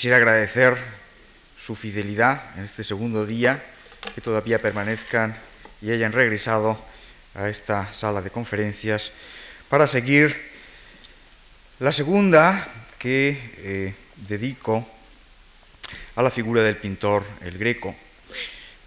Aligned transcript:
quisiera 0.00 0.16
agradecer 0.16 0.78
su 1.62 1.76
fidelidad 1.76 2.56
en 2.56 2.64
este 2.64 2.82
segundo 2.82 3.26
día, 3.26 3.62
que 4.14 4.22
todavía 4.22 4.58
permanezcan 4.58 5.36
y 5.82 5.90
hayan 5.90 6.12
regresado 6.12 6.82
a 7.34 7.50
esta 7.50 7.92
sala 7.92 8.22
de 8.22 8.30
conferencias 8.30 9.12
para 9.68 9.86
seguir 9.86 10.34
la 11.80 11.92
segunda 11.92 12.66
que 12.98 13.36
eh, 13.58 13.94
dedico 14.26 14.88
a 16.16 16.22
la 16.22 16.30
figura 16.30 16.62
del 16.62 16.78
pintor 16.78 17.22
el 17.42 17.58
Greco. 17.58 17.94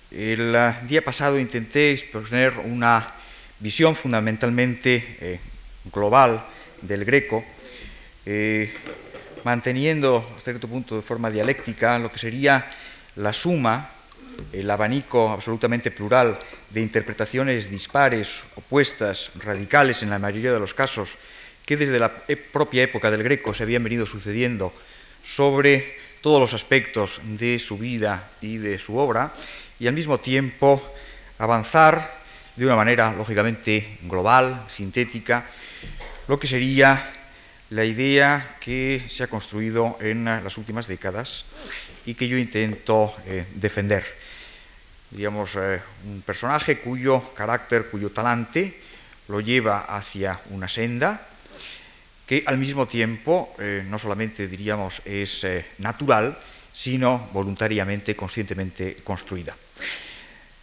El 0.09 0.55
ah, 0.55 0.82
día 0.88 1.04
pasado 1.04 1.38
intenté 1.38 1.91
exponer 1.91 2.54
una 2.57 3.14
visión 3.59 3.95
fundamentalmente 3.95 5.18
eh, 5.21 5.39
global 5.93 6.43
del 6.82 7.05
Greco, 7.05 7.45
eh, 8.25 8.73
manteniendo 9.43 10.25
hasta 10.37 10.51
cierto 10.51 10.67
punto 10.67 10.95
de 10.95 11.01
forma 11.01 11.29
dialéctica 11.29 11.99
lo 11.99 12.11
que 12.11 12.19
sería 12.19 12.65
la 13.15 13.34
suma, 13.34 13.89
el 14.51 14.70
abanico 14.70 15.29
absolutamente 15.29 15.91
plural 15.91 16.38
de 16.70 16.81
interpretaciones 16.81 17.70
dispares, 17.70 18.41
opuestas, 18.55 19.29
radicales 19.35 20.01
en 20.01 20.09
la 20.09 20.20
mayoría 20.20 20.53
de 20.53 20.59
los 20.59 20.73
casos, 20.73 21.17
que 21.65 21.77
desde 21.77 21.99
la 21.99 22.11
e-, 22.27 22.35
propia 22.35 22.84
época 22.84 23.11
del 23.11 23.23
Greco 23.23 23.53
se 23.53 23.63
habían 23.63 23.84
venido 23.84 24.05
sucediendo 24.05 24.73
sobre 25.23 25.98
todos 26.21 26.39
los 26.39 26.53
aspectos 26.53 27.21
de 27.23 27.59
su 27.59 27.77
vida 27.77 28.29
y 28.41 28.57
de 28.57 28.79
su 28.79 28.98
obra, 28.98 29.34
y 29.79 29.87
al 29.87 29.93
mismo 29.93 30.20
tiempo 30.20 30.81
avanzar 31.37 32.23
de 32.55 32.65
una 32.65 32.75
manera 32.75 33.13
lógicamente 33.13 33.98
global, 34.03 34.63
sintética, 34.67 35.45
lo 36.27 36.39
que 36.39 36.48
sería 36.48 37.23
la 37.73 37.86
idea 37.86 38.55
que 38.59 39.02
se 39.09 39.23
ha 39.23 39.27
construido 39.27 39.98
en 40.00 40.26
las 40.26 40.58
últimas 40.58 40.86
décadas 40.86 41.45
y 42.05 42.13
que 42.13 42.27
yo 42.27 42.38
intento 42.38 43.16
eh, 43.26 43.46
defender. 43.55 44.05
Digamos, 45.10 45.55
eh, 45.55 45.82
un 46.05 46.21
personaje 46.21 46.80
cuyo 46.80 47.34
carácter, 47.34 47.88
cuyo 47.90 48.12
talante 48.12 48.80
lo 49.27 49.40
lleva 49.40 49.85
hacia 49.85 50.40
una 50.52 50.68
senda 50.68 51.27
que 52.27 52.43
al 52.46 52.57
mismo 52.57 52.85
tiempo 52.85 53.55
eh, 53.57 53.84
no 53.90 53.98
solamente 53.98 54.48
diríamos 54.48 55.02
es 55.04 55.46
natural, 55.80 56.37
sino 56.71 57.30
voluntariamente, 57.34 58.15
conscientemente 58.15 58.98
construida. 59.04 59.55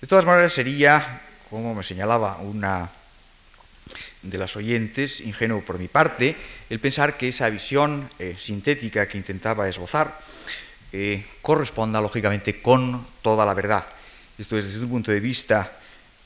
De 0.01 0.07
todas 0.07 0.25
maneras, 0.25 0.53
sería, 0.53 1.21
como 1.51 1.75
me 1.75 1.83
señalaba 1.83 2.39
una 2.39 2.89
de 4.23 4.39
las 4.39 4.57
oyentes, 4.57 5.21
ingenuo 5.21 5.63
por 5.63 5.79
mi 5.79 5.89
parte, 5.89 6.37
el 6.69 6.79
pensar 6.79 7.17
que 7.17 7.29
esa 7.29 7.49
visión 7.49 8.09
eh, 8.19 8.37
sintética 8.39 9.09
que 9.09 9.19
intentaba 9.19 9.69
esbozar 9.69 10.19
eh, 10.93 11.25
corresponda 11.43 12.01
lógicamente 12.01 12.61
con 12.61 13.07
toda 13.23 13.47
la 13.47 13.55
verdad. 13.55 13.87
Esto 14.39 14.59
es 14.59 14.67
desde 14.67 14.85
un 14.85 14.91
punto 14.91 15.13
de 15.13 15.21
vista 15.21 15.73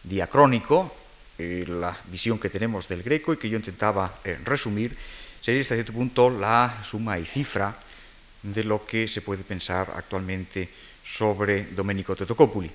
diacrónico, 0.03 0.95
eh, 1.39 1.65
la 1.69 1.97
visión 2.11 2.39
que 2.39 2.51
tenemos 2.51 2.89
del 2.89 3.03
greco 3.03 3.33
y 3.33 3.37
que 3.37 3.48
yo 3.48 3.57
intentaba 3.57 4.19
resumir, 4.45 4.97
sería 5.41 5.61
hasta 5.61 5.75
cierto 5.75 5.92
punto 5.92 6.31
la 6.31 6.83
suma 6.89 7.19
y 7.19 7.27
cifra 7.27 7.75
de 8.42 8.65
lo 8.65 8.87
que 8.87 9.09
se 9.09 9.23
puede 9.23 9.42
pensar 9.42 9.92
actualmente 9.95 10.69
sobre 11.05 11.65
Domenico 11.67 12.17
Tetocopuli 12.17 12.70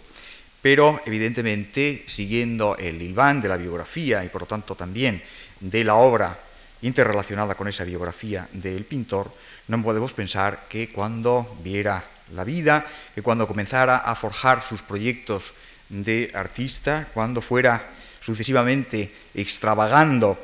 pero 0.62 1.02
evidentemente 1.06 2.04
siguiendo 2.08 2.76
el 2.78 3.02
hilván 3.02 3.42
de 3.42 3.50
la 3.50 3.58
biografía 3.58 4.24
y 4.24 4.30
por 4.30 4.42
lo 4.42 4.48
tanto 4.48 4.76
también 4.76 5.22
de 5.60 5.84
la 5.84 5.96
obra 5.96 6.38
interrelacionada 6.82 7.56
con 7.56 7.68
esa 7.68 7.84
biografía 7.84 8.48
del 8.54 8.86
pintor, 8.86 9.32
no 9.68 9.82
podemos 9.84 10.14
pensar 10.14 10.66
que 10.70 10.90
cuando 10.90 11.58
viera 11.64 12.04
la 12.34 12.44
vida, 12.44 12.86
que 13.16 13.22
cuando 13.22 13.48
comenzara 13.48 13.98
a 13.98 14.16
forjar 14.16 14.62
sus 14.62 14.82
proyectos 14.82 15.54
de 15.90 16.32
artista, 16.34 17.08
cuando 17.14 17.42
fuera 17.42 17.82
sucesivamente 18.22 19.12
extravagando 19.34 20.38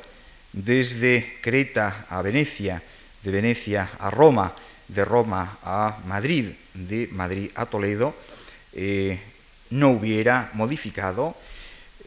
desde 0.51 1.37
Creta 1.41 2.05
a 2.09 2.21
Venecia, 2.21 2.81
de 3.23 3.31
Venecia 3.31 3.89
a 3.99 4.09
Roma, 4.09 4.53
de 4.87 5.05
Roma 5.05 5.57
a 5.63 5.97
Madrid, 6.05 6.51
de 6.73 7.09
Madrid 7.11 7.51
a 7.55 7.65
Toledo, 7.65 8.15
eh, 8.73 9.19
no 9.75 9.89
hubiera 9.89 10.49
modificado 10.53 11.35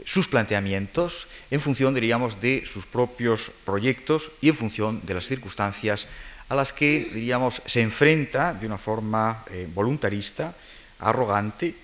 sus 0.04 0.28
planteamientos 0.28 1.26
en 1.50 1.60
función, 1.60 1.94
diríamos, 1.94 2.40
de 2.40 2.64
sus 2.66 2.86
propios 2.86 3.50
proyectos 3.64 4.30
y 4.40 4.48
en 4.48 4.56
función 4.56 5.00
de 5.04 5.14
las 5.14 5.26
circunstancias 5.26 6.06
a 6.48 6.54
las 6.54 6.72
que, 6.72 7.10
diríamos, 7.12 7.60
se 7.66 7.82
enfrenta 7.82 8.54
de 8.54 8.66
una 8.66 8.78
forma 8.78 9.44
eh, 9.50 9.68
voluntarista, 9.74 10.54
arrogante 11.00 11.74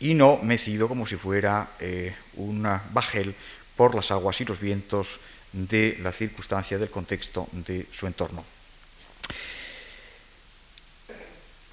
y 0.00 0.14
no 0.14 0.38
mecido 0.42 0.88
como 0.88 1.06
si 1.06 1.16
fuera 1.16 1.70
eh, 1.78 2.14
un 2.34 2.66
bajel 2.90 3.34
por 3.76 3.94
las 3.94 4.10
aguas 4.10 4.40
y 4.40 4.44
los 4.44 4.58
vientos 4.58 5.20
de 5.52 5.98
la 6.02 6.12
circunstancia, 6.12 6.78
del 6.78 6.90
contexto 6.90 7.46
de 7.52 7.86
su 7.92 8.06
entorno. 8.06 8.44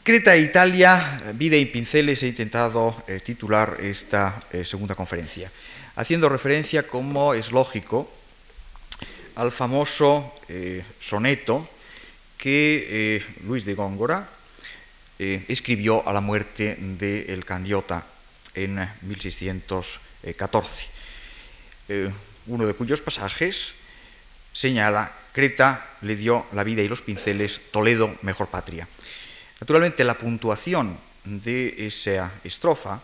Creta 0.05 0.37
e 0.37 0.45
Italia, 0.45 1.33
vida 1.33 1.57
y 1.57 1.65
pinceles, 1.65 2.21
he 2.21 2.29
intentado 2.29 2.93
eh, 3.09 3.17
titular 3.25 3.81
esta 3.81 4.37
eh, 4.53 4.61
segunda 4.61 4.93
conferencia, 4.93 5.49
haciendo 5.95 6.29
referencia, 6.29 6.85
como 6.85 7.33
es 7.33 7.51
lógico, 7.51 8.05
al 9.33 9.51
famoso 9.51 10.31
eh, 10.47 10.85
soneto 10.99 11.67
que 12.37 13.25
Luis 13.49 13.65
de 13.65 13.73
Góngora 13.73 14.29
escribió 15.17 16.07
a 16.07 16.13
la 16.13 16.21
muerte 16.21 16.77
del 16.77 17.25
El 17.27 17.43
Candiota 17.43 18.05
en 18.53 18.87
1614, 19.01 20.85
uno 22.45 22.67
de 22.67 22.73
cuyos 22.75 23.01
pasajes 23.01 23.73
señala, 24.53 25.11
Creta 25.33 25.97
le 26.01 26.15
dio 26.15 26.45
la 26.53 26.63
vida 26.63 26.83
y 26.83 26.87
los 26.87 27.01
pinceles, 27.01 27.59
Toledo 27.71 28.15
mejor 28.21 28.49
patria. 28.49 28.87
Naturalmente, 29.65 30.03
la 30.03 30.13
puntuación 30.13 30.95
de 31.23 31.87
esa 31.87 32.31
estrofa 32.43 33.01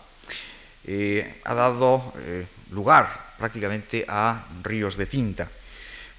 eh, 0.86 1.42
ha 1.44 1.56
dado 1.56 2.14
eh, 2.22 2.46
lugar 2.70 3.34
prácticamente 3.40 4.06
a 4.08 4.46
ríos 4.62 4.96
de 4.96 5.08
tinta, 5.08 5.50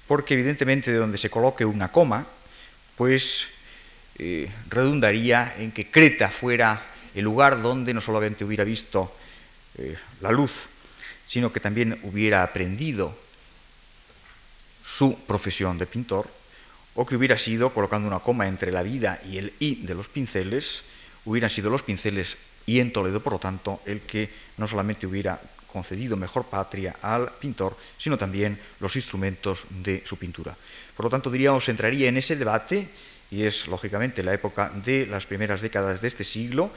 porque 0.05 0.33
evidentemente 0.33 0.91
de 0.91 0.97
donde 0.97 1.17
se 1.17 1.29
coloque 1.29 1.63
una 1.63 1.93
coma, 1.93 2.27
pues 2.97 3.47
eh, 4.19 4.51
redundaría 4.67 5.55
en 5.59 5.71
que 5.71 5.89
Creta 5.89 6.27
fuera 6.27 6.91
el 7.15 7.23
lugar 7.23 7.61
donde 7.61 7.93
no 7.93 8.01
solamente 8.01 8.43
hubiera 8.43 8.65
visto 8.65 9.15
la 10.19 10.29
luz, 10.33 10.67
sino 11.25 11.53
que 11.53 11.61
también 11.61 12.01
hubiera 12.03 12.43
aprendido 12.43 13.17
su 14.83 15.15
profesión 15.19 15.77
de 15.77 15.85
pintor 15.85 16.42
o 16.95 17.05
que 17.05 17.15
hubiera 17.15 17.37
sido, 17.37 17.73
colocando 17.73 18.07
una 18.07 18.19
coma 18.19 18.47
entre 18.47 18.71
la 18.71 18.83
vida 18.83 19.21
y 19.25 19.37
el 19.37 19.53
i 19.59 19.81
de 19.81 19.95
los 19.95 20.07
pinceles, 20.07 20.83
hubieran 21.25 21.49
sido 21.49 21.69
los 21.69 21.83
pinceles 21.83 22.37
y 22.65 22.79
en 22.79 22.93
Toledo, 22.93 23.21
por 23.21 23.33
lo 23.33 23.39
tanto, 23.39 23.81
el 23.85 24.01
que 24.01 24.29
no 24.57 24.67
solamente 24.67 25.07
hubiera 25.07 25.39
concedido 25.67 26.15
mejor 26.15 26.45
patria 26.45 26.95
al 27.01 27.31
pintor, 27.41 27.75
sino 27.97 28.17
también 28.17 28.59
los 28.79 28.95
instrumentos 28.95 29.65
de 29.69 30.03
su 30.05 30.17
pintura. 30.17 30.55
Por 30.95 31.05
lo 31.05 31.09
tanto, 31.09 31.31
diríamos, 31.31 31.67
entraría 31.67 32.09
en 32.09 32.17
ese 32.17 32.35
debate, 32.35 32.87
y 33.31 33.43
es 33.43 33.67
lógicamente 33.67 34.21
la 34.21 34.33
época 34.33 34.71
de 34.85 35.07
las 35.07 35.25
primeras 35.25 35.61
décadas 35.61 35.99
de 35.99 36.07
este 36.07 36.23
siglo, 36.23 36.69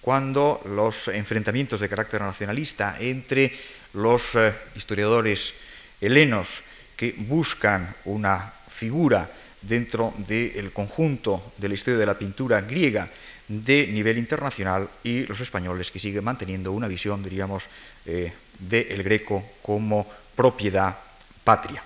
cuando 0.00 0.60
los 0.66 1.06
enfrentamientos 1.06 1.78
de 1.78 1.88
carácter 1.88 2.20
nacionalista 2.20 2.96
entre 2.98 3.54
los 3.94 4.34
eh, 4.34 4.52
historiadores 4.74 5.54
helenos 6.00 6.62
que 6.96 7.14
buscan 7.16 7.94
una 8.04 8.52
figura 8.68 9.30
dentro 9.62 10.12
del 10.28 10.72
conjunto 10.72 11.52
de 11.56 11.68
la 11.68 11.74
historia 11.74 11.98
de 11.98 12.06
la 12.06 12.18
pintura 12.18 12.60
griega 12.60 13.08
de 13.48 13.86
nivel 13.86 14.18
internacional 14.18 14.88
y 15.04 15.26
los 15.26 15.40
españoles 15.40 15.90
que 15.90 15.98
siguen 15.98 16.24
manteniendo 16.24 16.72
una 16.72 16.88
visión, 16.88 17.22
diríamos, 17.22 17.64
eh, 18.06 18.32
del 18.58 19.02
greco 19.02 19.44
como 19.62 20.06
propiedad 20.34 20.96
patria. 21.44 21.82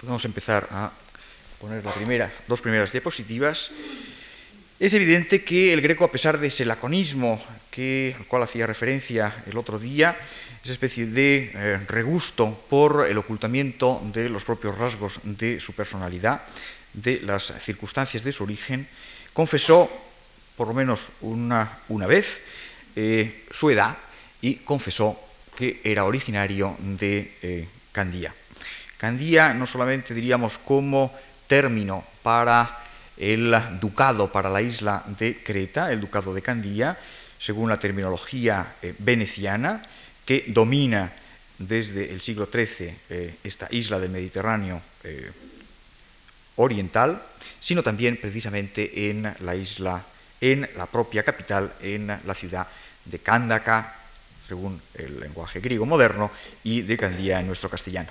Podemos 0.00 0.24
empezar 0.24 0.68
a 0.70 0.90
poner 1.60 1.84
las 1.84 1.94
dos 2.48 2.60
primeras 2.60 2.92
diapositivas. 2.92 3.70
Es 4.80 4.92
evidente 4.94 5.44
que 5.44 5.72
el 5.72 5.80
greco, 5.80 6.04
a 6.04 6.10
pesar 6.10 6.38
de 6.38 6.48
ese 6.48 6.64
laconismo 6.64 7.40
que, 7.70 8.16
al 8.18 8.26
cual 8.26 8.42
hacía 8.42 8.66
referencia 8.66 9.32
el 9.46 9.56
otro 9.56 9.78
día, 9.78 10.16
esa 10.62 10.72
especie 10.72 11.06
de 11.06 11.50
eh, 11.54 11.80
regusto 11.88 12.54
por 12.70 13.06
el 13.08 13.18
ocultamiento 13.18 14.00
de 14.12 14.28
los 14.28 14.44
propios 14.44 14.78
rasgos 14.78 15.18
de 15.24 15.58
su 15.58 15.72
personalidad, 15.72 16.42
de 16.92 17.20
las 17.20 17.52
circunstancias 17.60 18.22
de 18.22 18.30
su 18.30 18.44
origen, 18.44 18.86
confesó, 19.32 19.90
por 20.56 20.68
lo 20.68 20.74
menos 20.74 21.08
una, 21.22 21.78
una 21.88 22.06
vez, 22.06 22.40
eh, 22.94 23.44
su 23.50 23.70
edad 23.70 23.96
y 24.40 24.56
confesó 24.56 25.18
que 25.56 25.80
era 25.82 26.04
originario 26.04 26.76
de 26.78 27.36
eh, 27.42 27.68
Candía. 27.90 28.32
Candía 28.98 29.54
no 29.54 29.66
solamente 29.66 30.14
diríamos 30.14 30.58
como 30.58 31.12
término 31.48 32.04
para 32.22 32.78
el 33.16 33.52
ducado 33.80 34.30
para 34.30 34.48
la 34.48 34.62
isla 34.62 35.02
de 35.18 35.42
Creta, 35.42 35.90
el 35.90 36.00
ducado 36.00 36.32
de 36.32 36.42
Candía, 36.42 36.96
según 37.38 37.68
la 37.68 37.80
terminología 37.80 38.76
veneciana, 38.98 39.82
que 40.24 40.44
domina 40.48 41.12
desde 41.58 42.12
el 42.12 42.20
siglo 42.20 42.48
XIII 42.50 42.94
eh, 43.10 43.34
esta 43.44 43.68
isla 43.70 43.98
del 43.98 44.10
Mediterráneo 44.10 44.80
eh, 45.04 45.30
oriental, 46.56 47.22
sino 47.60 47.82
también 47.82 48.16
precisamente 48.16 49.10
en 49.10 49.34
la 49.40 49.54
isla, 49.54 50.04
en 50.40 50.68
la 50.76 50.86
propia 50.86 51.22
capital, 51.22 51.72
en 51.80 52.06
la 52.06 52.34
ciudad 52.34 52.66
de 53.04 53.18
Cándaca, 53.18 53.96
según 54.48 54.80
el 54.94 55.20
lenguaje 55.20 55.60
griego 55.60 55.86
moderno, 55.86 56.30
y 56.64 56.82
de 56.82 56.96
Candía 56.96 57.40
en 57.40 57.46
nuestro 57.46 57.70
castellano. 57.70 58.10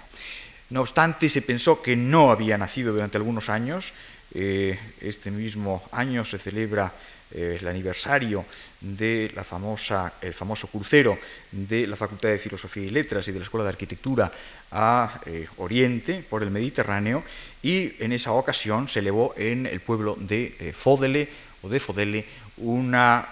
No 0.70 0.82
obstante, 0.82 1.28
se 1.28 1.42
pensó 1.42 1.82
que 1.82 1.96
no 1.96 2.32
había 2.32 2.58
nacido 2.58 2.94
durante 2.94 3.18
algunos 3.18 3.50
años. 3.50 3.94
Eh, 4.34 4.80
este 5.02 5.30
mismo 5.30 5.84
año 5.92 6.24
se 6.24 6.40
celebra 6.40 6.94
eh, 7.34 7.58
el 7.60 7.68
aniversario 7.68 8.46
de 8.80 9.32
la 9.36 9.44
famosa, 9.44 10.14
el 10.22 10.34
famoso 10.34 10.68
crucero 10.68 11.18
de 11.52 11.88
la 11.88 11.96
Facultad 11.96 12.30
de 12.30 12.40
Filosofía 12.40 12.84
y 12.84 12.90
Letras 12.90 13.28
y 13.28 13.32
de 13.32 13.40
la 13.40 13.44
Escuela 13.44 13.64
de 13.64 13.70
Arquitectura 13.70 14.32
a 14.72 15.22
eh, 15.26 15.48
Oriente 15.58 16.26
por 16.28 16.44
el 16.44 16.52
Mediterráneo 16.52 17.24
y 17.62 17.94
en 18.04 18.12
esa 18.12 18.32
ocasión 18.32 18.88
se 18.88 19.00
elevó 19.00 19.34
en 19.38 19.66
el 19.66 19.80
pueblo 19.82 20.16
de 20.20 20.74
Fódele 20.78 21.30
o 21.62 21.70
de 21.70 21.80
Fodele 21.80 22.26
una 22.58 23.30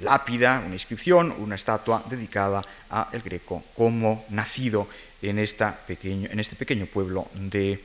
lápida, 0.00 0.62
una 0.64 0.74
inscripción, 0.74 1.32
una 1.38 1.54
estatua 1.54 2.04
dedicada 2.08 2.64
a 2.90 3.10
el 3.12 3.22
Greco 3.22 3.62
como 3.76 4.24
nacido 4.30 4.88
en, 5.22 5.38
esta 5.38 5.76
pequeño, 5.86 6.28
en 6.30 6.40
este 6.40 6.56
pequeño 6.56 6.86
pueblo 6.86 7.28
de 7.34 7.80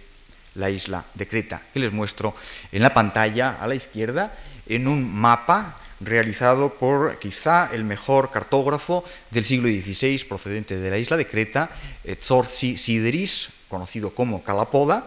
la 0.55 0.69
isla 0.69 1.05
de 1.13 1.27
Creta, 1.27 1.61
que 1.73 1.79
les 1.79 1.93
muestro 1.93 2.35
en 2.71 2.81
la 2.81 2.93
pantalla 2.93 3.57
a 3.61 3.67
la 3.67 3.75
izquierda, 3.75 4.33
en 4.75 4.87
un 4.87 5.13
mapa 5.13 5.77
realizado 5.99 6.73
por 6.73 7.19
quizá 7.19 7.69
el 7.73 7.83
mejor 7.83 8.31
cartógrafo 8.31 9.03
del 9.29 9.45
siglo 9.45 9.67
XVI 9.69 10.25
procedente 10.27 10.77
de 10.77 10.89
la 10.89 10.97
isla 10.97 11.17
de 11.17 11.27
Creta, 11.27 11.69
Zorzi 12.21 12.77
Sideris, 12.77 13.49
conocido 13.69 14.09
como 14.09 14.43
Calapoda, 14.43 15.05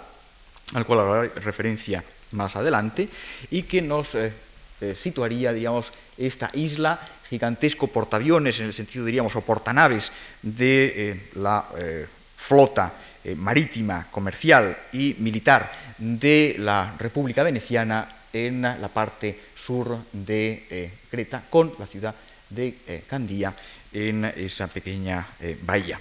al 0.75 0.87
cual 0.87 1.01
haré 1.01 1.29
referencia 1.41 2.05
más 2.31 2.57
adelante, 2.57 3.09
y 3.51 3.63
que 3.63 3.83
nos 3.83 4.15
eh, 4.15 4.33
eh, 4.81 4.97
situaría, 5.01 5.53
digamos, 5.53 5.91
esta 6.17 6.51
isla 6.53 7.01
gigantesco 7.29 7.89
portaaviones, 7.89 8.61
en 8.61 8.67
el 8.67 8.73
sentido, 8.73 9.05
diríamos, 9.05 9.35
o 9.37 9.41
portanaves 9.41 10.13
de 10.43 10.93
eh, 10.95 11.31
la 11.35 11.67
eh, 11.77 12.07
flota 12.37 12.93
eh, 13.25 13.35
marítima, 13.35 14.07
comercial 14.11 14.77
y 14.93 15.17
militar 15.19 15.73
de 15.99 16.57
la 16.59 16.95
República 16.99 17.43
Veneciana 17.43 18.07
en 18.35 18.63
la 18.63 18.89
parte 18.93 19.39
sur 19.57 19.97
de 20.13 20.91
Creta, 21.11 21.45
con 21.49 21.73
la 21.79 21.87
ciudad 21.87 22.15
de 22.51 23.05
Candía 23.09 23.55
en 23.93 24.25
esa 24.25 24.67
pequeña 24.67 25.27
bahía. 25.63 25.99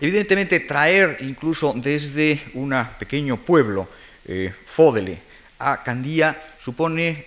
Evidentemente, 0.00 0.60
traer 0.60 1.18
incluso 1.20 1.72
desde 1.76 2.40
un 2.54 2.74
pequeño 2.98 3.36
pueblo, 3.38 3.88
Fódele, 4.66 5.18
a 5.58 5.82
Candía 5.82 6.36
supone 6.60 7.26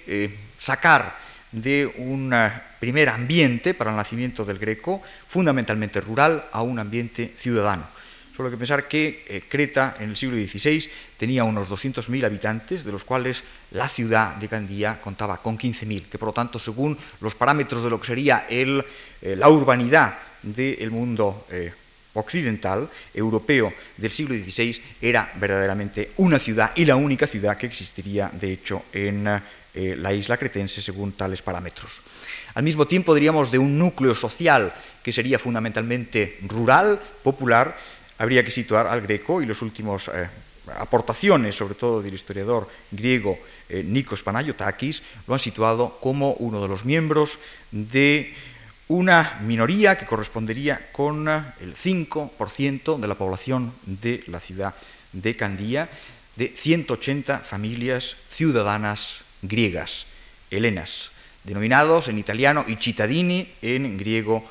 sacar 0.60 1.16
de 1.52 1.86
un 1.98 2.34
primer 2.80 3.10
ambiente 3.10 3.74
para 3.74 3.92
el 3.92 3.98
nacimiento 3.98 4.44
del 4.44 4.60
Greco, 4.60 5.02
fundamentalmente 5.28 6.02
rural, 6.02 6.46
a 6.52 6.62
un 6.64 6.80
ambiente 6.80 7.34
ciudadano. 7.38 7.88
Solo 8.36 8.50
hay 8.50 8.54
que 8.54 8.58
pensar 8.58 8.88
que 8.88 9.26
eh, 9.28 9.44
Creta 9.48 9.96
en 10.00 10.10
el 10.10 10.18
siglo 10.18 10.36
XVI 10.36 10.90
tenía 11.18 11.44
unos 11.44 11.70
200.000 11.70 12.26
habitantes, 12.26 12.84
de 12.84 12.92
los 12.92 13.04
cuales 13.04 13.44
la 13.72 13.88
ciudad 13.88 14.36
de 14.38 14.48
Candía 14.48 15.00
contaba 15.00 15.38
con 15.38 15.56
15.000, 15.56 16.10
que 16.10 16.18
por 16.18 16.30
lo 16.30 16.34
tanto, 16.34 16.58
según 16.58 16.98
los 17.22 17.36
parámetros 17.36 17.84
de 17.84 17.92
lo 17.92 18.02
que 18.02 18.08
sería 18.08 18.48
el, 18.50 18.84
eh, 19.22 19.36
la 19.36 19.50
urbanidad 19.50 20.18
del 20.42 20.90
mundo 20.90 21.46
eh, 21.52 21.72
occidental, 22.16 22.90
europeo 23.14 23.72
del 23.98 24.12
siglo 24.12 24.34
XVI, 24.34 24.82
era 25.00 25.32
verdaderamente 25.36 26.14
una 26.18 26.40
ciudad 26.40 26.72
y 26.76 26.86
la 26.86 26.96
única 26.96 27.28
ciudad 27.28 27.56
que 27.56 27.68
existiría, 27.68 28.32
de 28.34 28.52
hecho, 28.52 28.86
en 28.94 29.24
la 29.24 30.14
isla 30.14 30.38
cretense 30.38 30.82
según 30.82 31.14
tales 31.14 31.42
parámetros. 31.42 32.02
Al 32.54 32.64
mismo 32.64 32.86
tiempo, 32.86 33.16
diríamos, 33.16 33.50
de 33.50 33.58
un 33.58 33.80
núcleo 33.80 34.14
social 34.14 34.74
que 35.02 35.12
sería 35.12 35.40
fundamentalmente 35.40 36.38
rural, 36.48 37.00
popular, 37.24 37.76
habría 38.24 38.44
que 38.44 38.52
situar 38.52 38.88
al 38.88 39.02
greco 39.02 39.42
y 39.42 39.46
las 39.46 39.62
últimas 39.62 40.08
eh, 40.08 40.28
aportaciones, 40.80 41.56
sobre 41.56 41.76
todo 41.76 42.02
del 42.02 42.14
historiador 42.14 42.70
griego 42.90 43.38
eh, 43.68 43.84
Nikos 43.84 44.24
Panayotakis, 44.24 45.04
lo 45.28 45.34
han 45.34 45.44
situado 45.44 46.00
como 46.00 46.32
uno 46.40 46.62
de 46.62 46.70
los 46.70 46.86
miembros 46.86 47.38
de 47.72 48.34
una 48.88 49.40
minoría 49.44 49.98
que 49.98 50.06
correspondería 50.06 50.88
con 50.92 51.28
el 51.28 51.76
5% 51.76 52.98
de 52.98 53.08
la 53.08 53.16
población 53.16 53.74
de 53.84 54.24
la 54.28 54.40
ciudad 54.40 54.74
de 55.12 55.36
Candía, 55.36 55.90
de 56.38 56.48
180 56.48 57.40
familias 57.40 58.16
ciudadanas 58.32 59.20
griegas, 59.42 60.06
helenas, 60.50 61.12
denominados 61.44 62.08
en 62.08 62.18
italiano 62.18 62.64
i 62.68 62.80
cittadini, 62.80 63.52
en 63.62 63.98
griego 63.98 64.44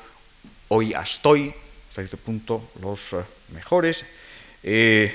hoy 0.69 0.93
astoi, 0.93 1.49
hasta 1.49 1.62
cierto 2.01 2.17
punto 2.17 2.71
los 2.81 3.13
eh, 3.13 3.23
mejores, 3.53 4.05
eh, 4.63 5.11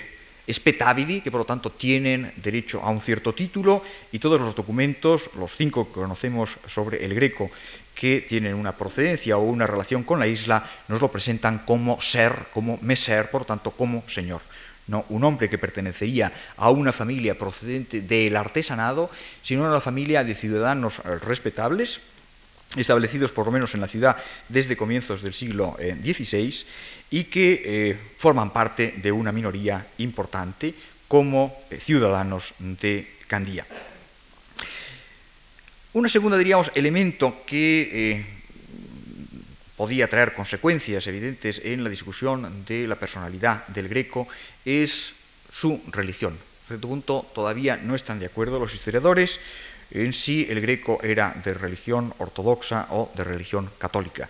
espetabili, 0.46 1.20
que 1.20 1.30
por 1.30 1.40
lo 1.40 1.44
tanto 1.44 1.70
tienen 1.70 2.32
derecho 2.36 2.80
a 2.82 2.90
un 2.90 3.00
cierto 3.00 3.34
título, 3.34 3.82
y 4.12 4.18
todos 4.18 4.40
los 4.40 4.54
documentos, 4.54 5.30
los 5.36 5.56
cinco 5.56 5.88
que 5.88 6.00
conocemos 6.00 6.56
sobre 6.66 7.04
el 7.04 7.14
greco, 7.14 7.50
que 7.94 8.24
tienen 8.26 8.54
una 8.54 8.72
procedencia 8.72 9.36
o 9.36 9.42
una 9.42 9.66
relación 9.66 10.04
con 10.04 10.18
la 10.18 10.26
isla, 10.26 10.64
nos 10.88 11.00
lo 11.00 11.10
presentan 11.10 11.66
como 11.66 12.00
ser, 12.00 12.46
como 12.54 12.78
meser, 12.80 13.30
por 13.30 13.42
lo 13.42 13.46
tanto 13.46 13.72
como 13.72 14.08
señor. 14.08 14.40
No 14.86 15.04
un 15.10 15.24
hombre 15.24 15.50
que 15.50 15.58
pertenecería 15.58 16.32
a 16.56 16.70
una 16.70 16.92
familia 16.92 17.36
procedente 17.36 18.00
del 18.00 18.36
artesanado, 18.36 19.10
sino 19.42 19.66
a 19.66 19.68
una 19.68 19.82
familia 19.82 20.24
de 20.24 20.34
ciudadanos 20.34 21.00
eh, 21.00 21.18
respetables, 21.18 22.00
establecidos 22.76 23.32
por 23.32 23.46
lo 23.46 23.52
menos 23.52 23.74
en 23.74 23.80
la 23.80 23.88
ciudad 23.88 24.16
desde 24.48 24.76
comienzos 24.76 25.22
del 25.22 25.34
siglo 25.34 25.76
XVI 25.78 26.48
eh, 26.48 26.64
y 27.10 27.24
que 27.24 27.62
eh, 27.64 27.98
forman 28.18 28.52
parte 28.52 28.94
de 28.96 29.12
una 29.12 29.32
minoría 29.32 29.86
importante 29.98 30.74
como 31.08 31.56
ciudadanos 31.78 32.54
de 32.58 33.08
Candía. 33.26 33.66
Una 35.94 36.08
segunda, 36.08 36.36
diríamos, 36.36 36.70
elemento 36.74 37.42
que 37.46 38.24
podía 39.78 40.08
traer 40.08 40.34
consecuencias 40.34 41.06
evidentes 41.06 41.62
en 41.64 41.84
la 41.84 41.88
discusión 41.88 42.66
de 42.66 42.88
la 42.88 42.96
personalidad 42.98 43.64
del 43.68 43.88
greco 43.88 44.26
es 44.64 45.14
su 45.52 45.80
religión. 45.92 46.34
A 46.34 46.66
cierto 46.66 46.88
punto 46.88 47.24
todavía 47.32 47.78
no 47.78 47.94
están 47.94 48.18
de 48.18 48.26
acuerdo 48.26 48.58
los 48.58 48.74
historiadores 48.74 49.38
en 49.90 50.12
si 50.12 50.46
el 50.50 50.60
greco 50.60 50.98
era 51.02 51.34
de 51.44 51.54
religión 51.54 52.12
ortodoxa 52.18 52.86
o 52.90 53.10
de 53.14 53.24
religión 53.24 53.70
católica. 53.78 54.28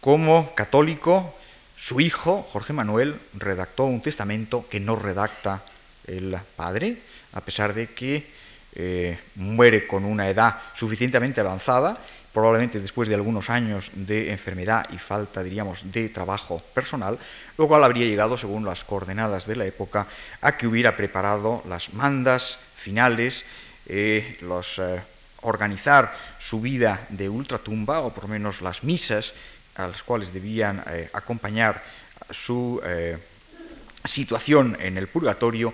Como 0.00 0.54
católico, 0.54 1.34
su 1.76 2.00
hijo, 2.00 2.46
Jorge 2.52 2.72
Manuel, 2.72 3.16
redactó 3.34 3.84
un 3.84 4.02
testamento 4.02 4.66
que 4.68 4.80
no 4.80 4.96
redacta 4.96 5.62
el 6.06 6.36
padre, 6.56 6.98
a 7.32 7.40
pesar 7.40 7.74
de 7.74 7.88
que 7.88 8.26
eh, 8.74 9.18
muere 9.36 9.86
con 9.86 10.04
una 10.04 10.28
edad 10.28 10.56
suficientemente 10.74 11.40
avanzada 11.40 11.98
probablemente 12.32 12.78
después 12.78 13.08
de 13.08 13.16
algunos 13.16 13.50
años 13.50 13.90
de 13.94 14.30
enfermedad 14.30 14.86
y 14.92 14.98
falta, 14.98 15.42
diríamos, 15.42 15.90
de 15.90 16.08
trabajo 16.08 16.62
personal, 16.74 17.18
lo 17.56 17.66
cual 17.66 17.82
habría 17.82 18.06
llegado, 18.06 18.38
según 18.38 18.64
las 18.64 18.84
coordenadas 18.84 19.46
de 19.46 19.56
la 19.56 19.66
época, 19.66 20.06
a 20.40 20.56
que 20.56 20.68
hubiera 20.68 20.96
preparado 20.96 21.62
las 21.66 21.92
mandas 21.94 22.58
finales, 22.76 23.44
eh, 23.88 24.38
los, 24.42 24.78
eh, 24.78 25.00
organizar 25.42 26.14
su 26.38 26.60
vida 26.60 27.06
de 27.08 27.28
ultratumba, 27.28 28.00
o 28.00 28.12
por 28.12 28.24
lo 28.24 28.30
menos 28.30 28.60
las 28.60 28.84
misas 28.84 29.34
a 29.76 29.88
las 29.88 30.02
cuales 30.02 30.32
debían 30.32 30.82
eh, 30.86 31.08
acompañar 31.12 31.82
su 32.30 32.80
situación 34.04 34.76
en 34.80 34.98
el 34.98 35.08
purgatorio, 35.08 35.72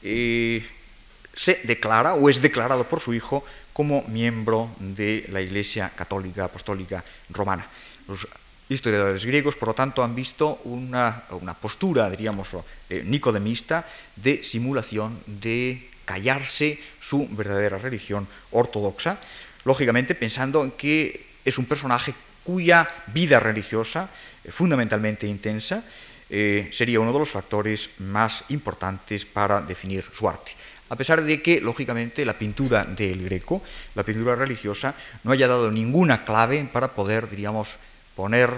se 0.00 1.60
declara 1.64 2.14
o 2.14 2.30
es 2.30 2.40
declarado 2.40 2.84
por 2.84 3.00
su 3.00 3.12
hijo 3.12 3.44
como 3.72 4.02
miembro 4.08 4.70
de 4.78 5.26
la 5.30 5.40
Iglesia 5.40 5.92
Católica 5.94 6.44
Apostólica 6.44 7.04
Romana. 7.30 7.66
Los 8.08 8.26
historiadores 8.70 9.26
griegos, 9.26 9.56
por 9.56 9.68
lo 9.68 9.74
tanto, 9.74 10.02
han 10.02 10.14
visto 10.14 10.60
una, 10.64 11.24
postura, 11.60 12.08
diríamos, 12.08 12.48
eh, 12.88 13.02
nicodemista 13.04 13.84
de 14.16 14.44
simulación 14.44 15.18
de 15.26 15.89
callarse 16.10 16.74
su 16.98 17.28
verdadera 17.30 17.78
religión 17.78 18.26
ortodoxa, 18.50 19.22
lógicamente 19.62 20.18
pensando 20.18 20.64
en 20.64 20.72
que 20.72 21.38
es 21.44 21.54
un 21.54 21.70
personaje 21.70 22.14
cuya 22.42 22.82
vida 23.14 23.38
religiosa, 23.38 24.10
fundamentalmente 24.50 25.28
intensa, 25.28 25.84
eh, 26.28 26.68
sería 26.72 26.98
uno 26.98 27.12
de 27.12 27.20
los 27.20 27.30
factores 27.30 27.90
más 28.02 28.42
importantes 28.48 29.24
para 29.24 29.62
definir 29.62 30.02
su 30.10 30.28
arte. 30.28 30.52
a 30.90 30.96
pesar 30.96 31.22
de 31.22 31.38
que, 31.40 31.60
lógicamente, 31.60 32.26
la 32.26 32.34
pintura 32.34 32.82
del 32.82 33.22
Greco, 33.22 33.62
la 33.94 34.02
pintura 34.02 34.34
religiosa, 34.34 34.92
no 35.22 35.30
haya 35.30 35.46
dado 35.46 35.70
ninguna 35.70 36.24
clave 36.24 36.66
para 36.66 36.90
poder, 36.90 37.30
diríamos, 37.30 37.76
poner 38.16 38.50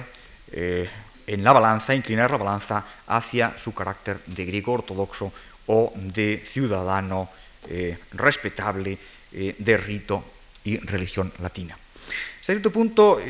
eh, 0.51 0.89
en 1.27 1.45
la 1.45 1.53
balanza, 1.53 1.95
inclinar 1.95 2.31
la 2.31 2.39
balanza 2.39 2.87
hacia 3.07 3.53
su 3.59 3.75
carácter 3.75 4.25
de 4.25 4.47
griego 4.47 4.73
ortodoxo 4.73 5.31
o 5.67 5.93
de 5.95 6.43
ciudadano 6.45 7.29
eh, 7.69 7.97
respetable 8.13 8.99
eh, 9.33 9.55
de 9.59 9.77
rito 9.77 10.25
y 10.65 10.79
religión 10.79 11.33
latina. 11.41 11.77
Hasta 12.41 12.53
cierto 12.53 12.73
punto, 12.73 13.21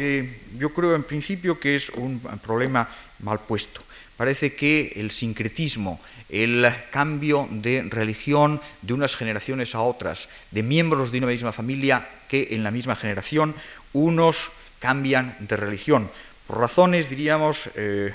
yo 0.58 0.72
creo 0.72 0.94
en 0.94 1.02
principio 1.02 1.60
que 1.60 1.74
es 1.76 1.90
un 1.90 2.18
problema 2.42 2.88
mal 3.20 3.40
puesto. 3.40 3.82
Parece 4.16 4.54
que 4.54 4.92
el 4.96 5.10
sincretismo, 5.10 6.00
el 6.28 6.66
cambio 6.90 7.48
de 7.50 7.82
religión 7.88 8.60
de 8.80 8.94
unas 8.94 9.16
generaciones 9.16 9.74
a 9.74 9.80
otras, 9.80 10.28
de 10.50 10.62
miembros 10.62 11.12
de 11.12 11.18
una 11.18 11.26
misma 11.26 11.52
familia 11.52 12.08
que 12.28 12.48
en 12.52 12.62
la 12.62 12.70
misma 12.70 12.96
generación, 12.96 13.54
unos 13.92 14.50
cambian 14.78 15.36
de 15.40 15.56
religión, 15.56 16.10
por 16.46 16.58
razones, 16.58 17.08
diríamos, 17.08 17.68
eh, 17.74 18.12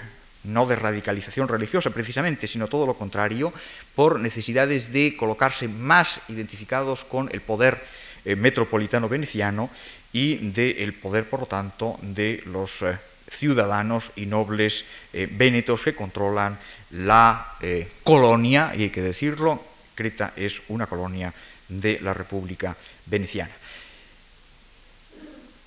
no 0.48 0.66
de 0.66 0.76
radicalización 0.76 1.48
religiosa 1.48 1.92
precisamente, 1.92 2.48
sino 2.48 2.68
todo 2.68 2.88
lo 2.88 2.96
contrario, 2.96 3.54
por 3.96 4.20
necesidades 4.20 4.92
de 4.92 5.16
colocarse 5.16 5.68
más 5.68 6.22
identificados 6.28 7.06
con 7.06 7.30
el 7.32 7.42
poder 7.42 7.84
eh, 8.26 8.36
metropolitano 8.36 9.08
veneciano 9.08 9.70
y 10.12 10.38
del 10.38 10.94
poder, 10.94 11.30
por 11.30 11.42
lo 11.42 11.46
tanto, 11.46 12.00
de 12.02 12.42
los 12.46 12.82
eh, 12.82 12.98
ciudadanos 13.30 14.12
y 14.16 14.26
nobles 14.26 14.86
vénetos 15.12 15.84
que 15.84 15.94
controlan 15.94 16.58
la 16.92 17.58
colonia, 18.04 18.72
y 18.74 18.84
hay 18.84 18.90
que 18.90 19.02
decirlo, 19.02 19.62
Creta 19.96 20.32
es 20.38 20.62
una 20.70 20.86
colonia 20.86 21.34
de 21.68 22.00
la 22.00 22.14
República 22.14 22.78
Veneciana. 23.06 23.52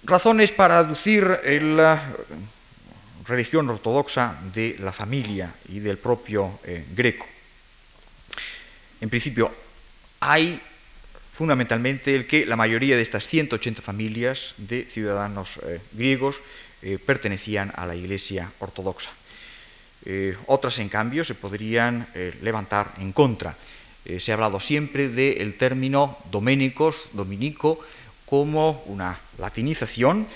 Razones 0.05 0.53
para 0.53 0.79
aducir 0.79 1.27
la 1.45 2.03
religión 3.27 3.69
ortodoxa 3.69 4.39
de 4.55 4.77
la 4.81 4.93
familia 4.93 5.53
y 5.69 5.81
del 5.81 5.99
propio 5.99 6.61
eh, 6.65 6.85
greco. 6.95 7.27
En 9.01 9.11
principio, 9.11 9.53
hay 10.21 10.61
fundamentalmente 11.33 12.15
el 12.15 12.27
que 12.27 12.45
la 12.45 12.57
mayoría 12.57 12.97
de 12.97 13.03
estas 13.03 13.27
180 13.27 13.83
familias 13.83 14.55
de 14.59 14.85
ciudadanos 14.85 15.59
eh, 15.65 15.81
griegos 15.93 16.41
eh, 16.83 16.99
pertenecían 16.99 17.73
a 17.77 17.87
la 17.87 17.95
Iglesia 17.95 18.53
ortodoxa. 18.61 19.11
otras, 20.47 20.79
en 20.79 20.89
cambio, 20.89 21.25
se 21.25 21.35
podrían 21.35 22.09
levantar 22.41 22.95
en 22.97 23.13
contra. 23.13 23.53
se 24.17 24.33
ha 24.33 24.35
hablado 24.35 24.59
siempre 24.59 25.11
del 25.11 25.59
término 25.59 26.17
doménicos, 26.33 27.13
dominico, 27.13 27.79
como 28.25 28.83
una 28.87 29.21
latinización 29.37 30.27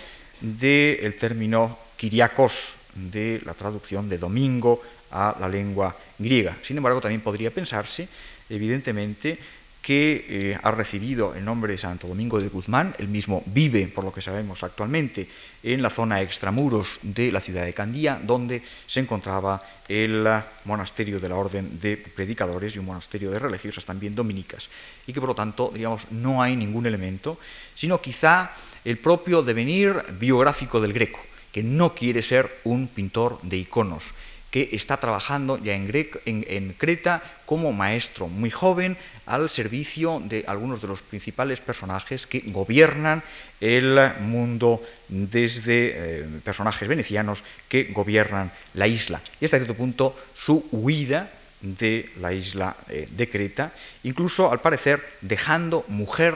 del 0.42 1.16
término 1.16 1.78
kiriakos, 1.96 2.76
de 2.94 3.42
la 3.44 3.54
traducción 3.54 4.08
de 4.08 4.18
domingo 4.18 4.80
a 5.10 5.36
la 5.40 5.48
lengua 5.48 5.96
griega. 6.18 6.56
Sin 6.62 6.76
embargo, 6.76 7.00
también 7.00 7.20
podría 7.20 7.50
pensarse, 7.50 8.08
evidentemente, 8.48 9.38
que 9.82 10.24
eh, 10.30 10.58
ha 10.62 10.70
recibido 10.70 11.34
el 11.34 11.44
nombre 11.44 11.72
de 11.72 11.78
Santo 11.78 12.08
Domingo 12.08 12.40
de 12.40 12.48
Guzmán, 12.48 12.94
él 12.98 13.08
mismo 13.08 13.42
vive, 13.44 13.86
por 13.86 14.02
lo 14.02 14.12
que 14.12 14.22
sabemos 14.22 14.62
actualmente, 14.62 15.28
en 15.62 15.82
la 15.82 15.90
zona 15.90 16.22
extramuros 16.22 16.98
de 17.02 17.30
la 17.30 17.42
ciudad 17.42 17.66
de 17.66 17.74
Candía, 17.74 18.18
donde 18.22 18.62
se 18.86 19.00
encontraba 19.00 19.62
el 19.86 20.26
monasterio 20.64 21.20
de 21.20 21.28
la 21.28 21.36
Orden 21.36 21.78
de 21.80 21.98
Predicadores 21.98 22.74
y 22.74 22.78
un 22.78 22.86
monasterio 22.86 23.30
de 23.30 23.38
religiosas 23.38 23.84
también 23.84 24.14
dominicas, 24.14 24.70
y 25.06 25.12
que 25.12 25.20
por 25.20 25.28
lo 25.28 25.34
tanto, 25.34 25.70
digamos, 25.74 26.10
no 26.10 26.40
hay 26.40 26.56
ningún 26.56 26.86
elemento, 26.86 27.38
sino 27.74 28.00
quizá 28.00 28.52
el 28.86 28.96
propio 28.96 29.42
devenir 29.42 30.02
biográfico 30.18 30.80
del 30.80 30.94
greco, 30.94 31.20
que 31.54 31.62
no 31.62 31.94
quiere 31.94 32.20
ser 32.20 32.50
un 32.64 32.88
pintor 32.88 33.38
de 33.42 33.58
iconos, 33.58 34.10
que 34.50 34.70
está 34.72 34.96
trabajando 34.96 35.56
ya 35.56 35.72
en, 35.76 36.74
Creta 36.76 37.22
como 37.46 37.72
maestro 37.72 38.26
muy 38.26 38.50
joven 38.50 38.96
al 39.24 39.48
servicio 39.48 40.20
de 40.24 40.42
algunos 40.48 40.82
de 40.82 40.88
los 40.88 41.02
principales 41.02 41.60
personajes 41.60 42.26
que 42.26 42.42
gobiernan 42.46 43.22
el 43.60 44.18
mundo 44.18 44.82
desde 45.06 45.94
eh, 45.94 46.26
personajes 46.42 46.88
venecianos 46.88 47.44
que 47.68 47.84
gobiernan 47.94 48.50
la 48.74 48.88
isla. 48.88 49.22
Y 49.40 49.44
hasta 49.44 49.58
cierto 49.58 49.74
punto 49.74 50.18
su 50.34 50.66
huida 50.72 51.30
de 51.60 52.10
la 52.20 52.32
isla 52.32 52.74
eh, 52.88 53.06
de 53.08 53.30
Creta, 53.30 53.70
incluso 54.02 54.50
al 54.50 54.60
parecer 54.60 55.06
dejando 55.20 55.84
mujer 55.86 56.34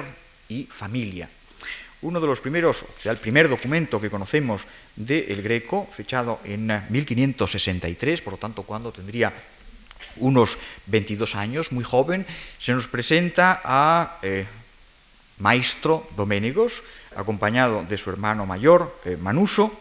y 0.48 0.64
familia 0.70 1.28
uno 2.02 2.20
de 2.20 2.26
los 2.26 2.40
primeros, 2.40 2.82
o 2.82 3.00
sea, 3.00 3.12
el 3.12 3.18
primer 3.18 3.48
documento 3.48 4.00
que 4.00 4.10
conocemos 4.10 4.66
del 4.94 5.42
Greco, 5.42 5.88
fechado 5.90 6.40
en 6.44 6.66
1563, 6.88 8.22
por 8.22 8.34
lo 8.34 8.38
tanto, 8.38 8.62
cuando 8.62 8.92
tendría 8.92 9.32
unos 10.16 10.58
22 10.86 11.34
años, 11.34 11.72
muy 11.72 11.84
joven, 11.84 12.26
se 12.58 12.72
nos 12.72 12.88
presenta 12.88 13.60
a 13.64 14.18
eh, 14.22 14.46
Maestro 15.38 16.08
Doménegos, 16.16 16.82
acompañado 17.16 17.84
de 17.88 17.98
su 17.98 18.10
hermano 18.10 18.46
mayor, 18.46 18.94
eh, 19.04 19.16
Manuso, 19.16 19.72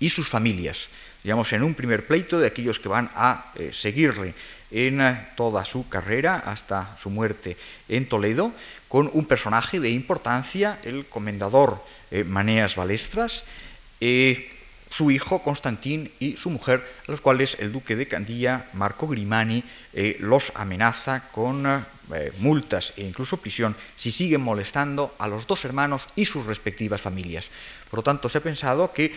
y 0.00 0.10
sus 0.10 0.28
familias. 0.28 0.88
En 1.24 1.62
un 1.62 1.74
primer 1.74 2.06
pleito 2.06 2.38
de 2.38 2.46
aquellos 2.46 2.78
que 2.78 2.88
van 2.88 3.10
a 3.14 3.50
eh, 3.56 3.70
seguirle 3.72 4.34
en 4.74 5.00
toda 5.36 5.64
su 5.64 5.88
carrera 5.88 6.42
hasta 6.44 6.96
su 7.00 7.08
muerte 7.08 7.56
en 7.88 8.08
Toledo, 8.08 8.52
con 8.88 9.08
un 9.12 9.24
personaje 9.24 9.80
de 9.80 9.90
importancia, 9.90 10.78
el 10.82 11.06
comendador 11.06 11.82
eh, 12.10 12.24
Maneas 12.24 12.76
Balestras, 12.76 13.44
eh, 14.00 14.50
su 14.90 15.10
hijo 15.10 15.42
Constantín 15.42 16.10
y 16.20 16.36
su 16.36 16.50
mujer, 16.50 16.84
a 17.08 17.10
los 17.10 17.20
cuales 17.20 17.56
el 17.58 17.72
duque 17.72 17.96
de 17.96 18.06
Candía, 18.06 18.68
Marco 18.72 19.06
Grimani, 19.06 19.64
eh, 19.92 20.16
los 20.20 20.52
amenaza 20.54 21.28
con 21.32 21.84
multas 22.38 22.92
e 22.98 23.02
incluso 23.02 23.38
prisión 23.38 23.74
si 23.96 24.12
siguen 24.12 24.42
molestando 24.42 25.14
a 25.18 25.26
los 25.26 25.46
dos 25.46 25.64
hermanos 25.64 26.06
y 26.14 26.26
sus 26.26 26.44
respectivas 26.44 27.00
familias. 27.00 27.48
Por 27.88 28.00
lo 28.00 28.02
tanto, 28.02 28.28
se 28.28 28.38
ha 28.38 28.42
pensado 28.42 28.92
que 28.92 29.10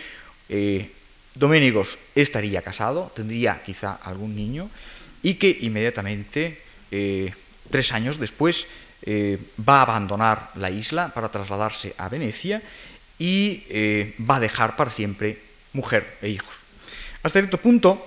Doménigos 1.38 1.98
estaría 2.14 2.62
casado, 2.62 3.12
tendría 3.14 3.62
quizá 3.62 3.94
algún 4.02 4.34
niño, 4.34 4.68
y 5.22 5.34
que 5.34 5.56
inmediatamente, 5.62 6.58
tres 7.70 7.92
años 7.92 8.18
después, 8.18 8.66
eh, 9.02 9.38
va 9.56 9.78
a 9.78 9.82
abandonar 9.82 10.50
la 10.56 10.70
isla 10.70 11.14
para 11.14 11.30
trasladarse 11.30 11.94
a 11.98 12.08
Venecia 12.08 12.60
y 13.18 13.62
eh, 13.68 14.14
va 14.18 14.36
a 14.36 14.40
dejar 14.40 14.74
para 14.74 14.90
siempre 14.90 15.38
mujer 15.72 16.18
e 16.20 16.28
hijos. 16.28 16.54
Hasta 17.22 17.38
cierto 17.38 17.58
punto 17.58 18.02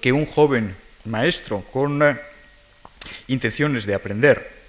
que 0.00 0.12
un 0.12 0.26
joven 0.26 0.76
maestro 1.06 1.64
con 1.72 2.02
eh, 2.02 2.20
intenciones 3.28 3.86
de 3.86 3.94
aprender 3.94 4.59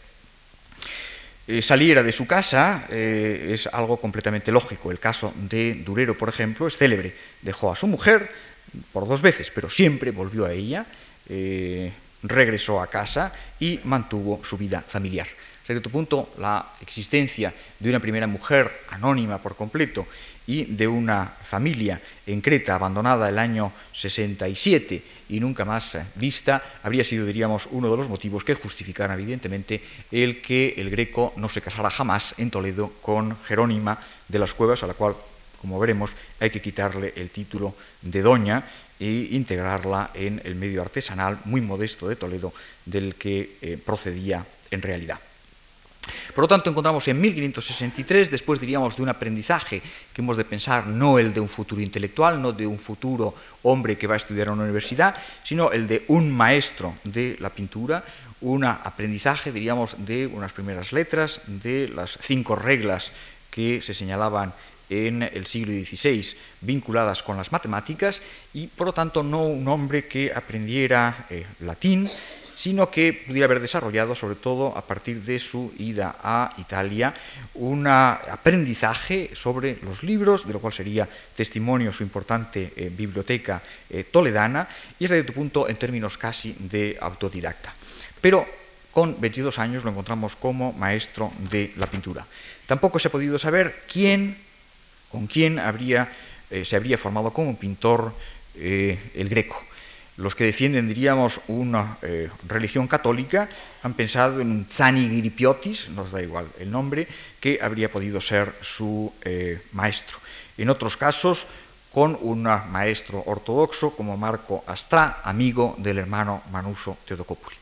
saliera 1.62 2.04
de 2.04 2.12
su 2.12 2.28
casa 2.28 2.86
es 2.90 3.68
algo 3.68 3.98
completamente 3.98 4.52
lógico. 4.52 4.92
El 4.92 5.00
caso 5.00 5.34
de 5.36 5.76
Durero, 5.76 6.18
por 6.18 6.30
ejemplo, 6.30 6.68
es 6.68 6.78
célebre. 6.78 7.16
Dejó 7.42 7.72
a 7.72 7.76
su 7.76 7.88
mujer 7.88 8.30
por 8.94 9.08
dos 9.08 9.22
veces, 9.22 9.52
pero 9.54 9.70
siempre 9.70 10.12
volvió 10.12 10.46
a 10.46 10.54
ella 10.54 10.86
regresó 12.24 12.82
a 12.82 12.88
casa 12.88 13.32
y 13.60 13.80
mantuvo 13.84 14.44
su 14.44 14.58
vida 14.58 14.84
familiar. 14.88 15.28
A 15.28 15.66
cierto 15.66 15.90
punto, 15.90 16.34
la 16.38 16.74
existencia 16.82 17.54
de 17.80 17.90
una 17.90 18.00
primera 18.00 18.28
mujer 18.28 18.82
anónima 18.90 19.38
por 19.38 19.56
completo 19.56 20.08
y 20.52 20.66
de 20.66 20.86
una 20.86 21.26
familia 21.26 22.02
en 22.28 22.42
Creta 22.42 22.76
abandonada 22.76 23.30
el 23.30 23.40
año 23.40 23.72
67 23.94 25.02
y 25.30 25.40
nunca 25.40 25.64
más 25.64 25.96
vista, 26.16 26.62
habría 26.84 27.06
sido, 27.06 27.26
diríamos, 27.26 27.70
uno 27.72 27.90
de 27.90 27.96
los 27.96 28.10
motivos 28.10 28.44
que 28.44 28.56
justificaran 28.56 29.18
evidentemente 29.18 29.82
el 30.12 30.42
que 30.42 30.76
el 30.76 30.90
greco 30.90 31.32
no 31.38 31.48
se 31.48 31.62
casara 31.62 31.90
jamás 31.90 32.36
en 32.38 32.52
Toledo 32.52 32.92
con 33.02 33.38
Jerónima 33.48 33.98
de 34.28 34.40
las 34.40 34.54
Cuevas, 34.54 34.84
a 34.84 34.88
la 34.88 34.94
cual, 34.94 35.16
como 35.62 35.80
veremos, 35.80 36.12
hay 36.42 36.50
que 36.50 36.62
quitarle 36.62 37.14
el 37.16 37.30
título 37.30 37.74
de 38.02 38.22
doña 38.22 38.68
e 39.00 39.30
integrarla 39.32 40.12
en 40.14 40.42
el 40.44 40.56
medio 40.56 40.82
artesanal 40.82 41.40
muy 41.46 41.62
modesto 41.62 42.10
de 42.10 42.18
Toledo 42.18 42.52
del 42.86 43.16
que 43.16 43.56
eh, 43.62 43.80
procedía 43.80 44.46
en 44.70 44.82
realidad. 44.82 45.31
Por 46.34 46.44
lo 46.44 46.48
tanto, 46.48 46.70
encontramos 46.70 47.08
en 47.08 47.20
1563, 47.20 48.32
después 48.32 48.60
diríamos 48.60 48.96
de 48.96 49.04
un 49.04 49.10
aprendizaje 49.10 49.82
que 50.14 50.22
hemos 50.22 50.38
de 50.38 50.46
pensar 50.46 50.88
no 50.88 51.20
el 51.20 51.34
de 51.34 51.40
un 51.40 51.50
futuro 51.50 51.82
intelectual, 51.82 52.42
no 52.42 52.52
de 52.52 52.68
un 52.68 52.80
futuro 52.80 53.34
hombre 53.64 53.98
que 53.98 54.08
va 54.08 54.16
a 54.16 54.18
estudiar 54.18 54.48
en 54.48 54.54
una 54.54 54.64
universidad, 54.64 55.16
sino 55.44 55.72
el 55.72 55.88
de 55.88 56.06
un 56.08 56.32
maestro 56.32 56.96
de 57.04 57.38
la 57.40 57.50
pintura, 57.50 58.04
un 58.42 58.64
aprendizaje, 58.66 59.52
diríamos, 59.52 59.96
de 60.00 60.28
unas 60.28 60.52
primeras 60.52 60.94
letras, 60.94 61.42
de 61.46 61.90
las 61.90 62.18
cinco 62.22 62.56
reglas 62.56 63.12
que 63.52 63.82
se 63.82 63.94
señalaban 63.94 64.54
en 64.90 65.24
el 65.24 65.48
siglo 65.48 65.74
XVI 65.74 66.36
vinculadas 66.60 67.24
con 67.24 67.38
las 67.38 67.52
matemáticas 67.52 68.22
y 68.54 68.68
por 68.68 68.88
lo 68.88 68.94
tanto 68.94 69.24
no 69.24 69.46
un 69.46 69.68
hombre 69.68 70.06
que 70.08 70.32
aprendiera 70.36 71.28
eh, 71.30 71.46
latín, 71.62 72.10
sino 72.62 72.92
que 72.92 73.12
pudiera 73.26 73.46
haber 73.46 73.60
desarrollado, 73.60 74.14
sobre 74.14 74.36
todo 74.36 74.78
a 74.78 74.86
partir 74.86 75.24
de 75.24 75.40
su 75.40 75.74
ida 75.80 76.14
a 76.22 76.54
Italia, 76.60 77.12
un 77.56 77.88
aprendizaje 77.88 79.32
sobre 79.34 79.80
los 79.82 80.04
libros, 80.04 80.46
de 80.46 80.54
lo 80.54 80.60
cual 80.62 80.72
sería 80.72 81.10
testimonio 81.36 81.92
su 81.92 82.04
importante 82.04 82.72
eh, 82.76 82.92
biblioteca 82.94 83.64
eh, 83.90 84.04
toledana, 84.04 84.68
y 85.00 85.06
hasta 85.06 85.16
cierto 85.16 85.34
punto 85.34 85.68
en 85.68 85.76
términos 85.76 86.20
casi 86.20 86.54
de 86.60 87.00
autodidacta. 87.02 87.74
Pero 88.22 88.46
con 88.92 89.20
22 89.20 89.58
años 89.58 89.84
lo 89.84 89.90
encontramos 89.90 90.36
como 90.36 90.72
maestro 90.72 91.34
de 91.50 91.74
la 91.78 91.88
pintura. 91.88 92.28
Tampoco 92.68 93.00
se 93.00 93.08
ha 93.08 93.12
podido 93.12 93.40
saber 93.40 93.86
quién, 93.92 94.38
con 95.10 95.26
quién 95.26 95.58
eh, 95.58 96.64
se 96.64 96.76
habría 96.76 97.00
formado 97.00 97.34
como 97.34 97.58
pintor 97.58 98.14
el 98.54 99.30
greco. 99.30 99.71
Los 100.18 100.36
que 100.36 100.44
defienden, 100.44 100.88
diríamos, 100.88 101.40
una 101.48 101.98
eh, 102.02 102.30
religión 102.48 102.88
católica 102.88 103.50
han 103.82 103.94
pensado 103.94 104.42
en 104.42 104.52
un 104.52 104.66
Tzani 104.66 105.08
Gripiotis, 105.08 105.90
nos 105.90 106.12
da 106.12 106.22
igual 106.22 106.48
el 106.60 106.70
nombre, 106.70 107.08
que 107.40 107.60
habría 107.62 107.92
podido 107.92 108.20
ser 108.20 108.54
su 108.62 109.12
eh, 109.24 109.62
maestro. 109.72 110.20
En 110.58 110.70
otros 110.70 110.98
casos, 110.98 111.48
con 111.92 112.18
un 112.22 112.44
maestro 112.44 113.24
ortodoxo 113.26 113.92
como 113.92 114.18
Marco 114.18 114.64
Astra, 114.68 115.22
amigo 115.24 115.76
del 115.78 115.98
hermano 115.98 116.44
Manuso 116.52 116.98
Teodocopuli. 117.06 117.56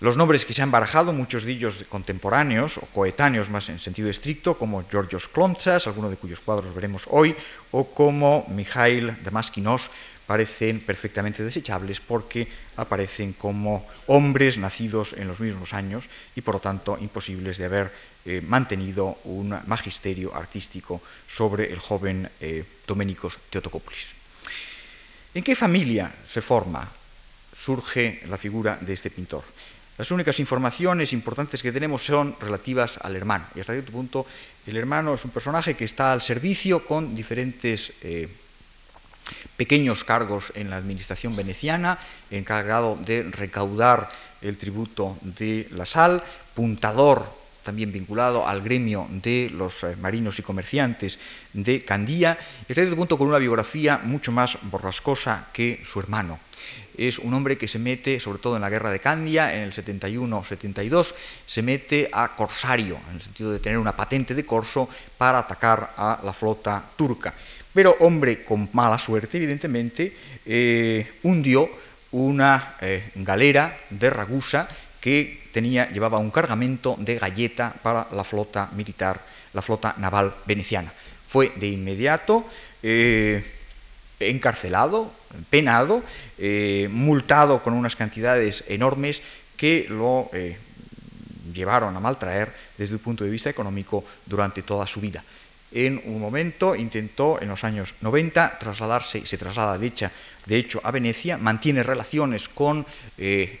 Los 0.00 0.16
nombres 0.16 0.44
que 0.44 0.54
se 0.54 0.62
han 0.62 0.70
barajado, 0.70 1.12
muchos 1.12 1.42
de 1.42 1.52
ellos 1.52 1.84
contemporáneos 1.88 2.78
o 2.78 2.86
coetáneos 2.94 3.50
más 3.50 3.68
en 3.68 3.80
sentido 3.80 4.08
estricto, 4.08 4.56
como 4.56 4.84
Georgios 4.88 5.26
Klontsas, 5.26 5.88
algunos 5.88 6.10
de 6.10 6.16
cuyos 6.16 6.38
cuadros 6.38 6.72
veremos 6.72 7.08
hoy, 7.10 7.34
o 7.72 7.84
como 7.84 8.46
Mikhail 8.48 9.16
Damaskinos, 9.24 9.90
parecen 10.28 10.84
perfectamente 10.84 11.40
desechables 11.40 12.04
porque 12.04 12.44
aparecen 12.76 13.32
como 13.32 13.88
hombres 14.12 14.60
nacidos 14.60 15.16
en 15.16 15.26
los 15.26 15.40
mismos 15.40 15.72
años 15.72 16.04
y 16.36 16.44
por 16.44 16.56
lo 16.56 16.60
tanto 16.60 17.00
imposibles 17.00 17.56
de 17.56 17.64
haber 17.64 17.88
eh, 18.26 18.44
mantenido 18.44 19.16
un 19.24 19.56
magisterio 19.64 20.36
artístico 20.36 21.00
sobre 21.26 21.72
el 21.72 21.80
joven 21.80 22.28
eh, 22.44 22.62
Domenicos 22.86 23.40
Teotocópolis. 23.48 24.12
¿En 25.32 25.42
qué 25.42 25.56
familia 25.56 26.12
se 26.28 26.44
forma, 26.44 26.84
surge 27.50 28.20
la 28.28 28.36
figura 28.36 28.76
de 28.82 28.92
este 28.92 29.08
pintor? 29.08 29.44
Las 29.96 30.10
únicas 30.10 30.38
informaciones 30.40 31.14
importantes 31.14 31.62
que 31.62 31.72
tenemos 31.72 32.04
son 32.04 32.36
relativas 32.38 32.98
al 33.00 33.16
hermano. 33.16 33.46
Y 33.56 33.60
hasta 33.60 33.72
cierto 33.72 33.92
punto 33.92 34.26
el 34.66 34.76
hermano 34.76 35.14
es 35.14 35.24
un 35.24 35.30
personaje 35.30 35.74
que 35.74 35.86
está 35.86 36.12
al 36.12 36.20
servicio 36.20 36.84
con 36.84 37.16
diferentes 37.16 37.92
eh, 38.02 38.28
pequeños 39.56 40.04
cargos 40.04 40.52
en 40.54 40.70
la 40.70 40.76
administración 40.76 41.36
veneciana, 41.36 41.98
encargado 42.30 42.96
de 43.04 43.24
recaudar 43.24 44.10
el 44.40 44.56
tributo 44.56 45.16
de 45.22 45.66
la 45.72 45.86
sal, 45.86 46.22
puntador 46.54 47.38
también 47.68 47.92
vinculado 47.92 48.48
al 48.48 48.62
gremio 48.62 49.06
de 49.10 49.50
los 49.52 49.84
eh, 49.84 49.94
marinos 50.00 50.38
y 50.38 50.42
comerciantes 50.42 51.18
de 51.52 51.84
Candía, 51.84 52.38
hasta 52.62 52.80
cierto 52.80 52.96
punto 52.96 53.18
con 53.18 53.28
una 53.28 53.36
biografía 53.36 54.00
mucho 54.02 54.32
más 54.32 54.56
borrascosa 54.62 55.48
que 55.52 55.82
su 55.84 56.00
hermano. 56.00 56.40
Es 56.96 57.18
un 57.18 57.34
hombre 57.34 57.58
que 57.58 57.68
se 57.68 57.78
mete, 57.78 58.18
sobre 58.20 58.38
todo 58.38 58.56
en 58.56 58.62
la 58.62 58.70
guerra 58.70 58.90
de 58.90 59.00
Candia, 59.00 59.54
en 59.54 59.62
el 59.62 59.72
71-72, 59.74 61.12
se 61.46 61.60
mete 61.60 62.08
a 62.10 62.34
corsario, 62.34 62.98
en 63.10 63.16
el 63.16 63.22
sentido 63.22 63.52
de 63.52 63.58
tener 63.58 63.78
una 63.78 63.94
patente 63.94 64.34
de 64.34 64.46
corso 64.46 64.88
para 65.18 65.40
atacar 65.40 65.92
a 65.96 66.20
la 66.24 66.32
flota 66.32 66.82
turca 66.96 67.34
pero 67.72 67.96
hombre 68.00 68.44
con 68.44 68.68
mala 68.72 68.98
suerte, 68.98 69.36
evidentemente, 69.36 70.12
eh, 70.46 71.06
hundió 71.22 71.68
una 72.12 72.76
eh, 72.80 73.10
galera 73.16 73.76
de 73.90 74.10
Ragusa 74.10 74.68
que 75.00 75.48
tenía, 75.52 75.88
llevaba 75.90 76.18
un 76.18 76.30
cargamento 76.30 76.96
de 76.98 77.18
galleta 77.18 77.74
para 77.82 78.08
la 78.12 78.24
flota 78.24 78.70
militar, 78.72 79.20
la 79.52 79.62
flota 79.62 79.94
naval 79.98 80.34
veneciana. 80.46 80.92
Fue 81.28 81.52
de 81.56 81.68
inmediato 81.68 82.46
eh, 82.82 83.44
encarcelado, 84.18 85.12
penado, 85.50 86.02
multado 86.90 87.62
con 87.62 87.74
unas 87.74 87.94
cantidades 87.94 88.64
enormes 88.66 89.20
que 89.56 89.86
lo 89.88 90.30
llevaron 91.52 91.94
a 91.94 92.00
maltraer 92.00 92.52
desde 92.76 92.94
el 92.94 93.00
punto 93.00 93.22
de 93.24 93.30
vista 93.30 93.50
económico 93.50 94.04
durante 94.26 94.62
toda 94.62 94.86
su 94.86 95.00
vida 95.00 95.22
en 95.72 96.00
un 96.04 96.20
momento 96.20 96.74
intentó 96.74 97.40
en 97.40 97.48
los 97.48 97.64
años 97.64 97.94
90 98.00 98.58
trasladarse, 98.58 99.26
se 99.26 99.38
traslada 99.38 99.78
de 99.78 99.86
hecho, 99.86 100.10
de 100.46 100.56
hecho 100.56 100.80
a 100.82 100.90
Venecia, 100.90 101.36
mantiene 101.36 101.82
relaciones 101.82 102.48
con 102.48 102.86
eh, 103.18 103.60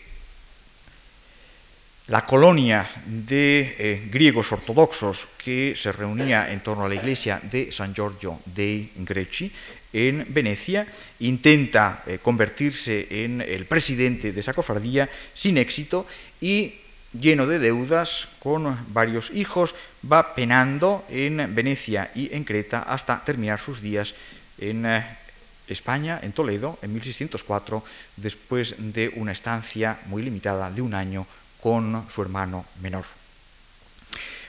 la 2.08 2.24
colonia 2.24 2.88
de 3.04 3.76
eh, 3.78 4.08
griegos 4.10 4.50
ortodoxos 4.52 5.28
que 5.36 5.74
se 5.76 5.92
reunía 5.92 6.50
en 6.50 6.60
torno 6.60 6.86
a 6.86 6.88
la 6.88 6.96
iglesia 6.96 7.40
de 7.44 7.70
San 7.70 7.94
Giorgio 7.94 8.40
dei 8.48 8.88
Greci 9.04 9.52
en 9.92 10.24
Venecia, 10.28 10.88
intenta 11.20 12.04
eh, 12.06 12.18
convertirse 12.20 13.08
en 13.24 13.40
el 13.40 13.64
presidente 13.64 14.32
de 14.32 14.40
esa 14.40 14.52
cofradía 14.52 15.08
sin 15.32 15.56
éxito 15.56 16.06
y 16.40 16.87
lleno 17.12 17.46
de 17.46 17.58
deudas, 17.58 18.28
con 18.38 18.76
varios 18.92 19.30
hijos, 19.30 19.74
va 20.00 20.34
penando 20.34 21.04
en 21.08 21.54
Venecia 21.54 22.10
y 22.14 22.34
en 22.34 22.44
Creta 22.44 22.82
hasta 22.82 23.24
terminar 23.24 23.60
sus 23.60 23.80
días 23.80 24.14
en 24.58 24.86
eh, 24.86 25.04
España, 25.66 26.20
en 26.22 26.32
Toledo, 26.32 26.78
en 26.82 26.92
1604, 26.92 27.84
después 28.16 28.74
de 28.78 29.12
una 29.16 29.32
estancia 29.32 29.98
muy 30.06 30.22
limitada 30.22 30.70
de 30.70 30.82
un 30.82 30.94
año 30.94 31.26
con 31.60 32.06
su 32.12 32.22
hermano 32.22 32.64
menor. 32.80 33.04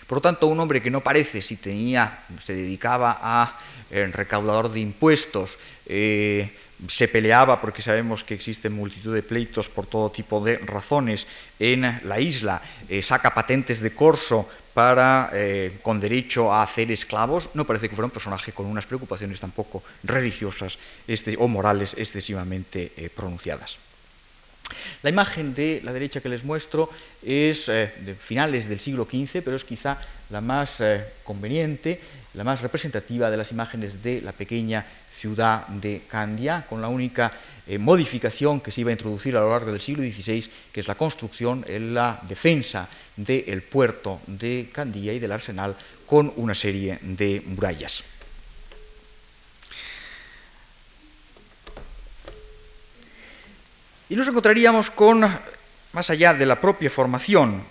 Por 0.08 0.18
lo 0.18 0.22
tanto, 0.22 0.48
un 0.48 0.60
hombre 0.60 0.82
que 0.82 0.90
no 0.90 1.02
parece 1.02 1.42
si 1.42 1.56
tenía, 1.56 2.24
se 2.40 2.54
dedicaba 2.54 3.20
a 3.22 3.60
eh, 3.92 4.10
recaudador 4.12 4.72
de 4.72 4.80
impuestos, 4.80 5.60
eh, 5.86 6.50
se 6.88 7.08
peleaba 7.08 7.60
porque 7.60 7.82
sabemos 7.82 8.24
que 8.24 8.34
existen 8.34 8.72
multitud 8.72 9.14
de 9.14 9.24
pleitos 9.24 9.68
por 9.68 9.86
todo 9.86 10.12
tipo 10.12 10.40
de 10.40 10.58
razones 10.60 11.28
en 11.60 12.00
la 12.04 12.20
isla, 12.20 12.62
eh, 12.88 13.02
saca 13.02 13.34
patentes 13.34 13.82
de 13.82 13.92
corso 13.92 14.48
para, 14.74 15.30
eh, 15.34 15.80
con 15.82 16.00
derecho 16.00 16.54
a 16.54 16.64
hacer 16.64 16.92
esclavos, 16.92 17.50
no 17.54 17.66
parece 17.66 17.90
que 17.90 17.96
fuera 17.96 18.08
un 18.08 18.16
personaje 18.16 18.54
con 18.54 18.66
unas 18.66 18.86
preocupaciones 18.86 19.40
tampoco 19.40 19.84
religiosas 20.04 20.78
este, 21.08 21.36
o 21.38 21.48
morales 21.50 21.96
excesivamente 21.98 22.94
eh, 22.96 23.10
pronunciadas. 23.10 23.78
La 25.02 25.10
imagen 25.10 25.56
de 25.56 25.82
la 25.84 25.92
derecha 25.92 26.22
que 26.22 26.30
les 26.30 26.44
muestro 26.44 26.92
es 27.26 27.66
de 27.66 28.16
finales 28.22 28.70
del 28.70 28.80
siglo 28.80 29.06
XV, 29.10 29.42
pero 29.42 29.56
es 29.56 29.64
quizá 29.64 29.98
la 30.30 30.42
más 30.42 30.78
conveniente, 31.24 32.00
la 32.36 32.44
más 32.44 32.62
representativa 32.62 33.32
de 33.32 33.38
las 33.38 33.52
imágenes 33.52 34.04
de 34.04 34.22
la 34.22 34.32
pequeña 34.32 34.86
ciudad 35.20 35.68
de 35.68 36.04
Candia, 36.08 36.66
con 36.68 36.82
la 36.82 36.88
única 36.88 37.32
eh, 37.68 37.78
modificación 37.78 38.62
que 38.62 38.72
se 38.72 38.82
iba 38.82 38.90
a 38.90 38.94
introducir 38.94 39.36
a 39.36 39.42
lo 39.42 39.52
largo 39.52 39.72
del 39.72 39.82
siglo 39.82 40.04
XVI, 40.04 40.50
que 40.72 40.80
es 40.80 40.88
la 40.88 40.96
construcción, 40.96 41.66
la 41.68 42.20
defensa 42.24 42.88
del 43.18 43.62
puerto 43.64 44.22
de 44.28 44.70
Candia 44.72 45.12
y 45.12 45.20
del 45.20 45.34
arsenal 45.34 45.76
con 46.08 46.32
una 46.38 46.56
serie 46.56 47.00
de 47.02 47.44
murallas. 47.46 48.04
Y 54.10 54.16
nos 54.16 54.28
encontraríamos 54.28 54.90
con, 54.90 55.22
más 55.92 56.10
allá 56.10 56.34
de 56.34 56.46
la 56.46 56.60
propia 56.60 56.90
formación, 56.90 57.62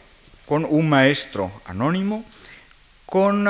con 0.46 0.64
un 0.68 0.88
maestro 0.88 1.50
anónimo, 1.64 2.24
con 3.06 3.48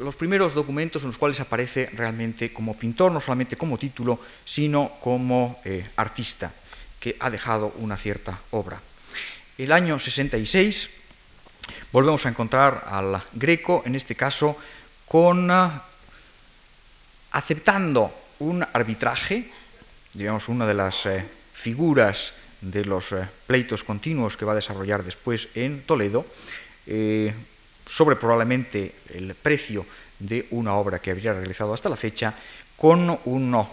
los 0.00 0.16
primeros 0.16 0.54
documentos 0.54 1.02
en 1.02 1.08
los 1.08 1.18
cuales 1.18 1.40
aparece 1.40 1.90
realmente 1.92 2.52
como 2.52 2.76
pintor, 2.76 3.12
no 3.12 3.20
solamente 3.20 3.56
como 3.56 3.78
título, 3.78 4.18
sino 4.44 4.92
como 5.00 5.60
eh, 5.64 5.86
artista, 5.96 6.52
que 6.98 7.16
ha 7.20 7.28
dejado 7.28 7.72
una 7.76 7.96
cierta 7.96 8.40
obra. 8.50 8.80
El 9.58 9.72
año 9.72 9.98
66 9.98 10.88
volvemos 11.92 12.24
a 12.24 12.30
encontrar 12.30 12.84
al 12.88 13.22
Greco, 13.34 13.82
en 13.84 13.94
este 13.94 14.14
caso, 14.14 14.56
con 15.06 15.50
ah, 15.50 15.84
aceptando 17.32 18.12
un 18.38 18.62
arbitraje, 18.72 19.50
digamos 20.14 20.48
una 20.48 20.66
de 20.66 20.74
las 20.74 21.04
eh, 21.04 21.24
figuras 21.52 22.32
de 22.62 22.86
los 22.86 23.12
eh, 23.12 23.28
pleitos 23.46 23.84
continuos 23.84 24.38
que 24.38 24.46
va 24.46 24.52
a 24.52 24.56
desarrollar 24.56 25.04
después 25.04 25.48
en 25.54 25.82
Toledo, 25.82 26.24
sobre 27.90 28.16
probablemente 28.16 28.94
el 29.14 29.34
precio 29.34 29.84
de 30.18 30.46
una 30.50 30.74
obra 30.74 31.00
que 31.00 31.10
habría 31.10 31.32
realizado 31.32 31.74
hasta 31.74 31.88
la 31.88 31.96
fecha, 31.96 32.34
con 32.76 33.18
un 33.24 33.66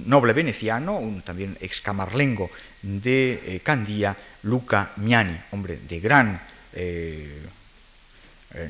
noble 0.00 0.32
veneciano, 0.32 0.98
un 0.98 1.22
también 1.22 1.56
excamarlengo 1.60 2.50
de 2.82 3.40
eh, 3.46 3.60
Candía, 3.62 4.16
Luca 4.42 4.90
Miani, 4.96 5.38
hombre 5.52 5.78
de 5.88 6.00
gran 6.00 6.42
eh, 6.74 7.42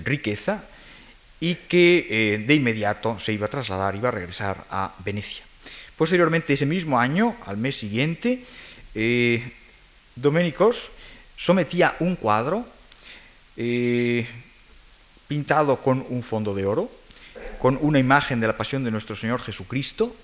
riqueza, 0.05 0.65
y 1.41 1.55
que 1.55 2.07
eh, 2.09 2.39
de 2.39 2.55
inmediato 2.55 3.19
se 3.19 3.33
iba 3.33 3.47
a 3.47 3.51
trasladar, 3.51 3.97
iba 3.97 4.11
a 4.11 4.13
regresar 4.13 4.65
a 4.71 4.95
Venecia. 5.05 5.43
Posteriormente, 5.97 6.53
ese 6.53 6.67
mismo 6.67 6.99
año, 6.99 7.37
al 7.47 7.57
mes 7.57 7.77
siguiente, 7.77 8.45
Doménicos 10.15 10.91
sometía 11.37 11.97
un 12.01 12.17
cuadro 12.17 12.67
eh, 13.57 14.27
pintado 15.33 15.81
con 15.81 16.05
un 16.11 16.23
fondo 16.23 16.53
de 16.53 16.67
oro, 16.67 16.93
con 17.59 17.79
una 17.81 17.99
imagen 17.99 18.37
de 18.39 18.47
la 18.47 18.53
pasión 18.53 18.85
de 18.85 18.91
nuestro 18.91 19.17
Señor 19.17 19.41
Jesucristo, 19.41 20.15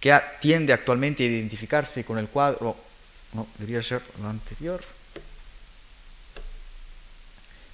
que 0.00 0.18
tiende 0.40 0.72
actualmente 0.72 1.22
a 1.22 1.26
identificarse 1.26 2.02
con 2.02 2.16
el 2.16 2.28
cuadro, 2.28 2.74
no, 3.34 3.46
debería 3.58 3.82
ser 3.82 4.00
lo 4.22 4.28
anterior, 4.30 4.80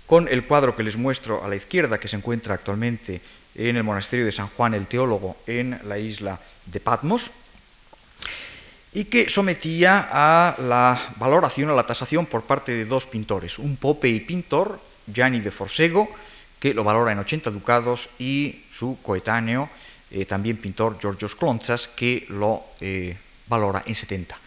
con 0.04 0.26
el 0.26 0.42
cuadro 0.42 0.74
que 0.74 0.82
les 0.82 0.96
muestro 0.96 1.44
a 1.44 1.48
la 1.48 1.54
izquierda, 1.54 2.00
que 2.00 2.08
se 2.08 2.16
encuentra 2.16 2.54
actualmente 2.54 3.20
en 3.54 3.76
el 3.76 3.84
monasterio 3.84 4.26
de 4.26 4.32
San 4.32 4.48
Juan 4.48 4.74
el 4.74 4.88
Teólogo 4.88 5.36
en 5.46 5.78
la 5.84 5.96
isla 5.96 6.40
de 6.66 6.80
Patmos, 6.80 7.30
y 8.92 9.04
que 9.04 9.30
sometía 9.30 10.08
a 10.10 10.56
la 10.58 11.14
valoración, 11.22 11.70
a 11.70 11.74
la 11.74 11.86
tasación 11.86 12.26
por 12.26 12.42
parte 12.42 12.72
de 12.72 12.84
dos 12.84 13.06
pintores, 13.06 13.60
un 13.60 13.76
pope 13.76 14.08
y 14.08 14.18
pintor, 14.18 14.80
Gianni 15.06 15.38
de 15.38 15.52
Forsego, 15.52 16.10
que 16.60 16.74
lo 16.74 16.84
valora 16.84 17.10
en 17.10 17.18
80 17.18 17.50
ducados, 17.50 18.08
y 18.18 18.64
su 18.70 18.98
coetáneo, 19.02 19.68
eh, 20.10 20.26
también 20.26 20.58
pintor, 20.58 21.00
Georgios 21.00 21.34
Klontzas, 21.34 21.88
que 21.88 22.26
lo 22.28 22.62
eh, 22.80 23.16
valora 23.48 23.82
en 23.86 23.94
70. 23.94 24.38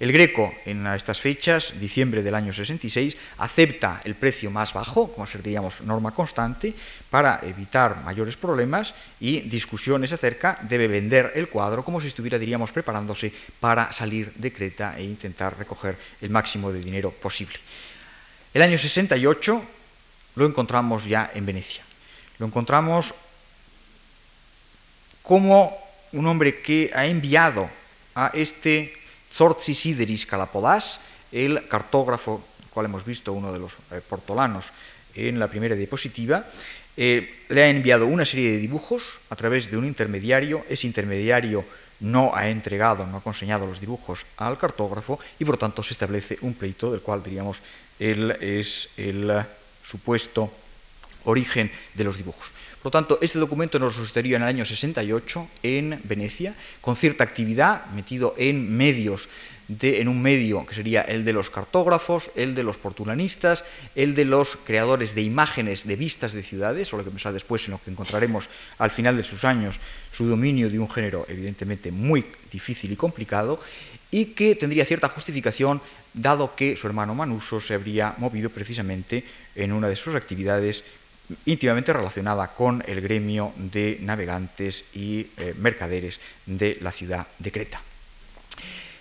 El 0.00 0.12
Greco, 0.12 0.54
en 0.64 0.86
estas 0.86 1.20
fechas, 1.20 1.74
diciembre 1.78 2.22
del 2.22 2.34
año 2.34 2.54
66, 2.54 3.18
acepta 3.36 4.00
el 4.04 4.14
precio 4.14 4.50
más 4.50 4.72
bajo, 4.72 5.12
como 5.12 5.26
seríamos 5.26 5.82
norma 5.82 6.14
constante, 6.14 6.72
para 7.10 7.38
evitar 7.42 8.02
mayores 8.02 8.38
problemas 8.38 8.94
y 9.20 9.40
discusiones 9.42 10.14
acerca, 10.14 10.58
debe 10.62 10.88
vender 10.88 11.32
el 11.34 11.50
cuadro 11.50 11.84
como 11.84 12.00
si 12.00 12.08
estuviera, 12.08 12.38
diríamos, 12.38 12.72
preparándose 12.72 13.30
para 13.60 13.92
salir 13.92 14.32
de 14.36 14.50
Creta 14.50 14.96
e 14.96 15.04
intentar 15.04 15.58
recoger 15.58 15.98
el 16.22 16.30
máximo 16.30 16.72
de 16.72 16.80
dinero 16.80 17.10
posible. 17.10 17.58
El 18.54 18.62
año 18.62 18.78
68 18.78 19.62
lo 20.40 20.46
encontramos 20.46 21.04
ya 21.04 21.30
en 21.34 21.44
Venecia. 21.44 21.84
Lo 22.38 22.46
encontramos 22.46 23.12
como 25.22 25.76
un 26.12 26.26
hombre 26.26 26.62
que 26.62 26.90
ha 26.94 27.04
enviado 27.04 27.68
a 28.14 28.32
este 28.32 28.94
Zorzi 29.30 29.74
Sideris 29.74 30.24
Calapodás, 30.24 30.98
el 31.30 31.68
cartógrafo, 31.68 32.42
cual 32.70 32.86
hemos 32.86 33.04
visto 33.04 33.34
uno 33.34 33.52
de 33.52 33.58
los 33.58 33.74
eh, 33.92 34.00
portolanos 34.00 34.72
en 35.14 35.38
la 35.38 35.48
primera 35.48 35.76
diapositiva, 35.76 36.46
eh, 36.96 37.44
le 37.50 37.62
ha 37.62 37.68
enviado 37.68 38.06
una 38.06 38.24
serie 38.24 38.52
de 38.52 38.58
dibujos 38.58 39.18
a 39.28 39.36
través 39.36 39.70
de 39.70 39.76
un 39.76 39.84
intermediario. 39.84 40.64
Ese 40.70 40.86
intermediario 40.86 41.64
no 42.00 42.34
ha 42.34 42.48
entregado, 42.48 43.06
no 43.06 43.18
ha 43.18 43.22
conseñado 43.22 43.66
los 43.66 43.78
dibujos 43.78 44.24
al 44.38 44.56
cartógrafo 44.56 45.20
y 45.38 45.44
por 45.44 45.58
tanto 45.58 45.82
se 45.82 45.92
establece 45.92 46.38
un 46.40 46.54
pleito 46.54 46.90
del 46.90 47.02
cual 47.02 47.22
diríamos 47.22 47.60
él 47.98 48.30
es 48.40 48.88
el 48.96 49.44
supuesto 49.90 50.52
origen 51.24 51.70
de 51.94 52.04
los 52.04 52.16
dibujos. 52.16 52.46
Por 52.82 52.86
lo 52.86 52.90
tanto, 52.92 53.18
este 53.20 53.38
documento 53.38 53.78
nos 53.78 53.94
sucedió 53.94 54.36
en 54.36 54.42
el 54.42 54.48
año 54.48 54.64
68 54.64 55.48
en 55.62 56.00
Venecia, 56.04 56.54
con 56.80 56.96
cierta 56.96 57.24
actividad, 57.24 57.84
metido 57.94 58.34
en 58.38 58.74
medios, 58.74 59.28
en 59.80 60.08
un 60.08 60.20
medio 60.20 60.66
que 60.66 60.74
sería 60.74 61.02
el 61.02 61.24
de 61.24 61.32
los 61.32 61.50
cartógrafos, 61.50 62.30
el 62.34 62.54
de 62.54 62.62
los 62.62 62.76
portulanistas, 62.76 63.64
el 63.94 64.14
de 64.14 64.24
los 64.24 64.58
creadores 64.64 65.14
de 65.14 65.22
imágenes 65.22 65.86
de 65.86 65.96
vistas 65.96 66.32
de 66.32 66.42
ciudades, 66.42 66.92
o 66.92 66.96
lo 66.96 67.04
que 67.04 67.10
pensar 67.10 67.32
después 67.32 67.64
en 67.64 67.72
lo 67.72 67.80
que 67.82 67.90
encontraremos 67.90 68.48
al 68.78 68.90
final 68.90 69.16
de 69.16 69.24
sus 69.24 69.44
años, 69.44 69.80
su 70.10 70.26
dominio 70.26 70.70
de 70.70 70.78
un 70.78 70.90
género 70.90 71.24
evidentemente 71.28 71.92
muy 71.92 72.24
difícil 72.50 72.90
y 72.92 72.96
complicado, 72.96 73.60
y 74.10 74.34
que 74.34 74.56
tendría 74.56 74.84
cierta 74.84 75.08
justificación 75.08 75.80
dado 76.12 76.56
que 76.56 76.76
su 76.76 76.88
hermano 76.88 77.14
Manuso 77.14 77.60
se 77.60 77.74
habría 77.74 78.14
movido 78.18 78.50
precisamente 78.50 79.22
en 79.54 79.72
una 79.72 79.88
de 79.88 79.94
sus 79.94 80.16
actividades 80.16 80.82
íntimamente 81.46 81.92
relacionada 81.92 82.48
con 82.48 82.82
el 82.88 83.00
gremio 83.00 83.52
de 83.56 83.98
navegantes 84.02 84.84
y 84.92 85.28
eh, 85.36 85.54
mercaderes 85.56 86.18
de 86.46 86.78
la 86.80 86.90
ciudad 86.90 87.28
de 87.38 87.52
Creta. 87.52 87.80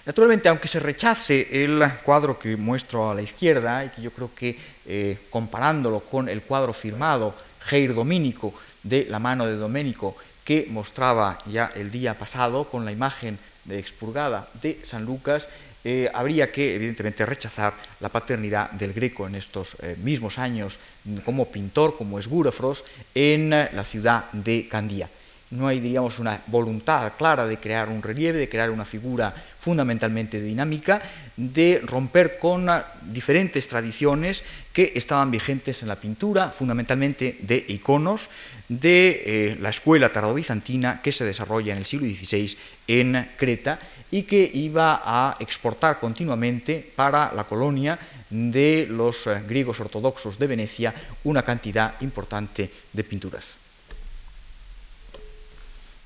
Naturalmente, 0.10 0.50
aunque 0.50 0.68
se 0.68 0.80
rechace 0.80 1.64
el 1.64 1.84
cuadro 2.04 2.40
que 2.40 2.58
muestro 2.58 3.12
a 3.12 3.14
la 3.14 3.22
izquierda, 3.22 3.86
y 3.86 3.90
que 3.90 4.02
yo 4.02 4.10
creo 4.10 4.32
que 4.34 4.58
eh, 4.88 5.20
comparándolo 5.30 6.00
con 6.00 6.28
el 6.28 6.42
cuadro 6.42 6.74
firmado 6.74 7.36
Geir 7.66 7.94
Dominico 7.94 8.52
de 8.82 9.06
la 9.08 9.20
mano 9.20 9.46
de 9.46 9.56
Domenico, 9.56 10.18
que 10.44 10.66
mostraba 10.68 11.38
ya 11.46 11.72
el 11.76 11.92
día 11.92 12.16
pasado 12.16 12.64
con 12.64 12.86
la 12.86 12.92
imagen 12.92 13.38
de 13.66 13.78
expurgada 13.78 14.50
de 14.64 14.82
San 14.84 15.06
Lucas, 15.06 15.48
eh, 15.84 16.10
habría 16.12 16.52
que, 16.52 16.74
evidentemente, 16.74 17.24
rechazar 17.24 17.76
la 18.00 18.10
paternidad 18.10 18.72
del 18.72 18.94
Greco 18.94 19.28
en 19.28 19.36
estos 19.36 19.76
eh, 19.84 19.96
mismos 20.02 20.40
años 20.40 20.80
como 21.24 21.52
pintor, 21.52 21.96
como 21.96 22.18
esbúrafros, 22.18 22.84
en 23.14 23.52
la 23.52 23.84
ciudad 23.84 24.26
de 24.32 24.68
Candía. 24.68 25.08
No 25.52 25.68
hay, 25.68 25.80
diríamos, 25.80 26.20
una 26.20 26.42
voluntad 26.48 27.12
clara 27.18 27.48
de 27.48 27.58
crear 27.58 27.90
un 27.90 28.04
relieve, 28.04 28.38
de 28.38 28.50
crear 28.50 28.70
una 28.70 28.86
figura 28.86 29.34
fundamentalmente 29.60 30.40
dinámica, 30.40 31.02
de 31.36 31.82
romper 31.84 32.38
con 32.38 32.70
diferentes 33.02 33.68
tradiciones 33.68 34.44
que 34.72 34.94
estaban 34.96 35.32
vigentes 35.32 35.82
en 35.82 35.88
la 35.88 35.96
pintura, 35.96 36.50
fundamentalmente 36.50 37.38
de 37.42 37.66
iconos, 37.68 38.30
de 38.68 39.58
la 39.60 39.70
escuela 39.70 40.14
tardobizantina 40.14 41.02
que 41.02 41.12
se 41.12 41.26
desarrolla 41.26 41.74
en 41.74 41.80
el 41.80 41.86
siglo 41.86 42.08
XVI 42.08 42.56
en 42.88 43.30
Creta 43.36 43.80
y 44.12 44.24
que 44.24 44.50
iba 44.54 45.02
a 45.04 45.38
exportar 45.40 46.00
continuamente 46.00 46.94
para 46.96 47.34
la 47.34 47.44
colonia 47.44 47.98
de 48.30 48.88
los 48.90 49.28
eh, 49.28 49.42
griegos 49.48 49.80
ortodoxos 49.80 50.38
de 50.38 50.48
Venecia 50.48 50.94
una 51.24 51.44
cantidad 51.44 51.94
importante 52.02 52.70
de 52.94 53.04
pinturas. 53.04 53.59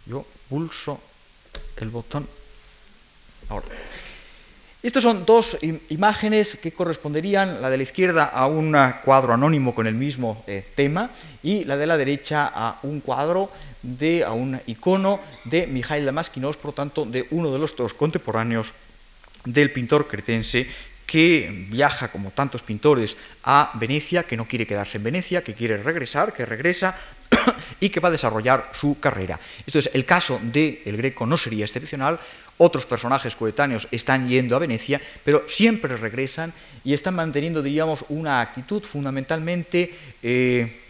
Yo 0.05 0.25
pulso 0.49 0.99
el 1.77 1.89
botón 1.89 2.27
ahora. 3.49 3.67
Estas 4.83 5.03
son 5.03 5.25
dos 5.25 5.57
imágenes 5.89 6.57
que 6.61 6.73
corresponderían, 6.73 7.61
la 7.61 7.69
de 7.69 7.77
la 7.77 7.83
izquierda 7.83 8.25
a 8.25 8.47
un 8.47 8.75
cuadro 9.05 9.33
anónimo 9.33 9.73
con 9.73 9.87
el 9.87 9.95
mismo 9.95 10.43
eh, 10.45 10.65
tema 10.75 11.09
y 11.41 11.63
la 11.63 11.77
de 11.77 11.87
la 11.87 11.95
derecha 11.95 12.51
a 12.53 12.79
un 12.83 12.99
cuadro 12.99 13.49
de, 13.81 14.25
a 14.25 14.33
un 14.33 14.59
icono 14.67 15.21
de 15.45 15.67
Mijail 15.67 16.03
Damaskinos, 16.03 16.57
por 16.57 16.73
tanto, 16.73 17.05
de 17.05 17.27
uno 17.31 17.53
de 17.53 17.59
los 17.59 17.73
dos 17.77 17.93
contemporáneos 17.93 18.73
del 19.45 19.71
pintor 19.71 20.07
cretense 20.07 20.67
que 21.05 21.67
viaja, 21.69 22.09
como 22.09 22.31
tantos 22.31 22.63
pintores, 22.63 23.15
a 23.43 23.71
Venecia, 23.75 24.23
que 24.23 24.35
no 24.35 24.47
quiere 24.47 24.67
quedarse 24.67 24.97
en 24.97 25.03
Venecia, 25.03 25.43
que 25.43 25.53
quiere 25.53 25.77
regresar, 25.77 26.33
que 26.33 26.45
regresa 26.45 26.97
y 27.79 27.89
que 27.89 27.99
va 27.99 28.09
a 28.09 28.11
desarrollar 28.11 28.69
su 28.73 28.99
carrera. 28.99 29.39
Entonces, 29.65 29.93
el 29.93 30.05
caso 30.05 30.39
del 30.41 30.79
El 30.85 30.97
Greco 30.97 31.25
no 31.25 31.37
sería 31.37 31.65
excepcional, 31.65 32.19
otros 32.57 32.85
personajes 32.85 33.35
coetáneos 33.35 33.87
están 33.91 34.27
yendo 34.29 34.55
a 34.55 34.59
Venecia, 34.59 35.01
pero 35.23 35.43
siempre 35.47 35.97
regresan 35.97 36.53
y 36.83 36.93
están 36.93 37.15
manteniendo, 37.15 37.61
diríamos, 37.61 38.05
una 38.09 38.41
actitud 38.41 38.83
fundamentalmente, 38.83 39.91
eh, 40.21 40.81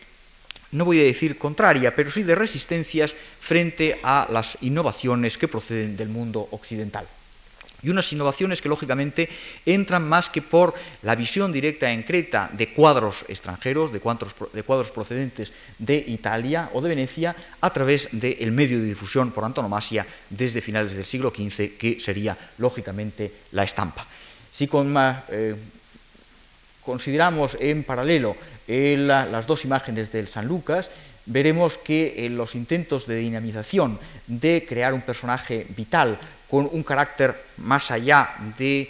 no 0.72 0.86
voy 0.86 1.00
a 1.00 1.04
decir 1.04 1.38
contraria, 1.38 1.96
pero 1.96 2.12
sí 2.12 2.24
de 2.24 2.36
resistencias 2.36 3.16
frente 3.40 4.00
a 4.04 4.28
las 4.30 4.58
innovaciones 4.62 5.38
que 5.38 5.48
proceden 5.48 5.96
del 5.96 6.10
mundo 6.10 6.48
occidental 6.52 7.06
y 7.84 7.90
unas 7.90 8.12
innovaciones 8.14 8.62
que 8.62 8.70
lógicamente 8.70 9.30
entran 9.66 10.08
más 10.08 10.30
que 10.30 10.42
por 10.42 10.74
la 11.04 11.16
visión 11.16 11.52
directa 11.52 11.92
en 11.92 12.04
Creta 12.04 12.50
de 12.54 12.70
cuadros 12.74 13.26
extranjeros, 13.28 13.92
de 13.92 14.00
cuadros, 14.00 14.92
procedentes 14.92 15.52
de 15.78 15.98
Italia 16.08 16.70
o 16.74 16.82
de 16.82 16.90
Venecia, 16.90 17.36
a 17.62 17.74
través 17.74 18.10
del 18.12 18.52
medio 18.52 18.80
de 18.80 18.86
difusión 18.86 19.32
por 19.32 19.44
antonomasia 19.44 20.08
desde 20.30 20.62
finales 20.62 20.96
del 20.96 21.06
siglo 21.06 21.32
XV, 21.36 21.78
que 21.78 22.00
sería 22.00 22.38
lógicamente 22.58 23.32
la 23.52 23.64
estampa. 23.64 24.08
Si 24.54 24.70
eh, 24.70 25.56
consideramos 26.84 27.58
en 27.60 27.84
paralelo 27.84 28.36
las 28.68 29.48
dos 29.48 29.66
imágenes 29.66 30.12
del 30.12 30.28
San 30.28 30.48
Lucas, 30.48 30.90
veremos 31.26 31.78
que 31.78 32.26
en 32.26 32.38
los 32.38 32.56
intentos 32.56 33.08
de 33.08 33.16
dinamización 33.16 34.00
de 34.28 34.66
crear 34.68 34.94
un 34.94 35.02
personaje 35.02 35.66
vital 35.76 36.20
con 36.54 36.70
un 36.72 36.84
carácter 36.84 37.34
más 37.66 37.90
allá 37.90 38.30
de 38.60 38.82
eh, 38.82 38.90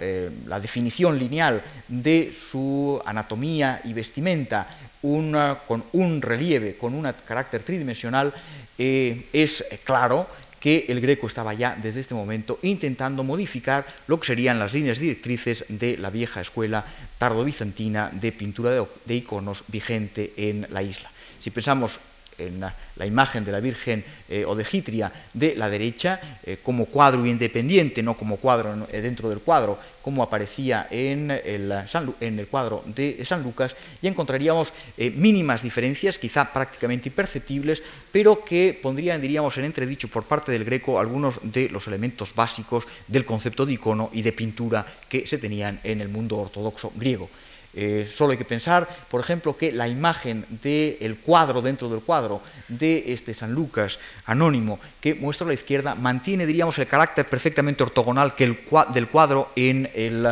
eh, 0.00 0.30
la, 0.48 0.58
definición 0.58 1.16
lineal 1.16 1.62
de 1.86 2.34
su 2.34 3.00
anatomía 3.06 3.80
y 3.84 3.92
vestimenta, 3.92 4.66
con 5.00 5.84
un 5.92 6.20
relieve, 6.20 6.74
con 6.76 6.92
un 6.92 7.06
carácter 7.24 7.62
tridimensional, 7.62 8.34
eh, 8.76 9.26
es 9.32 9.64
claro 9.84 10.26
que 10.58 10.86
el 10.88 11.00
greco 11.00 11.28
estaba 11.28 11.54
ya 11.54 11.76
desde 11.80 12.00
este 12.00 12.14
momento 12.14 12.58
intentando 12.62 13.22
modificar 13.22 13.86
lo 14.08 14.18
que 14.18 14.26
serían 14.26 14.58
las 14.58 14.72
líneas 14.72 14.98
directrices 14.98 15.64
de 15.68 15.96
la 15.96 16.10
vieja 16.10 16.40
escuela 16.40 16.84
tardobizantina 17.16 18.10
de 18.12 18.32
pintura 18.32 18.72
de 19.04 19.14
iconos 19.14 19.62
vigente 19.68 20.32
en 20.36 20.66
la 20.70 20.82
isla. 20.82 21.12
Si 21.38 21.50
pensamos 21.50 22.00
en 22.38 22.60
la, 22.60 22.74
imagen 23.06 23.44
de 23.44 23.52
la 23.52 23.60
Virgen 23.60 24.04
eh, 24.28 24.44
o 24.46 24.54
de 24.54 24.64
Gitria 24.64 25.12
de 25.32 25.54
la 25.54 25.68
derecha, 25.68 26.20
eh, 26.44 26.58
como 26.62 26.86
cuadro 26.86 27.26
independiente, 27.26 28.02
no 28.02 28.14
como 28.14 28.36
cuadro 28.36 28.86
dentro 28.90 29.28
del 29.28 29.40
cuadro, 29.40 29.78
como 30.02 30.22
aparecía 30.22 30.86
en 30.90 31.30
el, 31.30 31.72
en 32.20 32.38
el, 32.38 32.46
cuadro 32.46 32.82
de 32.86 33.24
San 33.24 33.42
Lucas, 33.42 33.74
y 34.00 34.06
encontraríamos 34.06 34.72
mínimas 34.96 35.62
diferencias, 35.62 36.16
quizá 36.16 36.52
prácticamente 36.52 37.08
imperceptibles, 37.08 37.82
pero 38.12 38.44
que 38.44 38.78
pondrían, 38.80 39.20
diríamos, 39.20 39.58
en 39.58 39.64
entredicho 39.64 40.08
por 40.08 40.24
parte 40.24 40.52
del 40.52 40.64
Greco 40.64 41.00
algunos 41.00 41.40
de 41.42 41.68
los 41.68 41.86
elementos 41.88 42.34
básicos 42.34 42.86
del 43.08 43.24
concepto 43.24 43.66
de 43.66 43.74
icono 43.74 44.10
y 44.12 44.22
de 44.22 44.32
pintura 44.32 44.86
que 45.08 45.26
se 45.26 45.38
tenían 45.38 45.80
en 45.82 46.00
el 46.00 46.08
mundo 46.08 46.38
ortodoxo 46.38 46.92
griego. 46.94 47.28
Eh, 47.78 48.08
solo 48.10 48.32
hay 48.32 48.38
que 48.38 48.46
pensar, 48.46 48.88
por 49.10 49.20
ejemplo, 49.20 49.54
que 49.54 49.70
la 49.70 49.86
imagen 49.86 50.46
del 50.62 51.18
cuadro 51.18 51.60
dentro 51.60 51.90
del 51.90 52.00
cuadro 52.00 52.40
de 52.68 53.12
este 53.12 53.34
San 53.34 53.52
Lucas 53.52 53.98
anónimo 54.24 54.80
que 54.98 55.14
muestra 55.14 55.44
a 55.44 55.48
la 55.48 55.54
izquierda 55.54 55.94
mantiene, 55.94 56.46
diríamos, 56.46 56.78
el 56.78 56.86
carácter 56.86 57.26
perfectamente 57.26 57.82
ortogonal 57.82 58.34
que 58.34 58.44
el, 58.44 58.58
del 58.94 59.08
cuadro 59.08 59.50
en 59.56 59.90
el, 59.94 60.26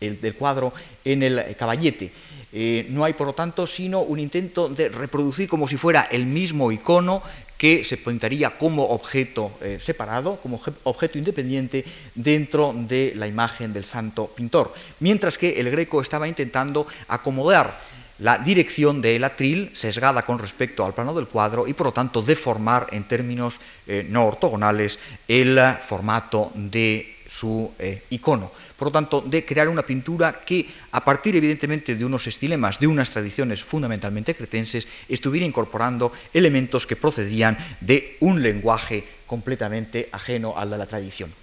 del 0.00 0.34
cuadro 0.34 0.72
en 1.04 1.22
el 1.22 1.54
caballete. 1.54 2.12
Eh, 2.50 2.86
no 2.88 3.04
hay, 3.04 3.12
por 3.12 3.26
lo 3.26 3.34
tanto, 3.34 3.66
sino 3.66 4.00
un 4.00 4.18
intento 4.18 4.70
de 4.70 4.88
reproducir 4.88 5.50
como 5.50 5.68
si 5.68 5.76
fuera 5.76 6.08
el 6.10 6.24
mismo 6.24 6.72
icono 6.72 7.22
que 7.58 7.84
se 7.84 7.96
pintaría 7.96 8.56
como 8.56 8.84
objeto 8.84 9.58
eh, 9.60 9.78
separado, 9.82 10.36
como 10.40 10.62
objeto 10.84 11.18
independiente 11.18 11.84
dentro 12.14 12.72
de 12.72 13.12
la 13.16 13.26
imagen 13.26 13.72
del 13.72 13.84
santo 13.84 14.28
pintor, 14.28 14.72
mientras 15.00 15.36
que 15.36 15.58
el 15.58 15.68
greco 15.70 16.00
estaba 16.00 16.28
intentando 16.28 16.86
acomodar 17.08 17.78
la 18.20 18.38
dirección 18.38 19.02
del 19.02 19.22
atril 19.24 19.70
sesgada 19.74 20.22
con 20.22 20.38
respecto 20.38 20.84
al 20.84 20.94
plano 20.94 21.14
del 21.14 21.28
cuadro 21.28 21.66
y 21.66 21.74
por 21.74 21.86
lo 21.88 21.92
tanto 21.92 22.22
deformar 22.22 22.86
en 22.90 23.04
términos 23.04 23.60
eh, 23.86 24.06
no 24.08 24.26
ortogonales 24.26 24.98
el 25.26 25.60
formato 25.86 26.50
de 26.54 27.16
su 27.28 27.70
eh, 27.78 28.02
icono 28.10 28.50
por 28.78 28.88
lo 28.88 28.92
tanto, 28.92 29.20
de 29.20 29.44
crear 29.44 29.68
una 29.68 29.82
pintura 29.82 30.40
que, 30.46 30.64
a 30.92 31.02
partir 31.02 31.34
evidentemente 31.34 31.96
de 31.96 32.04
unos 32.04 32.28
estilemas, 32.28 32.78
de 32.78 32.86
unas 32.86 33.10
tradiciones 33.10 33.64
fundamentalmente 33.64 34.36
cretenses, 34.36 34.86
estuviera 35.08 35.44
incorporando 35.44 36.12
elementos 36.32 36.86
que 36.86 36.94
procedían 36.94 37.58
de 37.80 38.16
un 38.20 38.40
lenguaje 38.40 39.02
completamente 39.26 40.08
ajeno 40.12 40.54
al 40.56 40.70
de 40.70 40.78
la 40.78 40.86
tradición. 40.86 41.34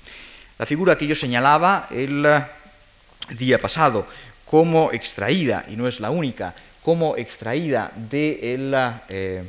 La 0.58 0.66
figura 0.66 0.98
que 0.98 1.08
yo 1.08 1.16
señalaba 1.16 1.90
el 1.92 2.26
día 3.38 3.60
pasado 3.60 4.08
como 4.46 4.94
extraída, 4.94 5.66
y 5.68 5.76
no 5.76 5.90
es 5.90 6.00
la 6.00 6.12
única, 6.12 6.56
como 6.84 7.18
extraída 7.18 7.92
de, 7.96 8.40
eh, 9.10 9.44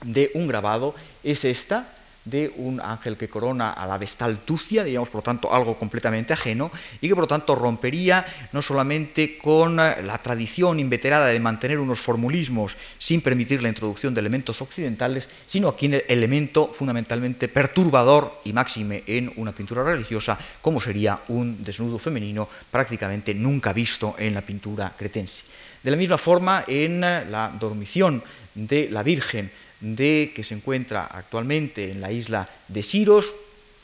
de 0.00 0.30
un 0.32 0.46
grabado, 0.46 0.94
es 1.22 1.44
esta, 1.44 1.86
de 2.24 2.52
un 2.56 2.80
ángel 2.80 3.16
que 3.16 3.28
corona 3.28 3.72
a 3.72 3.86
la 3.86 3.98
vestal 3.98 4.38
tucia, 4.44 4.84
digamos 4.84 5.08
por 5.08 5.20
lo 5.20 5.22
tanto 5.22 5.52
algo 5.52 5.76
completamente 5.76 6.32
ajeno, 6.32 6.70
y 7.00 7.08
que 7.08 7.14
por 7.14 7.24
lo 7.24 7.28
tanto 7.28 7.54
rompería 7.54 8.24
no 8.52 8.62
solamente 8.62 9.38
con 9.38 9.80
eh, 9.80 10.02
la 10.02 10.18
tradición 10.18 10.78
inveterada 10.78 11.26
de 11.26 11.40
mantener 11.40 11.78
unos 11.78 12.00
formulismos 12.00 12.76
sin 12.98 13.20
permitir 13.20 13.62
la 13.62 13.68
introducción 13.68 14.14
de 14.14 14.20
elementos 14.20 14.62
occidentales, 14.62 15.28
sino 15.48 15.68
aquí 15.68 15.86
el 15.86 16.04
elemento 16.08 16.68
fundamentalmente 16.68 17.48
perturbador 17.48 18.40
y 18.44 18.52
máxime 18.52 19.02
en 19.06 19.32
una 19.36 19.52
pintura 19.52 19.82
religiosa, 19.82 20.38
como 20.60 20.80
sería 20.80 21.20
un 21.28 21.62
desnudo 21.64 21.98
femenino 21.98 22.48
prácticamente 22.70 23.34
nunca 23.34 23.72
visto 23.72 24.14
en 24.18 24.34
la 24.34 24.42
pintura 24.42 24.92
cretense. 24.96 25.42
De 25.82 25.90
la 25.90 25.96
misma 25.96 26.18
forma, 26.18 26.64
en 26.68 27.02
eh, 27.02 27.24
la 27.28 27.50
dormición 27.58 28.22
de 28.54 28.88
la 28.90 29.02
Virgen, 29.02 29.50
de 29.82 30.32
que 30.34 30.44
se 30.44 30.54
encuentra 30.54 31.04
actualmente 31.04 31.90
en 31.90 32.00
la 32.00 32.10
isla 32.10 32.48
de 32.68 32.82
Siros, 32.82 33.34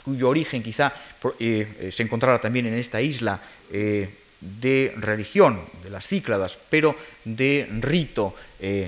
cuyo 0.05 0.29
origen 0.31 0.63
quizá 0.63 0.95
eh, 1.39 1.69
eh, 1.81 1.93
se 1.93 2.03
encontrara 2.03 2.41
también 2.41 2.67
en 2.67 2.75
esta 2.75 3.03
isla 3.03 3.41
eh, 3.71 4.09
de 4.41 4.95
religión, 4.97 5.61
de 5.83 5.91
las 5.91 6.07
Cícladas, 6.07 6.57
pero 6.71 6.95
de 7.25 7.67
rito 7.81 8.35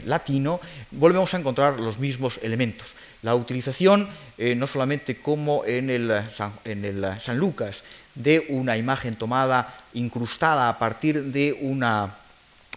latino, 0.07 0.61
volvemos 0.93 1.35
a 1.35 1.39
encontrar 1.39 1.81
los 1.81 1.99
mismos 1.99 2.39
elementos. 2.43 2.87
La 3.23 3.35
utilización, 3.35 4.09
no 4.39 4.67
solamente 4.69 5.17
como 5.17 5.65
en 5.65 5.91
el, 5.91 6.23
en 6.65 6.85
el 6.85 7.21
San 7.21 7.37
Lucas, 7.37 7.83
de 8.15 8.47
una 8.49 8.77
imagen 8.77 9.17
tomada, 9.17 9.75
incrustada 9.95 10.69
a 10.69 10.79
partir 10.79 11.21
de 11.25 11.53
una, 11.61 12.15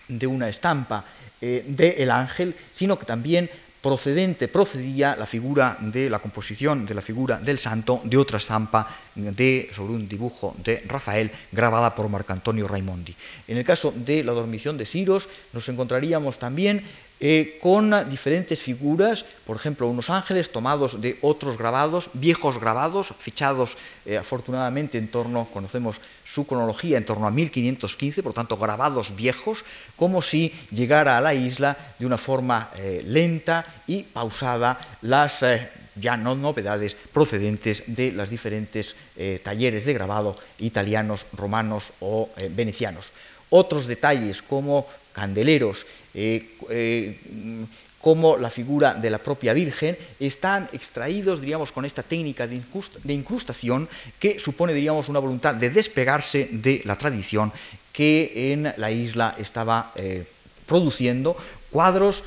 de 0.07 0.25
una 0.25 0.49
estampa 0.49 1.05
del 1.39 2.09
ángel, 2.09 2.55
sino 2.73 2.97
que 2.97 3.05
también 3.05 3.51
procedente, 3.83 4.47
procedía 4.47 5.13
la 5.17 5.25
figura 5.25 5.75
de 5.77 6.09
la 6.09 6.19
composición 6.19 6.85
de 6.85 6.95
la 6.95 7.01
figura 7.01 7.37
del 7.37 7.59
santo 7.59 7.99
de 8.05 8.15
otra 8.15 8.37
estampa 8.37 8.87
de, 9.13 9.69
sobre 9.75 9.91
un 9.91 10.07
dibujo 10.07 10.55
de 10.63 10.81
Rafael 10.87 11.29
grabada 11.51 11.93
por 11.93 12.07
Marcantonio 12.07 12.65
Raimondi. 12.65 13.13
En 13.45 13.57
el 13.57 13.65
caso 13.65 13.93
de 13.93 14.23
la 14.23 14.31
dormición 14.31 14.77
de 14.77 14.85
Siros 14.85 15.27
nos 15.51 15.67
encontraríamos 15.67 16.39
también 16.39 16.81
eh, 17.25 17.57
con 17.61 17.95
diferentes 18.09 18.59
figuras, 18.59 19.23
por 19.47 19.55
ejemplo, 19.55 19.87
unos 19.87 20.09
ángeles 20.09 20.51
tomados 20.51 20.99
de 20.99 21.17
otros 21.21 21.57
grabados, 21.57 22.09
viejos 22.11 22.59
grabados, 22.59 23.13
fichados 23.17 23.77
eh, 24.05 24.17
afortunadamente 24.17 24.97
en 24.97 25.07
torno, 25.07 25.47
conocemos 25.53 26.01
su 26.25 26.45
cronología, 26.45 26.97
en 26.97 27.05
torno 27.05 27.25
a 27.25 27.31
1515, 27.31 28.23
por 28.23 28.33
tanto, 28.33 28.57
grabados 28.57 29.15
viejos, 29.15 29.63
como 29.95 30.21
si 30.21 30.51
llegara 30.69 31.17
a 31.17 31.21
la 31.21 31.33
isla 31.33 31.77
de 31.97 32.05
una 32.05 32.17
forma 32.17 32.71
eh, 32.75 33.01
lenta 33.07 33.67
y 33.87 34.03
pausada 34.03 34.77
las 35.01 35.45
ya 35.95 36.17
no 36.17 36.35
novedades 36.35 36.97
procedentes 37.13 37.83
de 37.87 38.11
los 38.11 38.29
diferentes 38.29 38.95
talleres 39.43 39.85
de 39.85 39.93
grabado 39.93 40.35
italianos, 40.59 41.23
romanos 41.31 41.93
o 42.01 42.31
venecianos. 42.49 43.05
Otros 43.55 43.85
detalles 43.85 44.41
como 44.41 44.87
candeleros 45.13 45.85
eh, 46.15 46.57
eh, 46.71 47.19
como 48.01 48.35
la 48.35 48.49
figura 48.49 48.95
de 48.95 49.11
la 49.11 49.19
propia 49.19 49.53
Virgen, 49.53 49.95
están 50.19 50.67
extraídos, 50.73 51.39
diríamos, 51.39 51.71
con 51.71 51.85
esta 51.85 52.01
técnica 52.01 52.47
de, 52.47 52.59
incrustación 53.13 53.87
que 54.19 54.39
supone, 54.39 54.73
diríamos, 54.73 55.07
una 55.07 55.19
voluntad 55.19 55.53
de 55.53 55.69
despegarse 55.69 56.49
de 56.51 56.81
la 56.83 56.97
tradición 56.97 57.53
que 57.93 58.51
en 58.51 58.73
la 58.75 58.91
isla 58.91 59.35
estaba 59.37 59.93
eh, 59.95 60.25
produciendo 60.65 61.37
cuadros 61.69 62.23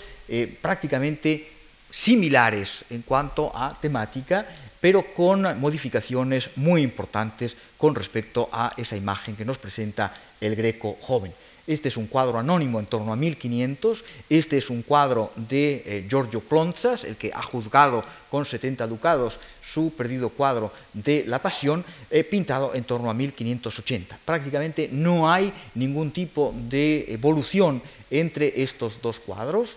prácticamente 0.62 1.47
similares 1.91 2.85
en 2.91 3.03
cuanto 3.03 3.51
a 3.55 3.77
temática, 3.81 4.47
pero 4.81 5.03
con 5.15 5.59
modificaciones 5.61 6.51
muy 6.57 6.83
importantes 6.83 7.57
con 7.77 7.95
respecto 7.95 8.49
a 8.53 8.73
esa 8.77 8.97
imagen 8.97 9.37
que 9.37 9.45
nos 9.45 9.59
presenta 9.59 10.12
el 10.41 10.57
greco 10.57 10.97
joven. 11.01 11.33
Este 11.67 11.89
es 11.89 11.97
un 11.97 12.07
cuadro 12.07 12.39
anónimo 12.39 12.79
en 12.79 12.87
torno 12.87 13.12
a 13.12 13.17
1500. 13.17 14.05
Este 14.31 14.59
es 14.59 14.71
un 14.71 14.83
cuadro 14.83 15.33
de 15.35 15.83
eh, 15.85 16.07
Giorgio 16.09 16.41
Plonzas, 16.41 17.03
el 17.03 17.17
que 17.17 17.33
ha 17.35 17.43
juzgado 17.43 18.05
con 18.31 18.45
70 18.45 18.87
ducados 18.87 19.39
su 19.65 19.93
perdido 19.93 20.29
cuadro 20.29 20.73
de 20.93 21.25
La 21.27 21.41
Pasión, 21.41 21.85
eh, 22.11 22.23
pintado 22.23 22.73
en 22.73 22.85
torno 22.85 23.11
a 23.11 23.15
1580. 23.15 24.17
Prácticamente 24.25 24.89
no 24.93 25.31
hay 25.31 25.53
ningún 25.75 26.12
tipo 26.12 26.55
de 26.55 27.07
evolución 27.09 27.83
entre 28.11 28.62
estos 28.62 29.03
dos 29.03 29.19
cuadros 29.19 29.77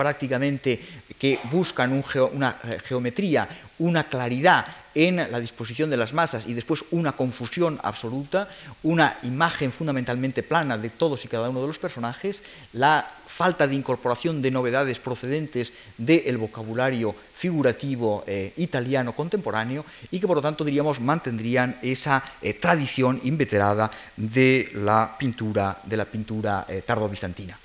prácticamente 0.00 0.80
que 1.18 1.38
buscan 1.50 2.02
una 2.32 2.56
eh, 2.64 2.78
geometría, 2.88 3.46
una 3.80 4.04
claridad 4.04 4.66
en 4.94 5.16
la 5.16 5.40
disposición 5.40 5.90
de 5.90 5.96
las 5.96 6.12
masas 6.12 6.46
y 6.46 6.54
después 6.54 6.84
una 6.90 7.12
confusión 7.12 7.78
absoluta, 7.82 8.48
una 8.82 9.18
imagen 9.22 9.72
fundamentalmente 9.72 10.42
plana 10.42 10.78
de 10.78 10.90
todos 10.90 11.24
y 11.24 11.28
cada 11.28 11.48
uno 11.48 11.60
de 11.62 11.68
los 11.68 11.78
personajes, 11.78 12.40
la 12.72 13.08
falta 13.26 13.66
de 13.66 13.74
incorporación 13.74 14.42
de 14.42 14.50
novedades 14.50 14.98
procedentes 14.98 15.72
del 15.96 16.36
vocabulario 16.36 17.14
figurativo 17.34 18.22
eh, 18.26 18.52
italiano 18.56 19.14
contemporáneo 19.14 19.84
y 20.10 20.20
que 20.20 20.26
por 20.26 20.36
lo 20.36 20.42
tanto 20.42 20.64
diríamos 20.64 21.00
mantendrían 21.00 21.78
esa 21.80 22.22
eh, 22.42 22.54
tradición 22.54 23.20
inveterada 23.24 23.90
de 24.16 24.70
la 24.74 25.16
pintura 25.18 25.78
de 25.84 25.96
la 25.96 26.04
pintura 26.04 26.66
tardo-bizantina. 26.84 27.56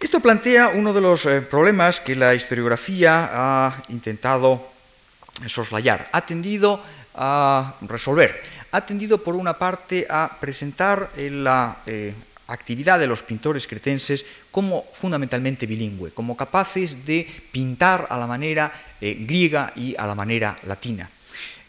Esto 0.00 0.20
plantea 0.20 0.68
uno 0.68 0.92
de 0.92 1.00
los 1.00 1.26
eh, 1.26 1.42
problemas 1.42 1.98
que 1.98 2.14
la 2.14 2.32
historiografía 2.32 3.30
ha 3.32 3.82
intentado 3.88 4.62
soslayar, 5.46 6.08
ha 6.12 6.22
tendido 6.22 6.80
a 7.16 7.74
resolver. 7.82 8.40
Ha 8.70 8.86
tendido, 8.86 9.18
por 9.18 9.34
una 9.34 9.58
parte, 9.58 10.06
a 10.08 10.30
presentar 10.38 11.10
la 11.16 11.78
eh, 11.84 12.14
actividad 12.46 13.00
de 13.00 13.08
los 13.08 13.24
pintores 13.24 13.66
cretenses 13.66 14.24
como 14.52 14.84
fundamentalmente 14.94 15.66
bilingüe, 15.66 16.12
como 16.12 16.36
capaces 16.36 17.04
de 17.04 17.26
pintar 17.50 18.06
a 18.08 18.16
la 18.18 18.28
manera 18.28 18.70
eh, 19.00 19.16
griega 19.18 19.72
y 19.74 19.96
a 19.98 20.06
la 20.06 20.14
manera 20.14 20.56
latina. 20.62 21.10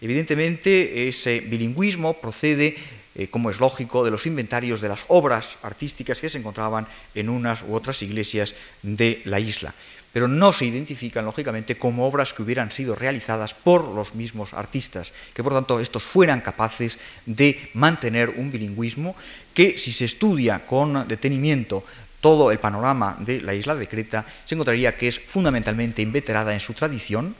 Evidentemente, 0.01 1.09
ese 1.09 1.39
bilingüismo 1.41 2.13
procede, 2.21 2.77
eh, 3.19 3.27
como 3.27 3.49
es 3.49 3.59
lógico, 3.59 4.05
de 4.05 4.11
los 4.11 4.25
inventarios 4.25 4.79
de 4.79 4.87
las 4.87 5.03
obras 5.09 5.57
artísticas 5.61 6.21
que 6.21 6.29
se 6.29 6.37
encontraban 6.37 6.87
en 7.13 7.27
unas 7.27 7.63
u 7.63 7.75
otras 7.75 8.01
iglesias 8.01 8.55
de 8.81 9.21
la 9.25 9.41
isla. 9.41 9.75
Pero 10.13 10.29
no 10.29 10.53
se 10.53 10.63
identifican, 10.63 11.25
lógicamente, 11.25 11.75
como 11.75 12.07
obras 12.07 12.31
que 12.31 12.43
hubieran 12.43 12.71
sido 12.71 12.95
realizadas 12.95 13.53
por 13.53 13.89
los 13.89 14.15
mismos 14.15 14.53
artistas, 14.53 15.11
que 15.33 15.43
por 15.43 15.51
tanto 15.51 15.81
estos 15.81 16.03
fueran 16.03 16.39
capaces 16.39 16.97
de 17.25 17.69
mantener 17.73 18.29
un 18.29 18.53
bilingüismo 18.53 19.17
que, 19.53 19.77
si 19.77 19.91
se 19.91 20.05
estudia 20.05 20.65
con 20.65 21.05
detenimiento 21.05 21.83
todo 22.21 22.53
el 22.53 22.59
panorama 22.59 23.17
de 23.19 23.41
la 23.41 23.53
isla 23.53 23.75
de 23.75 23.89
Creta, 23.89 24.25
se 24.45 24.55
encontraría 24.55 24.95
que 24.95 25.09
es 25.09 25.19
fundamentalmente 25.19 26.01
inveterada 26.01 26.53
en 26.53 26.61
su 26.61 26.71
tradición, 26.73 27.35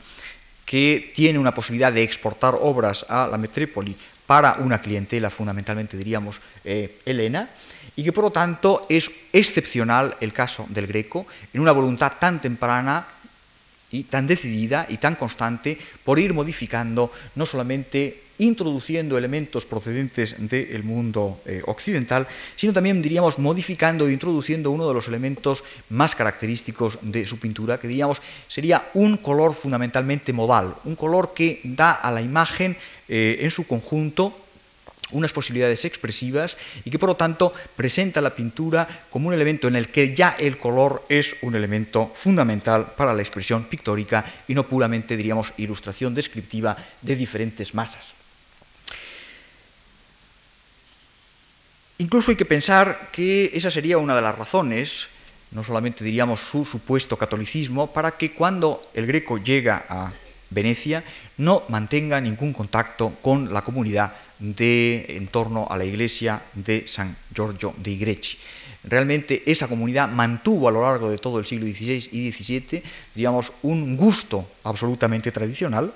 que 0.65 1.13
tiene 1.15 1.39
una 1.39 1.53
posibilidad 1.53 1.93
de 1.93 2.03
exportar 2.03 2.55
obras 2.59 3.05
a 3.07 3.27
la 3.27 3.37
metrópoli 3.37 3.95
para 4.29 4.57
una 4.59 4.77
clientela 4.77 5.31
fundamentalmente, 5.31 5.97
diríamos, 5.97 6.39
eh, 6.63 7.01
helena, 7.03 7.49
y 7.95 8.03
que 8.03 8.13
por 8.13 8.25
lo 8.25 8.29
tanto 8.29 8.85
es 8.87 9.09
excepcional 9.33 10.17
el 10.21 10.33
caso 10.33 10.67
del 10.69 10.85
Greco 10.85 11.25
en 11.51 11.61
una 11.61 11.71
voluntad 11.71 12.13
tan 12.19 12.39
temprana 12.39 13.07
y 13.89 14.03
tan 14.03 14.27
decidida 14.27 14.85
y 14.87 14.97
tan 14.97 15.15
constante 15.15 15.79
por 16.03 16.19
ir 16.19 16.35
modificando, 16.35 17.11
no 17.33 17.47
solamente 17.47 18.21
introduciendo 18.39 19.17
elementos 19.17 19.65
procedentes 19.65 20.35
del 20.39 20.83
mundo 20.83 21.39
eh, 21.45 21.61
occidental, 21.65 22.27
sino 22.55 22.73
también 22.73 23.01
diríamos 23.01 23.37
modificando 23.37 24.07
e 24.07 24.13
introduciendo 24.13 24.71
uno 24.71 24.87
de 24.87 24.93
los 24.93 25.07
elementos 25.07 25.63
más 25.89 26.15
característicos 26.15 26.97
de 27.01 27.27
su 27.27 27.37
pintura, 27.37 27.79
que 27.79 27.87
diríamos 27.87 28.21
sería 28.47 28.89
un 28.95 29.17
color 29.17 29.53
fundamentalmente 29.53 30.33
modal, 30.33 30.75
un 30.85 30.95
color 30.95 31.33
que 31.33 31.61
da 31.63 31.91
a 31.91 32.11
la 32.11 32.21
imagen 32.21 32.75
eh, 33.07 33.39
en 33.41 33.51
su 33.51 33.67
conjunto 33.67 34.33
unas 35.11 35.33
posibilidades 35.33 35.85
expresivas 35.85 36.57
y 36.85 36.91
que 36.91 36.99
por 36.99 37.09
lo 37.09 37.15
tanto 37.15 37.53
presenta 37.75 38.21
la 38.21 38.35
pintura 38.35 38.87
como 39.09 39.27
un 39.27 39.33
elemento 39.33 39.67
en 39.67 39.75
el 39.75 39.89
que 39.89 40.15
ya 40.15 40.35
el 40.37 40.57
color 40.57 41.03
es 41.09 41.35
un 41.41 41.55
elemento 41.55 42.11
fundamental 42.13 42.93
para 42.95 43.13
la 43.13 43.21
expresión 43.21 43.65
pictórica 43.65 44.23
y 44.47 44.53
no 44.53 44.67
puramente, 44.67 45.17
diríamos, 45.17 45.53
ilustración 45.57 46.13
descriptiva 46.13 46.77
de 47.01 47.15
diferentes 47.15 47.73
masas. 47.73 48.18
Incluso 52.01 52.31
hay 52.31 52.37
que 52.37 52.45
pensar 52.45 53.09
que 53.11 53.51
esa 53.53 53.69
sería 53.69 53.97
una 53.97 54.15
de 54.15 54.21
las 54.21 54.37
razones, 54.37 55.09
no 55.51 55.65
solamente 55.65 56.05
diríamos 56.05 56.39
su 56.39 56.63
supuesto 56.63 57.17
catolicismo, 57.17 57.91
para 57.91 58.11
que 58.11 58.31
cuando 58.31 58.81
el 58.93 59.05
greco 59.05 59.37
llega 59.37 59.83
a 59.89 60.13
Venecia 60.49 61.03
no 61.37 61.63
mantenga 61.67 62.21
ningún 62.21 62.53
contacto 62.53 63.11
con 63.21 63.53
la 63.53 63.63
comunidad 63.63 64.13
de, 64.39 65.07
en 65.09 65.27
torno 65.27 65.67
a 65.69 65.75
la 65.75 65.83
iglesia 65.83 66.41
de 66.53 66.87
San 66.87 67.17
Giorgio 67.35 67.75
de 67.77 67.97
Greci. 67.97 68.37
Realmente 68.83 69.43
esa 69.45 69.67
comunidad 69.67 70.07
mantuvo 70.07 70.69
a 70.69 70.71
lo 70.71 70.81
largo 70.81 71.09
de 71.09 71.17
todo 71.17 71.39
el 71.39 71.45
siglo 71.45 71.65
XVI 71.65 72.09
y 72.11 72.31
XVII, 72.31 72.81
digamos, 73.13 73.51
un 73.63 73.97
gusto 73.97 74.47
absolutamente 74.63 75.31
tradicional, 75.31 75.91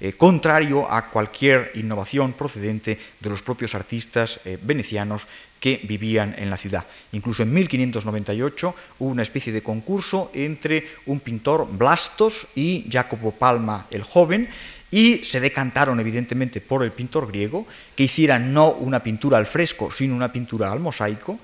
eh, 0.00 0.12
contrario 0.12 0.90
a 0.90 1.10
cualquier 1.10 1.72
innovación 1.74 2.32
procedente 2.34 2.98
de 3.18 3.30
los 3.30 3.42
propios 3.42 3.74
artistas 3.74 4.38
eh, 4.44 4.56
venecianos 4.62 5.26
que 5.58 5.80
vivían 5.82 6.36
en 6.38 6.50
la 6.50 6.56
ciudad. 6.56 6.86
Incluso 7.10 7.42
en 7.42 7.52
1598 7.52 8.74
hubo 9.00 9.08
una 9.10 9.22
especie 9.22 9.52
de 9.52 9.62
concurso 9.62 10.30
entre 10.32 10.86
un 11.06 11.18
pintor 11.18 11.66
Blastos 11.70 12.46
y 12.54 12.84
Jacopo 12.88 13.32
Palma 13.32 13.86
el 13.90 14.04
joven, 14.04 14.48
y 14.90 15.18
se 15.24 15.40
decantaron 15.40 16.00
evidentemente 16.00 16.60
por 16.60 16.82
el 16.82 16.92
pintor 16.92 17.28
griego, 17.28 17.66
que 17.94 18.04
hiciera 18.04 18.38
no 18.38 18.70
una 18.72 19.02
pintura 19.02 19.36
al 19.38 19.46
fresco, 19.46 19.90
sino 19.92 20.14
una 20.14 20.32
pintura 20.32 20.72
al 20.72 20.80
mosaico, 20.80 21.38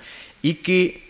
y 0.44 0.60
que 0.60 1.00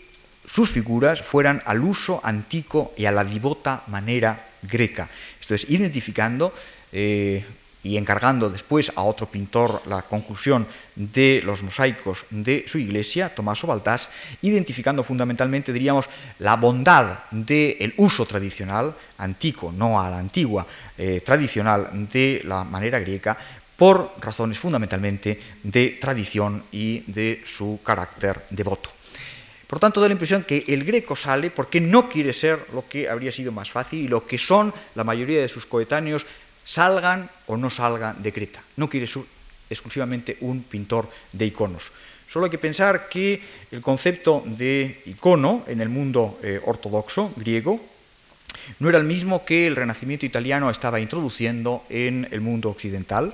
sus 0.47 0.71
figuras 0.71 1.21
fueran 1.21 1.61
al 1.65 1.83
uso 1.83 2.21
antiguo 2.23 2.93
y 2.95 3.03
a 3.03 3.11
la 3.11 3.25
divota 3.25 3.83
manera 3.87 4.47
greca. 4.63 5.09
Esto 5.41 5.55
es, 5.55 5.69
identificando 5.69 6.53
eh, 6.93 7.43
y 7.83 7.97
encargando 7.97 8.49
después 8.49 8.93
a 8.95 9.03
otro 9.03 9.27
pintor 9.27 9.81
la 9.87 10.03
conclusión 10.03 10.65
de 10.95 11.41
los 11.43 11.63
mosaicos 11.63 12.23
de 12.29 12.63
su 12.65 12.79
iglesia, 12.79 13.35
Tomaso 13.35 13.67
Baltás, 13.67 14.09
identificando 14.41 15.03
fundamentalmente, 15.03 15.73
diríamos, 15.73 16.07
la 16.39 16.55
bondad 16.55 17.25
del 17.29 17.93
uso 17.97 18.25
tradicional, 18.25 18.95
antiguo, 19.17 19.73
no 19.73 19.99
a 19.99 20.09
la 20.09 20.17
antigua, 20.17 20.65
eh, 20.97 21.21
tradicional 21.25 22.07
de 22.09 22.41
la 22.45 22.63
manera 22.63 22.99
griega, 22.99 23.37
por 23.75 24.15
razones 24.21 24.57
fundamentalmente 24.57 25.59
de 25.61 25.97
tradición 25.99 26.63
y 26.71 27.03
de 27.11 27.43
su 27.45 27.81
carácter 27.83 28.45
devoto. 28.49 28.91
Por 29.67 29.79
tanto, 29.79 29.99
da 29.99 30.07
la 30.07 30.13
impresión 30.13 30.43
que 30.43 30.63
el 30.67 30.83
greco 30.83 31.15
sale 31.15 31.49
porque 31.49 31.81
no 31.81 32.07
quiere 32.09 32.33
ser 32.33 32.67
lo 32.73 32.87
que 32.87 33.09
habría 33.09 33.31
sido 33.31 33.51
más 33.51 33.71
fácil 33.71 33.99
y 33.99 34.07
lo 34.07 34.25
que 34.25 34.37
son 34.37 34.73
la 34.93 35.03
mayoría 35.03 35.41
de 35.41 35.47
sus 35.47 35.65
coetáneos 35.65 36.25
salgan 36.63 37.29
o 37.47 37.57
no 37.57 37.69
salgan 37.69 38.21
de 38.21 38.33
Creta. 38.33 38.61
No 38.77 38.89
quiere 38.89 39.07
ser 39.07 39.23
exclusivamente 39.69 40.37
un 40.41 40.63
pintor 40.63 41.09
de 41.31 41.45
iconos. 41.45 41.91
Solo 42.29 42.45
hay 42.45 42.51
que 42.51 42.57
pensar 42.57 43.07
que 43.07 43.41
el 43.71 43.81
concepto 43.81 44.43
de 44.45 45.01
icono 45.05 45.63
en 45.67 45.81
el 45.81 45.89
mundo 45.89 46.39
eh, 46.43 46.59
ortodoxo 46.65 47.31
griego 47.35 47.79
no 48.79 48.89
era 48.89 48.97
el 48.97 49.05
mismo 49.05 49.45
que 49.45 49.67
el 49.67 49.75
Renacimiento 49.75 50.25
italiano 50.25 50.69
estaba 50.69 50.99
introduciendo 50.99 51.83
en 51.89 52.27
el 52.31 52.41
mundo 52.41 52.69
occidental, 52.69 53.33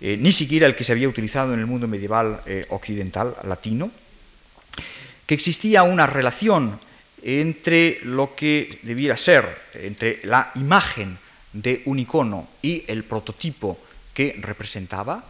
eh, 0.00 0.16
ni 0.18 0.32
siquiera 0.32 0.66
el 0.66 0.74
que 0.74 0.84
se 0.84 0.92
había 0.92 1.08
utilizado 1.08 1.54
en 1.54 1.60
el 1.60 1.66
mundo 1.66 1.86
medieval 1.86 2.40
eh, 2.46 2.64
occidental, 2.70 3.36
latino, 3.44 3.90
que 5.30 5.34
existía 5.34 5.84
una 5.84 6.08
relación 6.08 6.80
entre 7.22 8.00
lo 8.02 8.34
que 8.34 8.80
debiera 8.82 9.16
ser, 9.16 9.46
entre 9.74 10.18
la 10.24 10.50
imagen 10.56 11.16
de 11.52 11.82
un 11.84 12.00
icono 12.00 12.48
y 12.60 12.82
el 12.88 13.04
prototipo 13.04 13.78
que 14.12 14.34
representaba, 14.40 15.22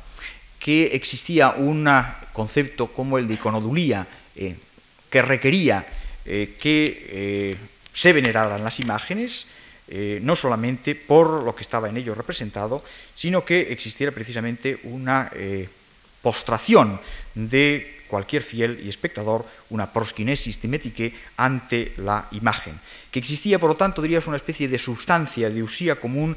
que 0.59 0.97
existía 0.97 1.51
un 1.51 1.87
concepto 2.33 2.87
como 2.87 3.19
el 3.19 3.29
de 3.29 3.35
iconodulía, 3.35 4.07
eh, 4.37 4.57
que 5.11 5.21
requería 5.21 5.85
eh, 6.25 6.57
que 6.59 7.07
eh, 7.11 7.57
se 7.93 8.15
veneraran 8.15 8.65
las 8.65 8.81
imágenes, 8.81 9.45
no 10.23 10.35
solamente 10.35 10.95
por 10.95 11.43
lo 11.43 11.55
que 11.55 11.63
estaba 11.63 11.91
en 11.91 11.99
ello 11.99 12.15
representado, 12.15 12.83
sino 13.15 13.45
que 13.45 13.73
existiera 13.73 14.13
precisamente 14.13 14.79
una 14.85 15.29
postración 16.23 17.01
de 17.35 18.00
cualquier 18.11 18.43
fiel 18.43 18.83
y 18.85 18.89
espectador 18.89 19.47
una 19.71 19.93
proskinesis 19.93 20.59
timétique 20.59 21.15
ante 21.37 21.95
la 21.97 22.27
imagen, 22.33 22.79
que 23.11 23.21
existía, 23.21 23.59
por 23.59 23.71
lo 23.71 23.77
tanto, 23.77 24.03
dirías, 24.03 24.27
una 24.27 24.37
especie 24.37 24.67
de 24.69 24.79
sustancia, 24.79 25.49
de 25.49 25.63
usía 25.63 25.95
común 25.95 26.37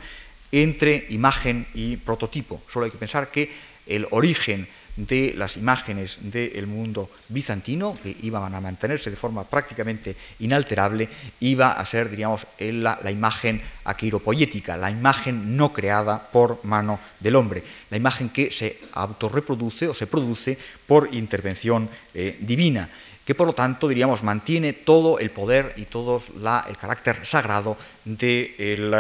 entre 0.52 1.08
imagen 1.10 1.66
y 1.74 1.98
prototipo. 1.98 2.62
Solo 2.72 2.86
hay 2.86 2.92
que 2.92 3.02
pensar 3.02 3.32
que 3.32 3.52
el 3.88 4.08
origen 4.12 4.68
de 4.96 5.34
las 5.36 5.58
imágenes 5.58 6.20
del 6.22 6.68
mundo 6.68 7.10
bizantino, 7.30 7.98
que 8.02 8.16
iban 8.22 8.54
a 8.54 8.62
mantenerse 8.62 9.10
de 9.10 9.16
forma 9.16 9.44
prácticamente 9.44 10.16
inalterable, 10.40 11.10
iba 11.40 11.74
a 11.74 11.86
ser, 11.86 12.10
diríamos, 12.10 12.46
la, 12.60 13.00
la 13.02 13.12
imagen 13.12 13.62
aqueiropoyética, 13.86 14.78
la 14.78 14.92
imagen 14.92 15.58
no 15.58 15.74
creada 15.74 16.20
por 16.20 16.64
mano 16.64 17.00
del 17.20 17.36
hombre, 17.36 17.64
la 17.90 17.98
imagen 17.98 18.30
que 18.30 18.52
se 18.52 18.80
autorreproduce 18.94 19.88
o 19.88 19.94
se 19.94 20.08
produce 20.08 20.58
por 20.86 21.14
intervención 21.14 21.90
eh, 22.14 22.38
divina 22.40 22.90
que 23.26 23.36
por 23.36 23.48
lo 23.48 23.54
tanto, 23.54 23.88
diríamos, 23.88 24.22
mantiene 24.22 24.74
todo 24.74 25.18
el 25.18 25.32
poder 25.32 25.74
y 25.78 25.86
todo 25.86 26.22
el 26.68 26.78
carácter 26.78 27.26
sagrado 27.26 27.78
del 28.04 28.94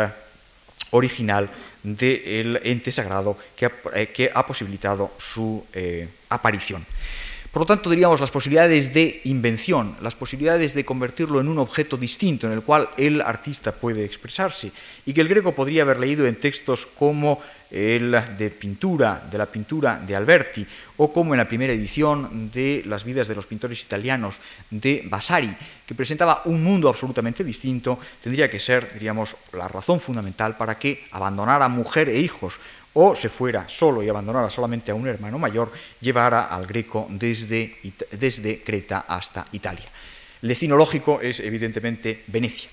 original 0.91 1.49
del 1.83 2.59
ente 2.63 2.91
sagrado 2.91 3.37
que 3.55 3.65
ha, 3.65 3.71
eh, 3.93 4.31
posibilitado 4.47 5.11
su 5.19 5.63
eh, 5.73 6.07
aparición. 6.29 6.85
Por 7.51 7.61
lo 7.61 7.65
tanto, 7.67 7.91
diríamos, 7.91 8.19
las 8.19 8.31
posibilidades 8.31 8.95
de 8.95 9.21
invención, 9.25 9.95
las 10.01 10.15
posibilidades 10.15 10.73
de 10.73 10.85
convertirlo 10.85 11.39
en 11.39 11.47
un 11.47 11.59
objeto 11.59 11.97
distinto 11.97 12.47
en 12.47 12.53
el 12.53 12.63
cual 12.63 12.89
el 12.97 13.21
artista 13.21 13.71
puede 13.71 14.03
expresarse, 14.03 14.71
y 15.05 15.13
que 15.13 15.21
el 15.21 15.27
greco 15.27 15.53
podría 15.53 15.83
haber 15.83 15.99
leído 15.99 16.25
en 16.25 16.33
textos 16.33 16.87
como 16.87 17.39
el 17.73 18.37
de 18.37 18.51
pintura, 18.51 19.21
de 19.29 19.37
la 19.37 19.47
pintura 19.47 19.97
de 19.97 20.15
Alberti, 20.15 20.65
o 20.97 21.11
como 21.11 21.33
en 21.33 21.39
la 21.39 21.49
primera 21.49 21.73
edición 21.73 22.51
de 22.53 22.83
Las 22.85 23.03
vidas 23.03 23.27
de 23.27 23.33
los 23.33 23.47
pintores 23.47 23.81
italianos 23.81 24.37
de 24.69 25.01
Vasari, 25.09 25.55
que 25.85 25.95
presentaba 25.95 26.43
un 26.45 26.63
mundo 26.63 26.87
absolutamente 26.87 27.43
distinto, 27.43 27.97
tendría 28.21 28.49
que 28.49 28.59
ser, 28.59 28.93
diríamos, 28.93 29.35
la 29.53 29.67
razón 29.67 29.99
fundamental 29.99 30.55
para 30.55 30.77
que 30.77 31.05
abandonara 31.11 31.67
mujer 31.67 32.09
e 32.09 32.19
hijos 32.19 32.59
o 32.93 33.15
se 33.15 33.29
fuera 33.29 33.67
solo 33.67 34.03
y 34.03 34.09
abandonara 34.09 34.51
solamente 34.51 34.91
a 34.91 34.95
un 34.95 35.07
hermano 35.07 35.39
mayor, 35.39 35.73
llevara 35.99 36.45
al 36.45 36.67
greco 36.67 37.07
desde, 37.09 37.77
desde 38.11 38.61
Creta 38.61 39.05
hasta 39.07 39.47
Italia. 39.51 39.89
El 40.43 40.49
destino 40.49 40.75
lógico 40.75 41.19
es 41.21 41.39
evidentemente 41.39 42.23
Venecia, 42.27 42.69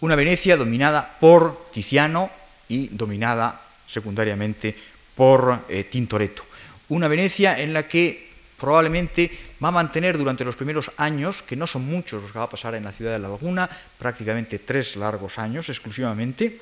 una 0.00 0.16
Venecia 0.16 0.56
dominada 0.56 1.16
por 1.20 1.70
Tiziano 1.72 2.30
y 2.68 2.88
dominada 2.88 3.69
secundariamente 3.90 4.74
por 5.16 5.66
Tintoretto. 5.90 6.44
Una 6.88 7.08
Venecia 7.08 7.58
en 7.58 7.72
la 7.72 7.86
que 7.88 8.30
probablemente 8.58 9.30
va 9.62 9.68
a 9.68 9.72
mantener 9.72 10.18
durante 10.18 10.44
los 10.44 10.54
primeros 10.54 10.90
años, 10.98 11.42
que 11.42 11.56
no 11.56 11.66
son 11.66 11.86
muchos 11.86 12.22
los 12.22 12.30
que 12.30 12.38
va 12.38 12.44
a 12.44 12.50
pasar 12.50 12.74
en 12.74 12.84
la 12.84 12.92
ciudad 12.92 13.12
de 13.12 13.18
la 13.18 13.28
Laguna, 13.28 13.68
prácticamente 13.98 14.58
tres 14.58 14.96
largos 14.96 15.38
años 15.38 15.68
exclusivamente, 15.68 16.60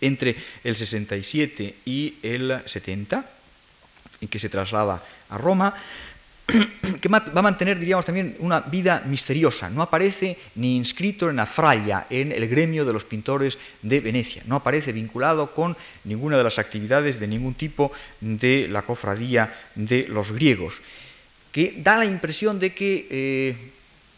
entre 0.00 0.36
el 0.64 0.74
67 0.74 1.74
y 1.84 2.16
el 2.22 2.62
70, 2.64 3.24
en 4.20 4.28
que 4.28 4.38
se 4.38 4.48
traslada 4.48 5.02
a 5.28 5.38
Roma, 5.38 5.74
que 7.00 7.08
va 7.08 7.24
a 7.34 7.42
mantener, 7.42 7.78
diríamos, 7.78 8.04
también 8.04 8.36
una 8.40 8.60
vida 8.60 9.02
misteriosa. 9.06 9.68
No 9.68 9.82
aparece 9.82 10.36
ni 10.56 10.76
inscrito 10.76 11.30
en 11.30 11.36
la 11.36 11.46
fraya, 11.46 12.06
en 12.10 12.32
el 12.32 12.48
gremio 12.48 12.84
de 12.84 12.92
los 12.92 13.04
pintores 13.04 13.58
de 13.82 14.00
Venecia. 14.00 14.42
No 14.46 14.56
aparece 14.56 14.92
vinculado 14.92 15.54
con 15.54 15.76
ninguna 16.04 16.36
de 16.38 16.44
las 16.44 16.58
actividades 16.58 17.20
de 17.20 17.28
ningún 17.28 17.54
tipo 17.54 17.92
de 18.20 18.66
la 18.68 18.82
cofradía 18.82 19.52
de 19.74 20.06
los 20.08 20.32
griegos 20.32 20.80
que 21.52 21.74
da 21.78 21.96
la 21.96 22.04
impresión 22.04 22.58
de 22.58 22.74
que 22.74 23.06
eh, 23.10 23.56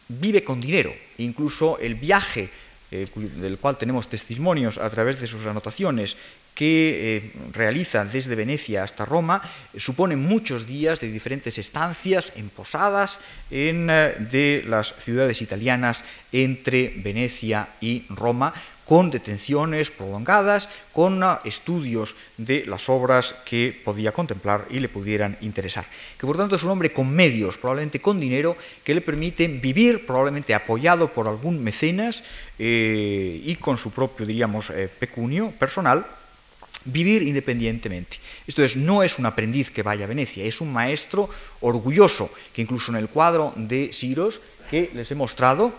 vive 0.08 0.44
con 0.44 0.60
dinero. 0.60 0.92
Incluso 1.18 1.78
el 1.78 1.94
viaje 1.94 2.50
eh, 2.90 3.06
del 3.14 3.58
cual 3.58 3.78
tenemos 3.78 4.08
testimonios 4.08 4.78
a 4.78 4.90
través 4.90 5.20
de 5.20 5.26
sus 5.26 5.46
anotaciones 5.46 6.16
que 6.60 7.16
eh, 7.16 7.32
realiza 7.56 8.04
desde 8.04 8.36
Venecia 8.36 8.84
hasta 8.84 9.08
Roma, 9.08 9.40
supone 9.80 10.12
muchos 10.12 10.68
días 10.68 11.00
de 11.00 11.08
diferentes 11.08 11.56
estancias 11.56 12.36
en 12.36 12.52
posadas 12.52 13.16
en, 13.50 13.86
de 13.88 14.62
las 14.68 14.92
ciudades 15.00 15.40
italianas 15.40 16.04
entre 16.32 16.92
Venecia 17.00 17.66
y 17.80 18.04
Roma, 18.10 18.52
con 18.84 19.08
detenciones 19.08 19.88
prolongadas, 19.88 20.68
con 20.92 21.22
ah, 21.22 21.40
estudios 21.48 22.14
de 22.36 22.66
las 22.66 22.90
obras 22.90 23.34
que 23.46 23.72
podía 23.72 24.12
contemplar 24.12 24.66
y 24.68 24.80
le 24.80 24.90
pudieran 24.90 25.38
interesar. 25.40 25.86
Que 26.18 26.26
por 26.26 26.36
tanto 26.36 26.56
es 26.56 26.62
un 26.62 26.76
hombre 26.76 26.92
con 26.92 27.08
medios, 27.08 27.56
probablemente 27.56 28.02
con 28.04 28.20
dinero, 28.20 28.54
que 28.84 28.92
le 28.92 29.00
permiten 29.00 29.62
vivir, 29.62 30.04
probablemente 30.04 30.52
apoyado 30.52 31.08
por 31.08 31.26
algún 31.26 31.64
mecenas 31.64 32.22
eh, 32.58 33.40
y 33.42 33.56
con 33.56 33.78
su 33.78 33.90
propio, 33.92 34.26
diríamos, 34.26 34.68
eh, 34.68 34.90
pecunio 34.92 35.52
personal, 35.52 36.04
vivir 36.84 37.22
independientemente. 37.22 38.18
Esto 38.46 38.64
es, 38.64 38.76
no 38.76 39.02
es 39.02 39.18
un 39.18 39.26
aprendiz 39.26 39.70
que 39.70 39.82
vaya 39.82 40.04
a 40.04 40.08
Venecia, 40.08 40.44
es 40.44 40.60
un 40.60 40.72
maestro 40.72 41.28
orgulloso, 41.60 42.30
que 42.52 42.62
incluso 42.62 42.92
en 42.92 42.98
el 42.98 43.08
cuadro 43.08 43.52
de 43.56 43.92
Siros 43.92 44.40
que 44.70 44.90
les 44.94 45.10
he 45.10 45.14
mostrado, 45.14 45.74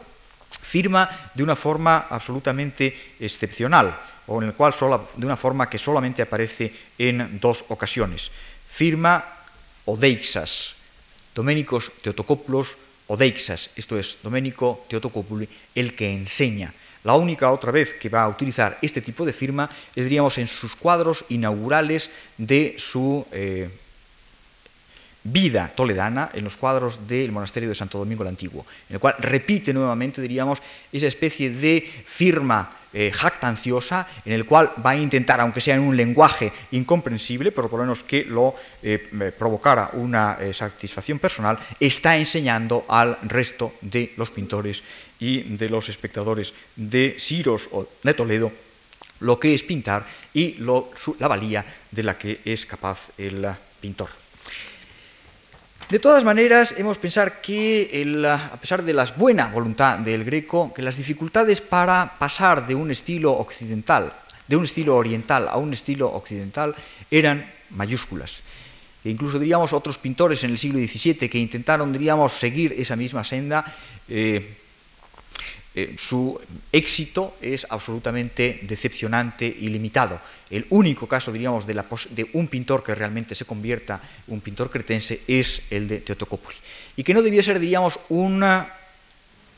firma 0.62 1.10
de 1.34 1.44
una 1.44 1.56
forma 1.56 2.08
absolutamente 2.10 3.16
excepcional, 3.20 3.98
o 4.28 4.42
en 4.42 4.50
el 4.50 4.54
cual 4.54 4.74
de 5.16 5.26
una 5.26 5.38
forma 5.38 5.70
que 5.70 5.78
solamente 5.78 6.22
aparece 6.22 6.72
en 6.98 7.40
dos 7.40 7.66
ocasiones. 7.70 8.32
Firma 8.70 9.24
Odeixas, 9.86 10.76
Doménicos 11.34 11.92
Teotocopoulos 12.04 12.78
Odeixas, 13.08 13.70
esto 13.76 14.00
es, 14.00 14.18
Domenico 14.24 14.86
Teotocopoulos, 14.88 15.50
el 15.76 15.96
que 15.96 16.12
enseña. 16.12 16.74
La 17.04 17.16
única 17.16 17.52
otra 17.52 17.72
vez 17.72 17.94
que 17.94 18.10
va 18.10 18.24
a 18.24 18.30
utilizar 18.30 18.78
este 18.82 19.02
tipo 19.02 19.26
de 19.26 19.34
firma 19.34 19.70
es, 19.96 20.06
diríamos, 20.06 20.38
en 20.38 20.48
sus 20.48 20.76
cuadros 20.76 21.26
inaugurales 21.30 22.10
de 22.38 22.76
su 22.78 23.26
eh, 23.32 23.70
vida 25.24 25.72
toledana 25.76 26.30
en 26.34 26.44
los 26.44 26.58
cuadros 26.58 27.08
del 27.08 27.32
monasterio 27.32 27.70
de 27.70 27.76
Santo 27.76 27.98
Domingo 27.98 28.24
el 28.24 28.30
Antiguo, 28.30 28.66
en 28.90 28.96
el 28.96 29.00
cual 29.00 29.16
repite 29.20 29.74
nuevamente, 29.74 30.22
diríamos, 30.22 30.62
esa 30.92 31.08
especie 31.08 31.50
de 31.52 31.82
firma 32.06 32.78
eh, 32.94 33.10
jactanciosa 33.14 34.06
en 34.26 34.34
el 34.34 34.46
cual 34.46 34.72
va 34.86 34.92
a 34.92 34.98
intentar, 34.98 35.40
aunque 35.40 35.62
sea 35.62 35.76
en 35.76 35.82
un 35.82 35.96
lenguaje 35.96 36.52
incomprensible, 36.72 37.54
pero 37.54 37.70
por 37.70 37.80
lo 37.80 37.86
menos 37.86 38.04
que 38.04 38.26
lo 38.26 38.54
eh, 38.84 39.32
provocara 39.38 39.92
una 39.94 40.38
eh, 40.42 40.54
satisfacción 40.54 41.18
personal, 41.18 41.58
está 41.80 42.18
enseñando 42.18 42.84
al 42.90 43.18
resto 43.24 43.76
de 43.80 44.12
los 44.18 44.32
pintores 44.32 44.84
y 45.20 45.56
de 45.56 45.70
los 45.70 45.88
espectadores 45.88 46.54
de 46.76 47.16
Siros 47.18 47.70
o 47.72 47.88
de 48.04 48.14
Toledo 48.14 48.52
lo 49.22 49.40
que 49.40 49.54
es 49.54 49.64
pintar 49.64 50.06
y 50.34 50.58
la 51.20 51.28
valía 51.28 51.64
de 51.92 52.04
la 52.04 52.18
que 52.18 52.42
es 52.44 52.66
capaz 52.66 53.10
el 53.18 53.48
pintor. 53.80 54.21
De 55.92 56.00
todas 56.00 56.24
maneras, 56.24 56.74
hemos 56.78 56.98
pensar 56.98 57.42
que, 57.42 57.92
a 58.24 58.56
pesar 58.56 58.82
de 58.82 58.94
la 58.94 59.04
buena 59.12 59.50
voluntad 59.50 60.00
del 60.00 60.24
Greco, 60.24 60.72
que 60.74 60.82
las 60.82 60.96
dificultades 60.96 61.60
para 61.60 62.16
pasar 62.18 62.66
de 62.66 62.74
un 62.74 62.92
estilo 62.92 63.34
occidental, 63.34 64.14
de 64.48 64.56
un 64.56 64.64
estilo 64.64 64.96
oriental 64.96 65.50
a 65.50 65.58
un 65.58 65.74
estilo 65.74 66.08
occidental, 66.08 66.74
eran 67.12 67.44
mayúsculas. 67.72 68.40
E 69.04 69.12
incluso 69.12 69.36
diríamos 69.36 69.74
otros 69.74 69.98
pintores 69.98 70.42
en 70.46 70.52
el 70.52 70.58
siglo 70.58 70.80
XVII 70.80 71.28
que 71.28 71.38
intentaron, 71.38 71.92
diríamos, 71.92 72.40
seguir 72.40 72.72
esa 72.72 72.96
misma 72.96 73.26
senda, 73.26 73.66
eh, 74.08 74.61
eh, 75.74 75.96
su 75.98 76.38
éxito 76.72 77.38
es 77.40 77.66
absolutamente 77.70 78.60
decepcionante 78.64 79.46
y 79.46 79.70
limitado. 79.70 80.20
El 80.50 80.66
único 80.70 81.08
caso, 81.08 81.32
diríamos, 81.32 81.66
de, 81.66 82.30
un 82.34 82.48
pintor 82.48 82.84
que 82.84 82.94
realmente 82.94 83.36
se 83.36 83.46
convierta 83.46 84.02
un 84.28 84.42
pintor 84.42 84.70
cretense 84.70 85.22
es 85.28 85.62
el 85.70 85.88
de 85.88 86.00
Teotocópoli. 86.02 86.58
Y 86.98 87.04
que 87.04 87.14
no 87.14 87.22
debía 87.22 87.42
ser, 87.42 87.60
diríamos, 87.60 88.00
un 88.10 88.44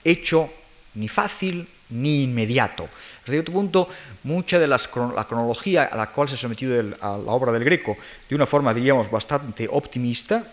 hecho 0.03 0.51
ni 0.93 1.07
fácil 1.07 1.67
ni 1.89 2.23
inmediato. 2.23 2.87
Hasta 3.19 3.31
cierto 3.31 3.51
punto, 3.51 3.89
mucha 4.23 4.59
de 4.59 4.67
la 4.67 4.77
cronología 4.77 5.85
a 5.85 5.97
la 5.97 6.11
cual 6.11 6.29
se 6.29 6.35
ha 6.35 6.37
sometido 6.37 6.79
a 6.79 7.17
la 7.17 7.31
obra 7.31 7.51
del 7.51 7.63
Greco, 7.63 7.97
de 8.29 8.35
una 8.35 8.45
forma, 8.45 8.73
diríamos, 8.73 9.09
bastante 9.09 9.67
optimista, 9.69 10.43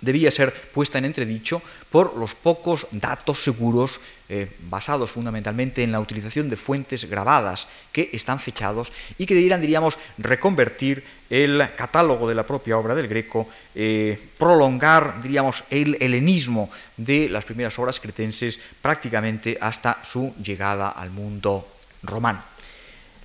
debía 0.00 0.30
ser 0.30 0.52
puesta 0.52 0.98
en 0.98 1.06
entredicho 1.06 1.62
por 1.90 2.16
los 2.16 2.34
pocos 2.34 2.86
datos 2.90 3.42
seguros 3.42 4.00
eh, 4.26 4.48
basados 4.70 5.10
fundamentalmente 5.10 5.82
en 5.82 5.92
la 5.92 6.00
utilización 6.00 6.48
de 6.48 6.56
fuentes 6.56 7.04
grabadas 7.04 7.68
que 7.92 8.08
están 8.14 8.40
fechados 8.40 8.90
y 9.18 9.26
que 9.26 9.34
debieran, 9.34 9.60
diríamos, 9.60 9.98
reconvertir 10.16 11.04
el 11.28 11.62
catálogo 11.76 12.26
de 12.26 12.34
la 12.34 12.46
propia 12.46 12.78
obra 12.78 12.94
del 12.94 13.06
Greco, 13.06 13.46
eh, 13.74 14.18
prolongar, 14.38 15.22
diríamos, 15.22 15.64
el 15.68 15.98
helenismo 16.00 16.70
de 16.96 17.28
las 17.28 17.44
primeras 17.44 17.78
obras 17.78 18.00
cretenses 18.00 18.58
prácticamente 18.80 19.58
hasta 19.60 20.02
su 20.10 20.34
llegada 20.42 20.88
al 20.88 21.10
mundo 21.10 21.68
romano. 22.02 22.42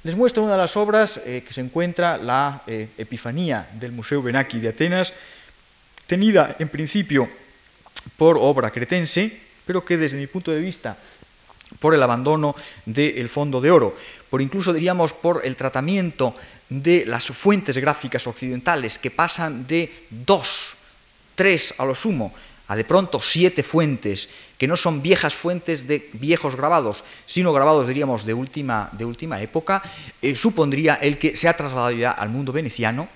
Les 0.03 0.17
muestro 0.17 0.43
una 0.43 0.53
de 0.53 0.57
las 0.57 0.75
obras 0.75 1.17
eh, 1.25 1.45
que 1.47 1.53
se 1.53 1.61
encuentra 1.61 2.17
la 2.17 2.61
Epifanía 2.67 3.69
del 3.71 3.93
Museo 3.93 4.21
Benaki 4.21 4.59
de 4.59 4.67
Atenas, 4.67 5.13
tenida 6.07 6.57
en 6.59 6.67
principio 6.67 7.29
por 8.17 8.37
obra 8.37 8.71
cretense, 8.71 9.48
pero 9.69 9.85
que 9.85 10.01
desde 10.01 10.17
mi 10.17 10.25
punto 10.25 10.49
de 10.49 10.57
vista, 10.57 10.97
por 11.77 11.93
el 11.93 12.01
abandono 12.01 12.55
del 12.87 13.29
fondo 13.29 13.61
de 13.61 13.69
oro, 13.69 13.93
por 14.27 14.41
incluso 14.41 14.73
diríamos 14.73 15.13
por 15.13 15.45
el 15.45 15.55
tratamiento 15.55 16.33
de 16.69 17.05
las 17.05 17.27
fuentes 17.27 17.77
gráficas 17.77 18.25
occidentales 18.25 18.97
que 18.97 19.11
pasan 19.11 19.67
de 19.67 19.93
dos, 20.09 20.73
tres 21.35 21.75
a 21.77 21.85
lo 21.85 21.93
sumo, 21.93 22.33
a 22.67 22.75
de 22.75 22.83
pronto 22.83 23.21
siete 23.21 23.61
fuentes, 23.61 24.27
que 24.57 24.65
no 24.65 24.75
son 24.75 25.03
viejas 25.03 25.35
fuentes 25.35 25.85
de 25.85 26.09
viejos 26.13 26.55
grabados, 26.55 27.03
sino 27.27 27.53
grabados, 27.53 27.87
diríamos, 27.87 28.25
de 28.25 28.33
última, 28.33 28.89
de 28.93 29.05
última 29.05 29.39
época, 29.39 29.83
eh, 30.23 30.35
supondría 30.35 30.95
el 30.95 31.19
que 31.19 31.37
se 31.37 31.47
ha 31.47 31.55
trasladado 31.55 31.91
ya 31.91 32.09
al 32.09 32.29
mundo 32.29 32.51
veneciano 32.51 33.07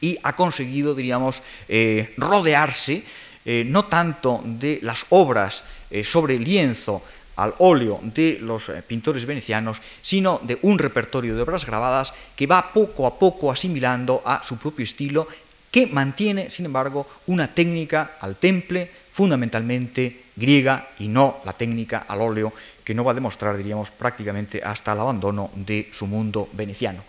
y 0.00 0.18
ha 0.22 0.34
conseguido, 0.34 0.94
diríamos, 0.94 1.42
eh, 1.68 2.14
rodearse 2.16 3.04
eh, 3.44 3.64
no 3.66 3.86
tanto 3.86 4.40
de 4.44 4.78
las 4.82 5.06
obras 5.10 5.64
eh, 5.90 6.04
sobre 6.04 6.38
lienzo 6.38 7.02
al 7.36 7.54
óleo 7.58 8.00
de 8.02 8.38
los 8.40 8.70
pintores 8.86 9.26
venecianos, 9.26 9.82
sino 10.02 10.40
de 10.42 10.58
un 10.62 10.78
repertorio 10.78 11.34
de 11.34 11.42
obras 11.42 11.66
grabadas 11.66 12.12
que 12.36 12.46
va 12.46 12.72
poco 12.72 13.06
a 13.06 13.18
poco 13.18 13.50
asimilando 13.50 14.22
a 14.24 14.42
su 14.44 14.56
propio 14.56 14.84
estilo, 14.84 15.26
que 15.70 15.88
mantiene, 15.88 16.50
sin 16.50 16.66
embargo, 16.66 17.08
una 17.26 17.48
técnica 17.48 18.12
al 18.20 18.36
temple 18.36 18.88
fundamentalmente 19.10 20.24
griega 20.36 20.88
y 20.98 21.08
no 21.08 21.38
la 21.44 21.52
técnica 21.52 22.04
al 22.06 22.20
óleo 22.20 22.52
que 22.84 22.94
no 22.94 23.02
va 23.02 23.12
a 23.12 23.14
demostrar, 23.14 23.56
diríamos, 23.56 23.90
prácticamente 23.90 24.62
hasta 24.62 24.92
el 24.92 25.00
abandono 25.00 25.50
de 25.54 25.90
su 25.92 26.06
mundo 26.06 26.48
veneciano. 26.52 27.02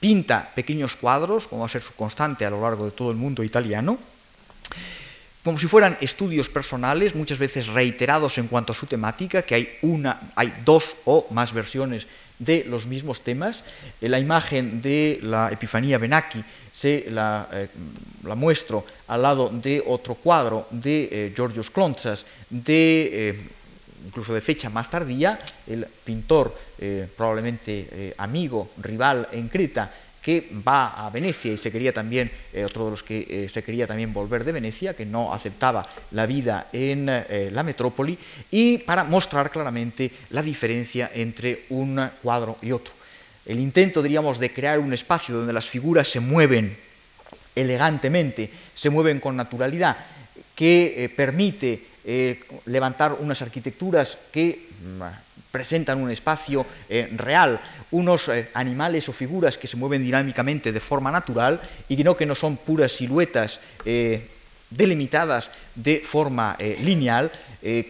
Pinta 0.00 0.50
pequeños 0.54 0.96
cuadros, 0.96 1.46
como 1.46 1.60
va 1.60 1.66
a 1.66 1.68
ser 1.68 1.82
su 1.82 1.92
constante 1.94 2.46
a 2.46 2.50
lo 2.50 2.62
largo 2.62 2.86
de 2.86 2.92
todo 2.92 3.10
el 3.10 3.16
mundo 3.16 3.42
italiano, 3.42 3.98
como 5.44 5.58
si 5.58 5.66
fueran 5.66 5.96
estudios 6.00 6.48
personales, 6.48 7.14
muchas 7.14 7.38
veces 7.38 7.68
reiterados 7.68 8.38
en 8.38 8.48
cuanto 8.48 8.72
a 8.72 8.76
su 8.76 8.86
temática, 8.86 9.42
que 9.42 9.54
hay, 9.54 9.78
una, 9.82 10.20
hay 10.34 10.52
dos 10.64 10.96
o 11.04 11.26
más 11.30 11.52
versiones 11.52 12.06
de 12.38 12.64
los 12.68 12.86
mismos 12.86 13.22
temas. 13.22 13.62
La 14.00 14.18
imagen 14.18 14.82
de 14.82 15.18
la 15.22 15.50
Epifanía 15.50 15.98
Benaki 15.98 16.44
se 16.78 17.06
la, 17.10 17.48
eh, 17.52 17.68
muestro 18.36 18.84
al 19.08 19.22
lado 19.22 19.48
de 19.48 19.82
otro 19.86 20.14
cuadro 20.14 20.66
de 20.70 21.08
eh, 21.10 21.32
Georgios 21.34 21.72
de 22.50 23.10
eh, 23.30 23.48
incluso 24.06 24.34
de 24.34 24.40
fecha 24.40 24.70
más 24.70 24.90
tardía, 24.90 25.38
el 25.66 25.86
pintor, 26.04 26.54
eh, 26.78 27.08
probablemente 27.16 27.88
eh, 27.90 28.14
amigo, 28.18 28.70
rival 28.78 29.28
en 29.32 29.48
Creta, 29.48 29.92
que 30.22 30.50
va 30.66 31.06
a 31.06 31.10
Venecia 31.10 31.52
y 31.52 31.58
se 31.58 31.70
quería 31.70 31.92
también, 31.92 32.30
eh, 32.52 32.64
otro 32.64 32.86
de 32.86 32.90
los 32.90 33.02
que 33.02 33.26
eh, 33.28 33.48
se 33.48 33.62
quería 33.62 33.86
también 33.86 34.12
volver 34.12 34.44
de 34.44 34.52
Venecia, 34.52 34.94
que 34.94 35.06
no 35.06 35.32
aceptaba 35.32 35.88
la 36.10 36.26
vida 36.26 36.68
en 36.72 37.06
la 37.06 37.62
metrópoli, 37.62 38.18
y 38.50 38.78
para 38.78 39.04
mostrar 39.04 39.50
claramente 39.50 40.10
la 40.30 40.42
diferencia 40.42 41.10
entre 41.14 41.64
un 41.70 42.10
cuadro 42.22 42.58
y 42.62 42.72
otro. 42.72 42.92
El 43.46 43.60
intento, 43.60 44.02
diríamos, 44.02 44.38
de 44.38 44.52
crear 44.52 44.78
un 44.78 44.92
espacio 44.92 45.36
donde 45.36 45.52
las 45.52 45.68
figuras 45.68 46.08
se 46.08 46.20
mueven 46.20 46.76
elegantemente, 47.54 48.50
se 48.74 48.90
mueven 48.90 49.20
con 49.20 49.36
naturalidad, 49.36 49.96
que 50.54 51.10
permite 51.16 51.82
levantar 52.66 53.16
unas 53.20 53.40
arquitecturas 53.42 54.18
que 54.32 54.68
mm, 54.82 55.02
presentan 55.58 55.98
un 55.98 56.08
espacio 56.08 56.64
eh, 56.88 57.10
real, 57.18 57.58
unos 57.90 58.30
eh, 58.30 58.46
animales 58.54 59.08
o 59.08 59.12
figuras 59.12 59.58
que 59.58 59.66
se 59.66 59.74
mueven 59.74 60.06
dinámicamente 60.06 60.70
de 60.70 60.78
forma 60.78 61.10
natural 61.10 61.58
y 61.90 61.98
no 62.06 62.14
que 62.14 62.30
no 62.30 62.38
son 62.38 62.62
puras 62.62 62.94
siluetas 62.94 63.58
eh, 63.82 64.22
delimitadas 64.70 65.50
de 65.74 65.98
forma 65.98 66.54
lineal, 66.60 67.32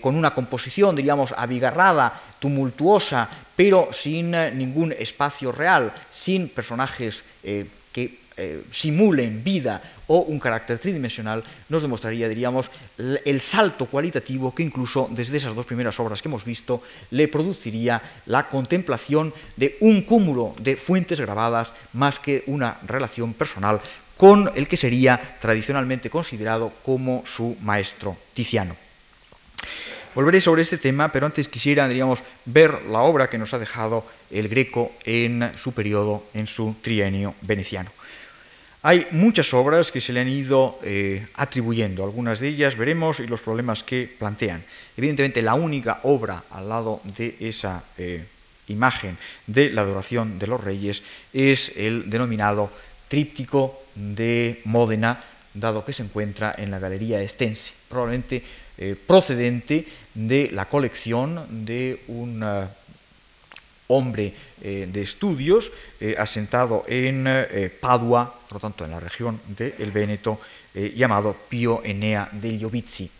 con 0.00 0.14
una 0.14 0.30
composición, 0.30 0.94
diríamos, 0.94 1.34
abigarrada, 1.36 2.38
tumultuosa, 2.38 3.28
pero 3.56 3.90
sin 3.92 4.30
ningún 4.30 4.94
espacio 4.94 5.50
real, 5.50 5.90
sin 6.08 6.48
personajes 6.48 7.24
que 7.42 8.27
eh, 8.38 8.62
simulen 8.70 9.42
vida 9.42 9.82
o 10.06 10.20
un 10.20 10.38
carácter 10.38 10.78
tridimensional, 10.78 11.44
nos 11.68 11.82
demostraría, 11.82 12.28
diríamos, 12.28 12.70
el 12.96 13.40
salto 13.40 13.86
cualitativo 13.86 14.54
que 14.54 14.62
incluso 14.62 15.08
desde 15.10 15.36
esas 15.36 15.54
dos 15.54 15.66
primeras 15.66 15.98
obras 16.00 16.22
que 16.22 16.28
hemos 16.28 16.44
visto 16.44 16.82
le 17.10 17.28
produciría 17.28 18.00
la 18.26 18.48
contemplación 18.48 19.34
de 19.56 19.76
un 19.80 20.02
cúmulo 20.02 20.54
de 20.60 20.76
fuentes 20.76 21.20
grabadas 21.20 21.72
más 21.92 22.18
que 22.18 22.44
una 22.46 22.78
relación 22.86 23.34
personal 23.34 23.80
con 24.16 24.50
el 24.54 24.66
que 24.66 24.76
sería 24.76 25.38
tradicionalmente 25.40 26.10
considerado 26.10 26.72
como 26.84 27.22
su 27.26 27.56
maestro 27.60 28.16
Tiziano. 28.34 28.76
Volveré 30.14 30.40
sobre 30.40 30.62
este 30.62 30.78
tema, 30.78 31.12
pero 31.12 31.26
antes 31.26 31.46
quisiera, 31.46 31.86
diríamos, 31.86 32.24
ver 32.44 32.82
la 32.90 33.02
obra 33.02 33.30
que 33.30 33.38
nos 33.38 33.54
ha 33.54 33.58
dejado 33.58 34.04
el 34.30 34.48
Greco 34.48 34.92
en 35.04 35.52
su 35.56 35.72
periodo, 35.72 36.24
en 36.34 36.46
su 36.46 36.74
trienio 36.82 37.34
veneciano. 37.42 37.90
Hay 38.88 39.06
muchas 39.10 39.52
obras 39.52 39.92
que 39.92 40.00
se 40.00 40.14
le 40.14 40.20
han 40.20 40.30
ido 40.30 40.78
eh, 40.82 41.26
atribuyendo, 41.34 42.04
algunas 42.04 42.40
de 42.40 42.48
ellas 42.48 42.74
veremos 42.74 43.20
y 43.20 43.26
los 43.26 43.42
problemas 43.42 43.84
que 43.84 44.08
plantean. 44.18 44.64
Evidentemente 44.96 45.42
la 45.42 45.52
única 45.52 46.00
obra 46.04 46.44
al 46.50 46.70
lado 46.70 47.02
de 47.04 47.36
esa 47.38 47.84
eh, 47.98 48.24
imagen 48.68 49.18
de 49.46 49.68
la 49.68 49.82
adoración 49.82 50.38
de 50.38 50.46
los 50.46 50.64
reyes 50.64 51.02
es 51.34 51.70
el 51.76 52.08
denominado 52.08 52.70
tríptico 53.08 53.78
de 53.94 54.62
Módena, 54.64 55.22
dado 55.52 55.84
que 55.84 55.92
se 55.92 56.04
encuentra 56.04 56.54
en 56.56 56.70
la 56.70 56.78
Galería 56.78 57.20
Estense, 57.20 57.72
probablemente 57.90 58.42
eh, 58.78 58.96
procedente 59.06 59.86
de 60.14 60.48
la 60.50 60.64
colección 60.64 61.66
de 61.66 62.04
un 62.08 62.42
hombre 63.88 64.32
eh, 64.60 64.88
de 64.90 65.02
estudios, 65.02 65.70
eh, 66.00 66.16
asentado 66.18 66.84
en 66.88 67.24
eh, 67.26 67.70
Padua, 67.70 68.26
por 68.48 68.56
lo 68.56 68.60
tanto 68.60 68.84
en 68.84 68.90
la 68.90 69.00
región 69.00 69.40
del 69.46 69.90
Véneto, 69.92 70.40
llamado 70.94 71.34
Pío 71.48 71.82
Enea 71.82 72.28
degli 72.30 72.64
Ovizi. 72.64 73.10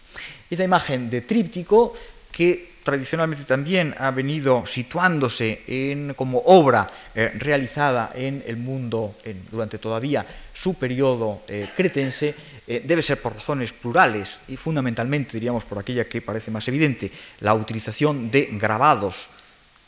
Esa 0.48 0.62
imagen 0.62 1.10
de 1.10 1.22
tríptico 1.22 1.92
que 2.30 2.78
tradicionalmente 2.84 3.44
también 3.44 3.94
ha 3.98 4.12
venido 4.12 4.64
situándose 4.64 5.62
en, 5.66 6.14
como 6.14 6.38
obra 6.46 6.88
realizada 7.14 8.12
en 8.14 8.44
el 8.46 8.58
mundo 8.58 9.16
durante 9.50 9.78
todavía 9.78 10.24
su 10.54 10.74
periodo 10.74 11.42
cretense, 11.74 12.34
debe 12.66 13.02
ser 13.02 13.20
por 13.20 13.34
razones 13.34 13.72
plurales 13.72 14.38
y 14.46 14.56
fundamentalmente, 14.56 15.32
diríamos, 15.32 15.64
por 15.64 15.78
aquella 15.78 16.04
que 16.04 16.22
parece 16.22 16.52
más 16.52 16.68
evidente, 16.68 17.10
la 17.40 17.54
utilización 17.54 18.30
de 18.30 18.50
grabados 18.52 19.28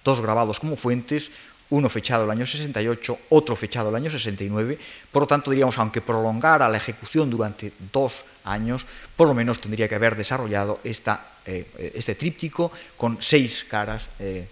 dos 0.05 0.21
grabados 0.21 0.61
como 0.61 0.77
fuentes, 0.77 1.31
uno 1.71 1.89
fechado 1.89 2.25
el 2.25 2.31
año 2.31 2.47
68, 2.47 3.19
otro 3.31 3.55
fechado 3.55 3.91
el 3.91 3.95
año 3.95 4.11
69, 4.11 4.79
por 5.13 5.23
lo 5.23 5.27
tanto 5.27 5.51
diríamos, 5.51 5.79
aunque 5.79 6.01
prolongara 6.01 6.69
la 6.69 6.79
ejecución 6.79 7.31
durante 7.31 7.73
dos 7.93 8.25
años, 8.45 8.87
por 9.17 9.29
lo 9.29 9.35
menos 9.35 9.61
tendría 9.61 9.89
que 9.89 9.95
haber 9.95 10.17
desarrollado 10.17 10.81
eh, 10.85 11.93
este 11.95 12.15
tríptico 12.17 12.73
con 12.97 13.19
seis 13.23 13.65
caras, 13.69 14.09
eh, 14.19 14.49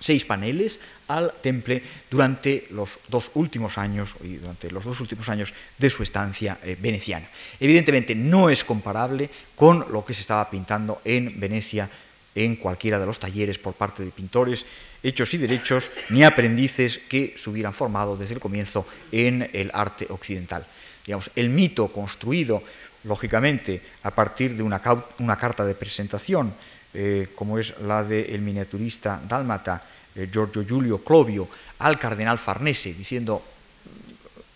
seis 0.00 0.24
paneles 0.24 0.80
al 1.08 1.32
temple 1.40 1.82
durante 2.10 2.66
los 2.70 2.98
dos 3.08 3.30
últimos 3.34 3.78
años 3.78 4.16
y 4.22 4.36
durante 4.36 4.70
los 4.70 4.84
dos 4.84 5.00
últimos 5.00 5.28
años 5.28 5.52
de 5.78 5.90
su 5.90 6.02
estancia 6.02 6.58
eh, 6.62 6.76
veneciana. 6.80 7.28
Evidentemente 7.60 8.14
no 8.14 8.50
es 8.50 8.64
comparable 8.64 9.30
con 9.54 9.86
lo 9.92 10.04
que 10.04 10.14
se 10.14 10.22
estaba 10.22 10.50
pintando 10.50 11.00
en 11.04 11.38
Venecia 11.38 11.88
en 12.36 12.56
cualquiera 12.56 13.00
de 13.00 13.06
los 13.06 13.18
talleres 13.18 13.58
por 13.58 13.74
parte 13.74 14.04
de 14.04 14.12
pintores 14.12 14.64
hechos 15.02 15.34
y 15.34 15.38
derechos, 15.38 15.90
ni 16.10 16.22
aprendices 16.22 17.00
que 17.08 17.34
se 17.36 17.50
hubieran 17.50 17.74
formado 17.74 18.16
desde 18.16 18.34
el 18.34 18.40
comienzo 18.40 18.86
en 19.10 19.48
el 19.52 19.70
arte 19.72 20.06
occidental. 20.10 20.64
Digamos, 21.04 21.30
el 21.34 21.48
mito 21.48 21.88
construido, 21.88 22.62
lógicamente, 23.04 23.80
a 24.02 24.10
partir 24.10 24.56
de 24.56 24.62
una, 24.62 24.80
carta 24.80 25.64
de 25.64 25.74
presentación, 25.74 26.52
eh, 26.92 27.28
como 27.34 27.58
es 27.58 27.74
la 27.80 28.04
del 28.04 28.40
miniaturista 28.40 29.20
dálmata 29.26 29.82
eh, 30.14 30.28
Giorgio 30.30 30.64
Giulio 30.64 30.98
Clovio, 30.98 31.48
al 31.78 31.98
cardenal 31.98 32.38
Farnese, 32.38 32.94
diciendo, 32.94 33.42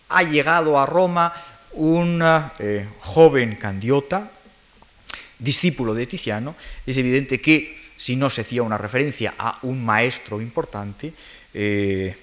ha 0.09 0.23
llegado 0.23 0.79
a 0.79 0.85
Roma 0.85 1.33
un 1.73 2.21
eh, 2.59 2.87
joven 2.99 3.55
candiota, 3.55 4.29
discípulo 5.41 5.93
de 5.93 6.05
Tiziano, 6.05 6.55
es 6.85 6.95
evidente 6.97 7.41
que 7.41 7.77
si 7.97 8.15
no 8.15 8.29
se 8.29 8.41
hacía 8.41 8.63
una 8.63 8.77
referencia 8.77 9.33
a 9.37 9.59
un 9.63 9.83
maestro 9.83 10.41
importante, 10.41 11.13
eh, 11.53 12.15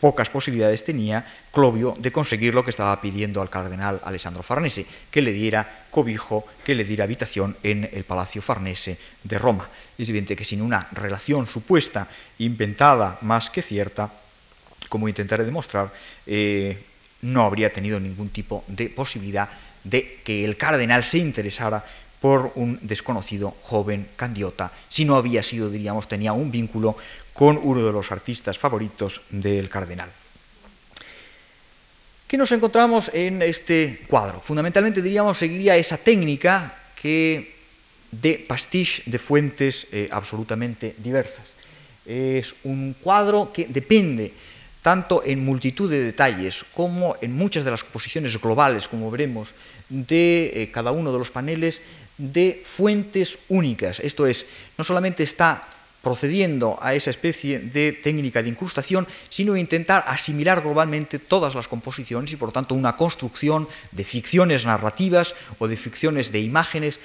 pocas 0.00 0.30
posibilidades 0.30 0.84
tenía 0.84 1.26
Clovio 1.52 1.96
de 1.98 2.12
conseguir 2.12 2.54
lo 2.54 2.64
que 2.64 2.70
estaba 2.70 3.00
pidiendo 3.00 3.40
al 3.40 3.50
cardenal 3.50 4.00
Alessandro 4.04 4.42
Farnese, 4.42 4.86
que 5.10 5.22
le 5.22 5.32
diera 5.32 5.86
cobijo, 5.90 6.46
que 6.64 6.74
le 6.74 6.84
diera 6.84 7.04
habitación 7.04 7.56
en 7.62 7.88
el 7.92 8.04
Palacio 8.04 8.42
Farnese 8.42 8.98
de 9.24 9.38
Roma. 9.38 9.68
Es 9.96 10.08
evidente 10.08 10.36
que 10.36 10.44
sin 10.44 10.60
una 10.60 10.88
relación 10.92 11.46
supuesta, 11.46 12.08
inventada 12.38 13.18
más 13.22 13.48
que 13.48 13.62
cierta, 13.62 14.10
como 14.88 15.08
intentaré 15.08 15.44
demostrar, 15.44 15.92
eh, 16.26 16.78
no 17.22 17.44
habría 17.44 17.72
tenido 17.72 17.98
ningún 17.98 18.28
tipo 18.28 18.64
de 18.68 18.88
posibilidad 18.88 19.48
de 19.82 20.20
que 20.24 20.44
el 20.44 20.56
cardenal 20.56 21.04
se 21.04 21.18
interesara 21.18 21.84
por 22.20 22.52
un 22.56 22.78
desconocido 22.82 23.54
joven 23.62 24.08
candiota, 24.16 24.72
si 24.88 25.04
no 25.04 25.16
había 25.16 25.42
sido, 25.42 25.70
diríamos, 25.70 26.08
tenía 26.08 26.32
un 26.32 26.50
vínculo 26.50 26.96
con 27.32 27.58
uno 27.62 27.84
de 27.84 27.92
los 27.92 28.10
artistas 28.12 28.58
favoritos 28.58 29.20
del 29.30 29.68
cardenal. 29.68 30.10
¿Qué 32.26 32.36
nos 32.36 32.50
encontramos 32.50 33.10
en 33.12 33.42
este 33.42 34.00
cuadro? 34.08 34.40
Fundamentalmente, 34.40 35.00
diríamos, 35.00 35.38
seguiría 35.38 35.76
esa 35.76 35.96
técnica 35.96 36.74
que 37.00 37.54
de 38.10 38.44
pastiche 38.48 39.02
de 39.06 39.18
fuentes 39.18 39.86
eh, 39.92 40.08
absolutamente 40.10 40.94
diversas. 40.98 41.46
Es 42.04 42.54
un 42.64 42.96
cuadro 43.00 43.52
que 43.52 43.66
depende 43.68 44.32
tanto 44.82 45.22
en 45.24 45.44
multitud 45.44 45.90
de 45.90 46.02
detalles 46.02 46.64
como 46.74 47.16
en 47.20 47.34
muchas 47.34 47.64
de 47.64 47.70
las 47.70 47.82
composiciones 47.82 48.40
globales, 48.40 48.86
como 48.88 49.10
veremos, 49.10 49.50
de 49.88 50.50
eh, 50.54 50.70
cada 50.70 50.92
uno 50.92 51.12
de 51.12 51.18
los 51.18 51.30
paneles, 51.30 51.80
de 52.18 52.62
fuentes 52.64 53.38
únicas. 53.48 54.00
Esto 54.00 54.26
es, 54.26 54.46
no 54.78 54.84
solamente 54.84 55.22
está 55.22 55.62
procediendo 56.06 56.78
a 56.80 56.94
esa 56.94 57.10
especie 57.10 57.58
de 57.58 57.90
técnica 57.90 58.40
de 58.40 58.48
incrustación, 58.48 59.08
sino 59.28 59.56
intentar 59.56 60.04
asimilar 60.06 60.62
globalmente 60.62 61.18
todas 61.18 61.56
las 61.56 61.66
composiciones 61.66 62.30
y 62.32 62.36
por 62.36 62.52
tanto 62.52 62.76
una 62.76 62.96
construcción 62.96 63.66
de 63.90 64.04
ficciones 64.04 64.64
narrativas 64.64 65.34
o 65.58 65.66
de 65.66 65.76
ficciones 65.76 66.30
de 66.30 66.40
imágenes 66.40 67.00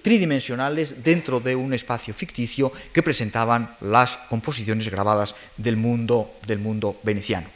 tridimensionales 0.00 1.04
dentro 1.04 1.40
de 1.40 1.56
un 1.56 1.74
espacio 1.74 2.14
ficticio 2.14 2.72
que 2.94 3.02
presentaban 3.02 3.76
las 3.82 4.16
composiciones 4.32 4.88
grabadas 4.88 5.34
del 5.58 5.76
mundo, 5.76 6.32
del 6.46 6.58
mundo 6.58 6.96
veneciano. 7.02 7.48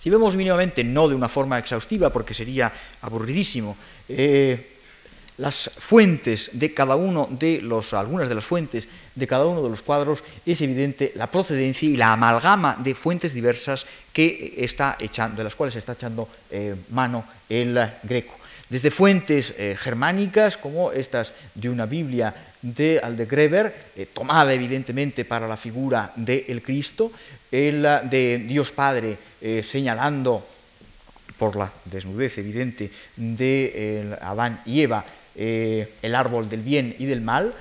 Si 0.00 0.10
vemos 0.10 0.34
mínimamente, 0.34 0.82
no 0.82 1.08
de 1.08 1.14
una 1.14 1.28
forma 1.28 1.58
exhaustiva, 1.58 2.10
porque 2.10 2.34
sería 2.34 2.72
aburridísimo, 3.00 3.76
eh, 4.08 4.73
las 5.38 5.70
fuentes 5.76 6.50
de 6.52 6.72
cada 6.72 6.96
uno 6.96 7.28
de 7.30 7.60
los, 7.60 7.92
algunas 7.92 8.28
de 8.28 8.34
las 8.34 8.44
fuentes 8.44 8.88
de 9.14 9.26
cada 9.26 9.46
uno 9.46 9.62
de 9.62 9.70
los 9.70 9.82
cuadros, 9.82 10.22
es 10.44 10.60
evidente 10.60 11.12
la 11.14 11.28
procedencia 11.28 11.88
y 11.88 11.96
la 11.96 12.12
amalgama 12.12 12.76
de 12.80 12.94
fuentes 12.94 13.32
diversas 13.32 13.86
que 14.12 14.54
está 14.58 14.96
echando, 14.98 15.38
de 15.38 15.44
las 15.44 15.54
cuales 15.54 15.76
está 15.76 15.92
echando 15.92 16.28
eh, 16.50 16.74
mano 16.90 17.24
el 17.48 17.78
greco. 18.02 18.34
Desde 18.68 18.90
fuentes 18.90 19.54
eh, 19.56 19.76
germánicas, 19.78 20.56
como 20.56 20.90
estas 20.90 21.32
de 21.54 21.68
una 21.68 21.86
Biblia 21.86 22.34
de 22.62 22.98
Aldegrever, 23.02 23.74
eh, 23.94 24.06
tomada 24.12 24.52
evidentemente 24.52 25.24
para 25.24 25.46
la 25.46 25.56
figura 25.56 26.12
del 26.16 26.62
Cristo, 26.62 27.12
el 27.52 27.82
de 28.10 28.42
Dios 28.48 28.72
Padre 28.72 29.16
señalando 29.62 30.44
por 31.38 31.54
la 31.54 31.70
desnudez 31.84 32.38
evidente 32.38 32.90
de 33.14 34.16
Adán 34.20 34.62
y 34.64 34.80
Eva, 34.80 35.04
el 35.36 36.14
árbol 36.14 36.48
del 36.48 36.62
bien 36.62 36.94
y 36.98 37.06
del 37.06 37.20
mal, 37.20 37.54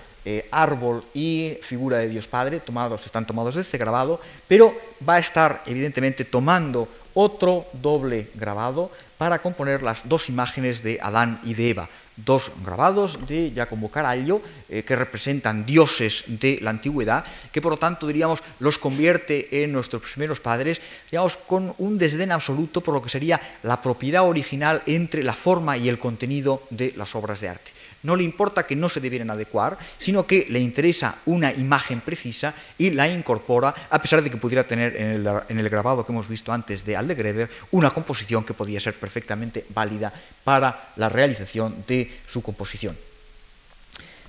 árbol 0.51 1.03
y 1.13 1.57
figura 1.63 1.97
de 1.97 2.09
Dios 2.09 2.28
Padre, 2.28 2.59
tomados, 2.59 3.05
están 3.05 3.26
tomados 3.26 3.55
de 3.55 3.61
este 3.61 3.78
grabado, 3.78 4.21
pero 4.47 4.74
va 5.07 5.15
a 5.15 5.19
estar 5.19 5.63
evidentemente 5.65 6.24
tomando 6.24 6.88
otro 7.13 7.65
doble 7.74 8.30
grabado 8.36 8.91
para 9.17 9.39
componer 9.39 9.84
las 9.84 10.01
dos 10.03 10.30
imágenes 10.30 10.84
de 10.84 10.99
Adán 11.01 11.39
y 11.43 11.53
de 11.53 11.69
Eva, 11.69 11.89
dos 12.16 12.51
grabados 12.64 13.18
de 13.28 13.51
Giacomo 13.51 13.89
Caraglio 13.89 14.41
eh, 14.70 14.84
que 14.84 14.95
representan 14.95 15.66
dioses 15.66 16.24
de 16.28 16.59
la 16.61 16.70
antigüedad, 16.70 17.26
que 17.51 17.61
por 17.61 17.74
lo 17.74 17.78
tanto 17.78 18.07
diríamos 18.07 18.43
los 18.59 18.78
convierte 18.78 19.64
en 19.64 19.72
nuestros 19.72 20.03
primeros 20.03 20.39
padres, 20.39 20.82
digamos 21.09 21.38
con 21.38 21.74
un 21.78 21.97
desdén 21.97 22.32
absoluto 22.32 22.82
por 22.82 22.93
lo 22.93 23.01
que 23.01 23.09
sería 23.09 23.41
la 23.64 23.82
propiedad 23.82 24.24
original 24.24 24.84
entre 24.86 25.24
la 25.24 25.34
forma 25.34 25.78
y 25.78 25.89
el 25.89 25.99
contenido 25.99 26.64
de 26.70 26.93
las 26.95 27.16
obras 27.16 27.41
de 27.41 27.49
arte 27.49 27.72
no 28.04 28.16
le 28.16 28.24
importa 28.24 28.64
que 28.64 28.76
no 28.76 28.89
se 28.89 28.99
debieran 28.99 29.30
adecuar, 29.30 29.78
sino 29.97 30.28
que 30.28 30.45
le 30.49 30.60
interesa 30.60 31.16
una 31.26 31.51
imagen 31.54 32.01
precisa 32.01 32.54
y 32.78 32.91
la 32.91 33.08
incorpora, 33.08 33.74
a 33.89 34.01
pesar 34.01 34.22
de 34.22 34.30
que 34.30 34.38
pudiera 34.38 34.66
tener 34.66 34.95
en 34.95 35.60
el, 35.60 35.70
grabado 35.70 36.06
que 36.06 36.12
hemos 36.12 36.28
visto 36.28 36.51
antes 36.51 36.86
de 36.86 36.95
Aldegrever 36.95 37.49
una 37.72 37.91
composición 37.91 38.43
que 38.43 38.54
podía 38.54 38.80
ser 38.80 38.93
perfectamente 38.93 39.66
válida 39.74 40.14
para 40.43 40.89
la 40.97 41.10
realización 41.10 41.84
de 41.88 42.12
su 42.28 42.41
composición. 42.41 42.97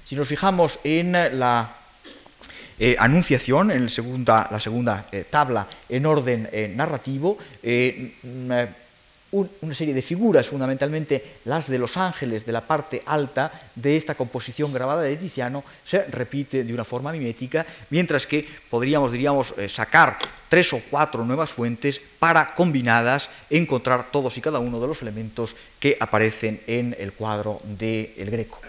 Si 0.07 0.15
nos 0.15 0.29
fijamos 0.29 0.79
en 0.85 1.13
la 1.39 1.75
eh, 2.79 2.97
anunciación, 2.99 3.71
en 3.71 3.85
la 3.85 4.61
segunda 4.61 5.07
eh, 5.13 5.25
tabla 5.29 5.67
en 5.89 6.07
orden 6.07 6.49
eh, 6.53 6.73
narrativo, 6.75 7.39
una 9.35 9.75
serie 9.75 9.95
de 9.95 10.03
figuras, 10.03 10.47
fundamentalmente 10.47 11.41
las 11.45 11.69
de 11.69 11.79
los 11.79 11.97
ángeles 11.97 12.47
de 12.47 12.53
la 12.53 12.61
parte 12.61 13.03
alta 13.05 13.51
de 13.75 13.97
esta 13.97 14.15
composición 14.15 14.73
grabada 14.73 15.03
de 15.03 15.17
Tiziano, 15.17 15.65
se 15.85 16.05
repite 16.05 16.63
de 16.63 16.73
una 16.73 16.85
forma 16.85 17.11
mimética, 17.11 17.67
mientras 17.91 18.27
que 18.27 18.47
podríamos, 18.71 19.11
diríamos, 19.11 19.53
eh, 19.59 19.69
sacar 19.69 20.19
tres 20.49 20.73
o 20.73 20.81
cuatro 20.89 21.25
nuevas 21.25 21.51
fuentes 21.51 22.01
para, 22.19 22.55
combinadas, 22.55 23.29
encontrar 23.51 24.11
todos 24.13 24.39
y 24.39 24.41
cada 24.41 24.61
uno 24.61 24.81
de 24.81 24.87
los 24.87 25.03
elementos 25.03 25.57
que 25.81 25.97
aparecen 25.99 26.61
en 26.67 26.95
el 26.99 27.13
cuadro 27.13 27.61
del 27.65 28.31
Greco. 28.31 28.61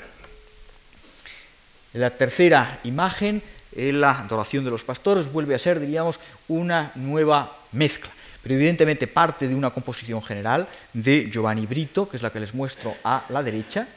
La 1.93 2.09
tercera 2.09 2.79
imagen, 2.83 3.41
la 3.75 4.19
adoración 4.19 4.65
de 4.65 4.71
los 4.71 4.83
pastores, 4.83 5.31
vuelve 5.31 5.53
a 5.53 5.59
ser, 5.59 5.79
diríamos, 5.79 6.19
una 6.47 6.91
nueva 6.95 7.55
mezcla 7.71 8.14
pero 8.45 8.57
evidentemente 8.57 9.07
parte 9.07 9.47
de 9.47 9.55
una 9.55 9.71
composición 9.71 10.21
general 10.21 10.67
de 10.93 11.31
Giovanni 11.33 11.65
Brito, 11.65 12.07
que 12.07 12.17
es 12.17 12.21
la 12.21 12.29
que 12.29 12.39
les 12.39 12.53
muestro 12.53 12.93
a 13.03 13.25
la 13.29 13.41
derecha, 13.41 13.87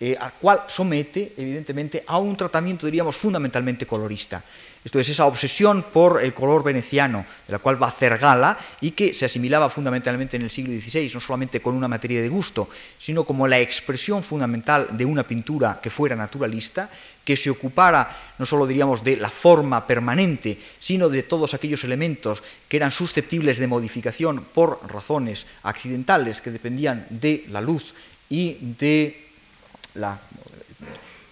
eh, 0.00 0.16
al 0.18 0.32
cual 0.32 0.62
somete 0.66 1.34
evidentemente 1.36 2.02
a 2.06 2.16
un 2.16 2.34
tratamiento, 2.34 2.86
diríamos, 2.86 3.18
fundamentalmente 3.18 3.84
colorista. 3.84 4.42
Esto 4.82 4.98
es 4.98 5.10
esa 5.10 5.26
obsesión 5.26 5.84
por 5.92 6.24
el 6.24 6.32
color 6.32 6.64
veneciano, 6.64 7.26
de 7.46 7.52
la 7.52 7.58
cual 7.58 7.80
va 7.80 7.88
a 7.88 7.90
hacer 7.90 8.16
gala 8.16 8.58
y 8.80 8.92
que 8.92 9.12
se 9.12 9.26
asimilaba 9.26 9.68
fundamentalmente 9.68 10.38
en 10.38 10.44
el 10.44 10.50
siglo 10.50 10.72
XVI, 10.72 11.10
no 11.12 11.20
solamente 11.20 11.60
con 11.60 11.74
una 11.74 11.86
materia 11.86 12.22
de 12.22 12.30
gusto, 12.30 12.70
sino 12.98 13.24
como 13.24 13.46
la 13.46 13.60
expresión 13.60 14.22
fundamental 14.22 14.88
de 14.92 15.04
una 15.04 15.22
pintura 15.22 15.80
que 15.82 15.90
fuera 15.90 16.16
naturalista, 16.16 16.88
que 17.24 17.36
se 17.36 17.50
ocupara 17.50 18.34
no 18.38 18.46
solo 18.46 18.66
diríamos 18.66 19.04
de 19.04 19.16
la 19.16 19.30
forma 19.30 19.86
permanente, 19.86 20.58
sino 20.80 21.08
de 21.08 21.22
todos 21.22 21.54
aquellos 21.54 21.84
elementos 21.84 22.42
que 22.68 22.76
eran 22.76 22.90
susceptibles 22.90 23.58
de 23.58 23.66
modificación 23.66 24.44
por 24.52 24.80
razones 24.90 25.46
accidentales 25.62 26.40
que 26.40 26.50
dependían 26.50 27.06
de 27.10 27.44
la 27.50 27.60
luz 27.60 27.94
y 28.28 28.56
de 28.78 29.28
la 29.94 30.18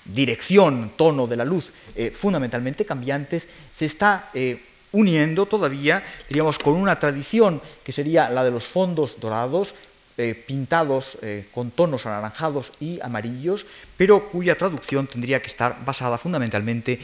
dirección, 0.05 0.93
tono 0.97 1.27
de 1.27 1.37
la 1.37 1.45
luz 1.45 1.73
eh, 1.95 2.11
fundamentalmente 2.11 2.85
cambiantes, 2.85 3.49
se 3.73 3.87
está 3.87 4.31
eh, 4.35 4.61
uniendo 4.93 5.47
todavía, 5.47 6.03
diríamos, 6.29 6.59
con 6.59 6.75
una 6.75 6.99
tradición 6.99 7.61
que 7.85 7.93
sería 7.93 8.29
la 8.31 8.45
de 8.45 8.51
los 8.51 8.65
fondos 8.65 9.19
dorados, 9.21 9.75
eh, 10.19 10.35
pintados 10.47 11.19
con 11.53 11.71
tonos 11.71 12.07
anaranjados 12.07 12.73
y 12.81 13.01
amarillos, 13.01 13.67
pero 13.97 14.29
cuya 14.29 14.57
traducción 14.57 15.07
tendría 15.07 15.41
que 15.41 15.49
estar 15.49 15.85
basada 15.85 16.19
fundamentalmente 16.19 16.99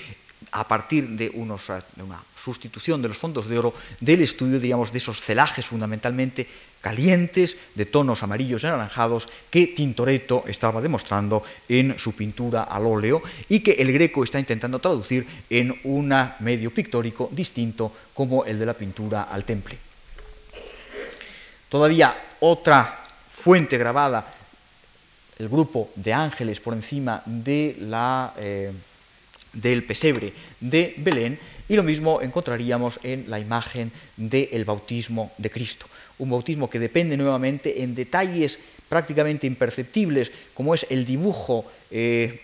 a 0.52 0.66
partir 0.66 1.08
de, 1.10 1.30
unos, 1.34 1.66
de 1.68 2.02
una 2.02 2.22
sustitución 2.42 3.02
de 3.02 3.08
los 3.08 3.18
fondos 3.18 3.48
de 3.48 3.58
oro 3.58 3.74
del 4.00 4.22
estudio, 4.22 4.60
diríamos, 4.60 4.92
de 4.92 4.98
esos 4.98 5.20
celajes 5.20 5.66
fundamentalmente 5.66 6.46
calientes, 6.80 7.56
de 7.74 7.86
tonos 7.86 8.22
amarillos 8.22 8.62
y 8.62 8.66
anaranjados, 8.66 9.28
que 9.50 9.66
Tintoretto 9.74 10.44
estaba 10.46 10.80
demostrando 10.80 11.42
en 11.68 11.98
su 11.98 12.12
pintura 12.12 12.62
al 12.62 12.86
óleo 12.86 13.22
y 13.48 13.60
que 13.60 13.72
el 13.72 13.92
greco 13.92 14.22
está 14.22 14.38
intentando 14.38 14.78
traducir 14.78 15.26
en 15.50 15.74
un 15.84 16.14
medio 16.40 16.70
pictórico 16.70 17.28
distinto 17.32 17.92
como 18.14 18.44
el 18.44 18.58
de 18.58 18.66
la 18.66 18.74
pintura 18.74 19.24
al 19.24 19.44
temple. 19.44 19.85
Todavía 21.68 22.16
otra 22.40 22.98
fuente 23.30 23.78
grabada, 23.78 24.26
el 25.38 25.48
grupo 25.48 25.90
de 25.94 26.12
ángeles 26.12 26.60
por 26.60 26.74
encima 26.74 27.22
de 27.26 27.76
la, 27.80 28.32
eh, 28.38 28.72
del 29.52 29.84
pesebre 29.84 30.32
de 30.60 30.94
Belén, 30.98 31.38
y 31.68 31.74
lo 31.74 31.82
mismo 31.82 32.22
encontraríamos 32.22 33.00
en 33.02 33.28
la 33.28 33.40
imagen 33.40 33.90
del 34.16 34.64
bautismo 34.64 35.32
de 35.36 35.50
Cristo. 35.50 35.86
Un 36.18 36.30
bautismo 36.30 36.70
que 36.70 36.78
depende 36.78 37.16
nuevamente 37.16 37.82
en 37.82 37.94
detalles 37.94 38.58
prácticamente 38.88 39.46
imperceptibles, 39.46 40.30
como 40.54 40.74
es 40.74 40.86
el 40.88 41.04
dibujo 41.04 41.66
eh, 41.90 42.40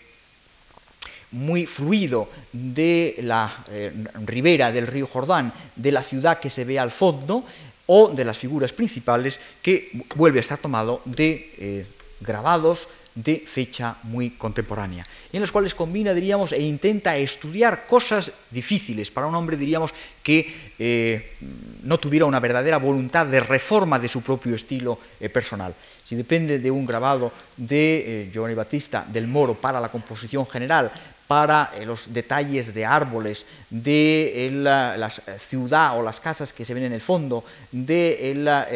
muy 1.31 1.65
fluido 1.65 2.29
de 2.51 3.15
la 3.23 3.51
eh, 3.71 3.91
ribera 4.25 4.71
del 4.71 4.87
río 4.87 5.07
Jordán, 5.07 5.53
de 5.75 5.91
la 5.91 6.03
ciudad 6.03 6.39
que 6.39 6.49
se 6.49 6.65
ve 6.65 6.77
al 6.77 6.91
fondo, 6.91 7.43
o 7.85 8.09
de 8.09 8.25
las 8.25 8.37
figuras 8.37 8.71
principales 8.71 9.39
que 9.61 9.91
vuelve 10.15 10.39
a 10.39 10.45
estar 10.45 10.57
tomado 10.57 11.01
de 11.05 11.51
eh, 11.57 11.85
grabados 12.21 12.87
de 13.15 13.43
fecha 13.45 13.97
muy 14.03 14.31
contemporánea, 14.31 15.05
en 15.31 15.39
los 15.39 15.51
cuales 15.51 15.75
combina, 15.75 16.15
diríamos, 16.15 16.51
e 16.51 16.59
intenta 16.61 17.15
estudiar 17.15 17.85
cosas 17.85 18.31
difíciles 18.49 19.11
para 19.11 19.27
un 19.27 19.35
hombre, 19.35 19.55
diríamos, 19.55 19.93
que 20.23 20.73
eh, 20.79 21.37
no 21.83 21.99
tuviera 21.99 22.25
una 22.25 22.39
verdadera 22.39 22.77
voluntad 22.77 23.27
de 23.27 23.39
reforma 23.39 23.99
de 23.99 24.07
su 24.07 24.21
propio 24.21 24.55
estilo 24.55 24.97
eh, 25.19 25.29
personal. 25.29 25.75
Si 26.03 26.15
depende 26.15 26.57
de 26.57 26.71
un 26.71 26.87
grabado 26.87 27.31
de 27.55 28.29
Giovanni 28.33 28.55
Battista 28.55 29.05
del 29.07 29.27
Moro 29.27 29.53
para 29.53 29.79
la 29.79 29.89
composición 29.89 30.47
general, 30.47 30.91
para 31.33 31.71
los 31.83 32.13
detalles 32.13 32.75
de 32.75 32.85
árboles, 32.85 33.43
de 33.71 34.51
la, 34.53 35.09
ciudad 35.49 35.97
o 35.97 36.03
las 36.03 36.19
casas 36.19 36.53
que 36.53 36.63
se 36.63 36.75
ven 36.75 36.83
en 36.83 36.93
el 36.93 37.01
fondo, 37.01 37.43
de 37.71 38.33
la, 38.35 38.67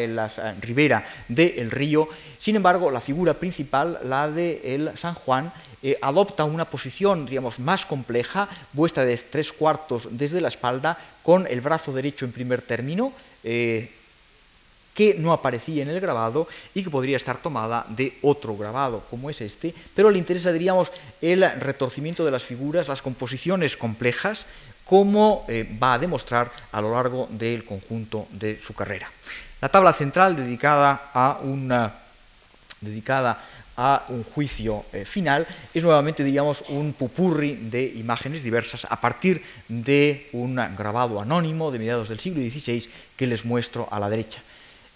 ribera 0.60 1.06
del 1.28 1.70
río, 1.70 2.08
sin 2.40 2.56
embargo, 2.56 2.90
la 2.90 3.00
figura 3.00 3.34
principal, 3.34 4.00
la 4.02 4.28
de 4.28 4.74
el 4.74 4.98
San 4.98 5.14
Juan, 5.14 5.52
eh, 5.84 5.96
adopta 6.02 6.42
una 6.42 6.64
posición, 6.64 7.26
digamos, 7.26 7.60
más 7.60 7.86
compleja, 7.86 8.48
vuestra 8.72 9.04
de 9.04 9.16
tres 9.18 9.52
cuartos 9.52 10.08
desde 10.10 10.40
la 10.40 10.48
espalda, 10.48 10.98
con 11.22 11.46
el 11.46 11.60
brazo 11.60 11.92
derecho 11.92 12.24
en 12.24 12.32
primer 12.32 12.62
término, 12.62 13.12
eh, 13.44 13.88
que 14.98 15.14
no 15.14 15.32
aparecía 15.32 15.84
en 15.84 15.90
el 15.90 16.00
grabado 16.00 16.48
y 16.74 16.82
que 16.82 16.90
podría 16.90 17.16
estar 17.16 17.38
tomada 17.38 17.86
de 17.88 18.18
otro 18.20 18.56
grabado, 18.56 19.04
como 19.08 19.30
es 19.30 19.40
este, 19.40 19.72
pero 19.94 20.10
le 20.10 20.18
interesa, 20.18 20.50
diríamos, 20.50 20.90
el 21.22 21.48
retorcimiento 21.60 22.24
de 22.24 22.32
las 22.32 22.42
figuras, 22.42 22.88
las 22.88 23.00
composiciones 23.00 23.76
complejas, 23.76 24.44
como 24.84 25.44
eh, 25.46 25.64
va 25.80 25.94
a 25.94 25.98
demostrar 26.00 26.50
a 26.72 26.80
lo 26.80 26.92
largo 26.92 27.28
del 27.30 27.64
conjunto 27.64 28.26
de 28.32 28.58
su 28.60 28.74
carrera. 28.74 29.08
La 29.60 29.68
tabla 29.68 29.92
central 29.92 30.34
dedicada 30.34 31.12
a 31.14 31.38
una 31.44 31.94
dedicada 32.80 33.38
a 33.76 34.02
un 34.08 34.24
juicio 34.24 34.84
eh, 34.92 35.04
final, 35.04 35.46
es 35.72 35.84
nuevamente, 35.84 36.24
digamos, 36.24 36.64
un 36.70 36.92
pupurri 36.92 37.54
de 37.54 37.84
imágenes 37.84 38.42
diversas 38.42 38.84
a 38.90 39.00
partir 39.00 39.42
de 39.68 40.26
un 40.32 40.56
grabado 40.76 41.20
anónimo 41.20 41.70
de 41.70 41.78
mediados 41.78 42.08
del 42.08 42.18
siglo 42.18 42.42
XVI 42.42 42.88
que 43.16 43.28
les 43.28 43.44
muestro 43.44 43.86
a 43.92 44.00
la 44.00 44.10
derecha. 44.10 44.42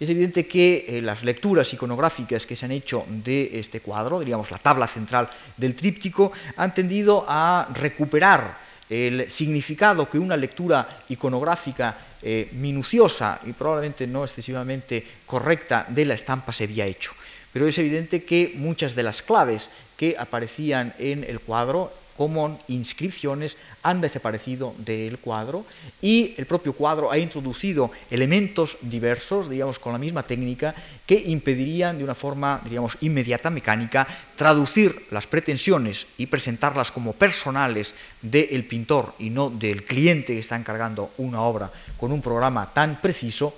Es 0.02 0.10
evidente 0.10 0.48
que 0.48 0.84
eh, 0.88 1.00
las 1.00 1.22
lecturas 1.22 1.72
iconográficas 1.72 2.44
que 2.44 2.56
se 2.56 2.64
han 2.64 2.72
hecho 2.72 3.06
de 3.06 3.60
este 3.60 3.78
cuadro, 3.78 4.18
diríamos 4.18 4.50
la 4.50 4.58
tabla 4.58 4.88
central 4.88 5.30
del 5.56 5.76
tríptico, 5.76 6.32
han 6.56 6.74
tendido 6.74 7.24
a 7.28 7.68
recuperar 7.72 8.58
el 8.90 9.30
significado 9.30 10.10
que 10.10 10.18
una 10.18 10.36
lectura 10.36 11.04
iconográfica 11.08 11.96
eh, 12.20 12.48
minuciosa 12.54 13.38
y 13.46 13.52
probablemente 13.52 14.08
no 14.08 14.24
excesivamente 14.24 15.06
correcta 15.24 15.86
de 15.88 16.04
la 16.04 16.14
estampa 16.14 16.52
se 16.52 16.64
había 16.64 16.84
hecho. 16.84 17.12
Pero 17.52 17.68
es 17.68 17.78
evidente 17.78 18.24
que 18.24 18.54
muchas 18.56 18.96
de 18.96 19.04
las 19.04 19.22
claves 19.22 19.68
que 19.96 20.16
aparecían 20.18 20.94
en 20.98 21.22
el 21.22 21.38
cuadro 21.38 21.92
como 22.22 22.56
inscripciones 22.68 23.56
han 23.82 24.00
desaparecido 24.00 24.76
del 24.78 25.18
cuadro 25.18 25.66
y 26.00 26.34
el 26.38 26.46
propio 26.46 26.72
cuadro 26.72 27.10
ha 27.10 27.18
introducido 27.18 27.90
elementos 28.12 28.78
diversos, 28.80 29.50
digamos, 29.50 29.80
con 29.80 29.92
la 29.92 29.98
misma 29.98 30.22
técnica, 30.22 30.72
que 31.04 31.16
impedirían 31.18 31.98
de 31.98 32.04
una 32.04 32.14
forma, 32.14 32.60
digamos, 32.64 32.96
inmediata, 33.00 33.50
mecánica, 33.50 34.06
traducir 34.36 35.06
las 35.10 35.26
pretensiones 35.26 36.06
y 36.16 36.26
presentarlas 36.26 36.92
como 36.92 37.12
personales 37.12 37.92
del 38.20 38.66
pintor 38.66 39.14
y 39.18 39.30
no 39.30 39.50
del 39.50 39.82
cliente 39.82 40.34
que 40.34 40.38
está 40.38 40.54
encargando 40.54 41.10
una 41.18 41.42
obra 41.42 41.72
con 41.98 42.12
un 42.12 42.22
programa 42.22 42.72
tan 42.72 43.00
preciso 43.00 43.52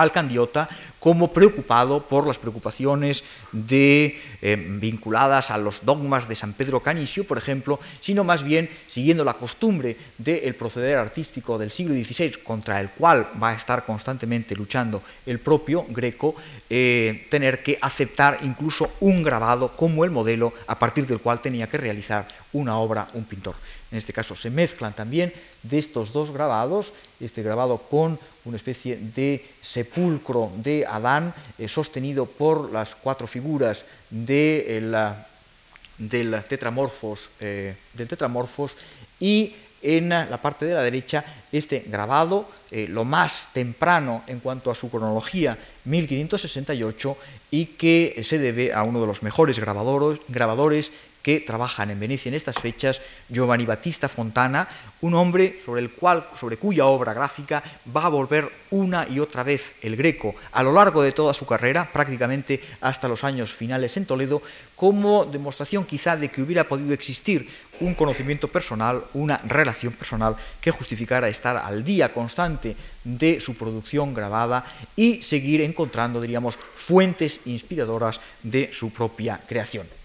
al 0.00 0.12
candiota 0.12 0.68
como 0.98 1.32
preocupado 1.32 2.02
por 2.02 2.26
las 2.26 2.38
preocupaciones 2.38 3.24
eh, 3.70 4.20
vinculadas 4.80 5.50
a 5.50 5.58
los 5.58 5.84
dogmas 5.84 6.28
de 6.28 6.34
San 6.34 6.52
Pedro 6.52 6.80
Canicio, 6.80 7.24
por 7.24 7.38
ejemplo, 7.38 7.80
sino 8.00 8.22
más 8.22 8.42
bien 8.42 8.68
siguiendo 8.86 9.24
la 9.24 9.34
costumbre 9.34 9.96
del 10.18 10.54
proceder 10.54 10.98
artístico 10.98 11.58
del 11.58 11.70
siglo 11.70 11.94
XVI, 11.94 12.42
contra 12.42 12.80
el 12.80 12.90
cual 12.90 13.28
va 13.42 13.50
a 13.50 13.54
estar 13.54 13.84
constantemente 13.84 14.54
luchando 14.54 15.02
el 15.24 15.38
propio 15.38 15.86
Greco, 15.88 16.34
eh, 16.68 17.26
tener 17.30 17.62
que 17.62 17.78
aceptar 17.80 18.38
incluso 18.42 18.90
un 19.00 19.22
grabado 19.22 19.74
como 19.76 20.04
el 20.04 20.10
modelo 20.10 20.52
a 20.66 20.78
partir 20.78 21.06
del 21.06 21.20
cual 21.20 21.40
tenía 21.40 21.66
que 21.68 21.78
realizar 21.78 22.28
una 22.52 22.76
obra 22.78 23.08
un 23.14 23.24
pintor. 23.24 23.54
En 23.90 23.98
este 23.98 24.12
caso 24.12 24.36
se 24.36 24.50
mezclan 24.50 24.92
también 24.92 25.32
de 25.62 25.78
estos 25.78 26.12
dos 26.12 26.30
grabados, 26.30 26.92
este 27.20 27.42
grabado 27.42 27.78
con 27.78 28.18
una 28.44 28.56
especie 28.56 28.96
de 28.96 29.44
sepulcro 29.62 30.50
de 30.56 30.86
Adán 30.86 31.34
eh, 31.58 31.68
sostenido 31.68 32.26
por 32.26 32.72
las 32.72 32.94
cuatro 32.94 33.26
figuras 33.26 33.84
de, 34.08 34.80
del, 35.98 36.42
tetramorfos, 36.48 37.28
eh, 37.40 37.76
tetramorfos 37.96 38.72
y 39.18 39.54
en 39.82 40.10
la 40.10 40.36
parte 40.36 40.66
de 40.66 40.74
la 40.74 40.82
derecha 40.82 41.24
este 41.52 41.84
grabado, 41.86 42.48
eh, 42.70 42.86
lo 42.88 43.04
más 43.04 43.48
temprano 43.52 44.22
en 44.26 44.40
cuanto 44.40 44.70
a 44.70 44.74
su 44.74 44.90
cronología, 44.90 45.56
1568, 45.84 47.16
y 47.50 47.66
que 47.66 48.22
se 48.26 48.38
debe 48.38 48.72
a 48.72 48.82
uno 48.82 49.00
de 49.00 49.06
los 49.06 49.22
mejores 49.22 49.58
grabadores 49.58 50.92
que 51.22 51.40
trabajan 51.40 51.90
en 51.90 52.00
Venecia 52.00 52.28
en 52.28 52.34
estas 52.34 52.56
fechas, 52.56 53.00
Giovanni 53.28 53.66
Battista 53.66 54.08
Fontana, 54.08 54.68
un 55.02 55.14
hombre 55.14 55.60
sobre, 55.64 55.82
el 55.82 55.90
cual, 55.90 56.24
sobre 56.38 56.56
cuya 56.56 56.86
obra 56.86 57.14
gráfica 57.14 57.62
va 57.94 58.06
a 58.06 58.08
volver 58.08 58.50
una 58.70 59.06
y 59.08 59.18
otra 59.18 59.42
vez 59.42 59.74
el 59.82 59.96
Greco 59.96 60.34
a 60.52 60.62
lo 60.62 60.72
largo 60.72 61.02
de 61.02 61.12
toda 61.12 61.34
su 61.34 61.46
carrera, 61.46 61.90
prácticamente 61.92 62.60
hasta 62.80 63.08
los 63.08 63.24
años 63.24 63.52
finales 63.52 63.96
en 63.96 64.06
Toledo, 64.06 64.42
como 64.76 65.24
demostración 65.24 65.84
quizá 65.84 66.16
de 66.16 66.28
que 66.30 66.42
hubiera 66.42 66.64
podido 66.64 66.92
existir 66.94 67.48
un 67.80 67.94
conocimiento 67.94 68.48
personal, 68.48 69.04
una 69.14 69.38
relación 69.44 69.92
personal 69.92 70.36
que 70.60 70.70
justificara 70.70 71.28
estar 71.28 71.56
al 71.56 71.84
día 71.84 72.12
constante 72.12 72.76
de 73.04 73.40
su 73.40 73.54
producción 73.54 74.14
grabada 74.14 74.64
y 74.96 75.22
seguir 75.22 75.62
encontrando, 75.62 76.20
diríamos, 76.20 76.56
fuentes 76.56 77.40
inspiradoras 77.46 78.20
de 78.42 78.70
su 78.72 78.90
propia 78.90 79.40
creación. 79.46 79.99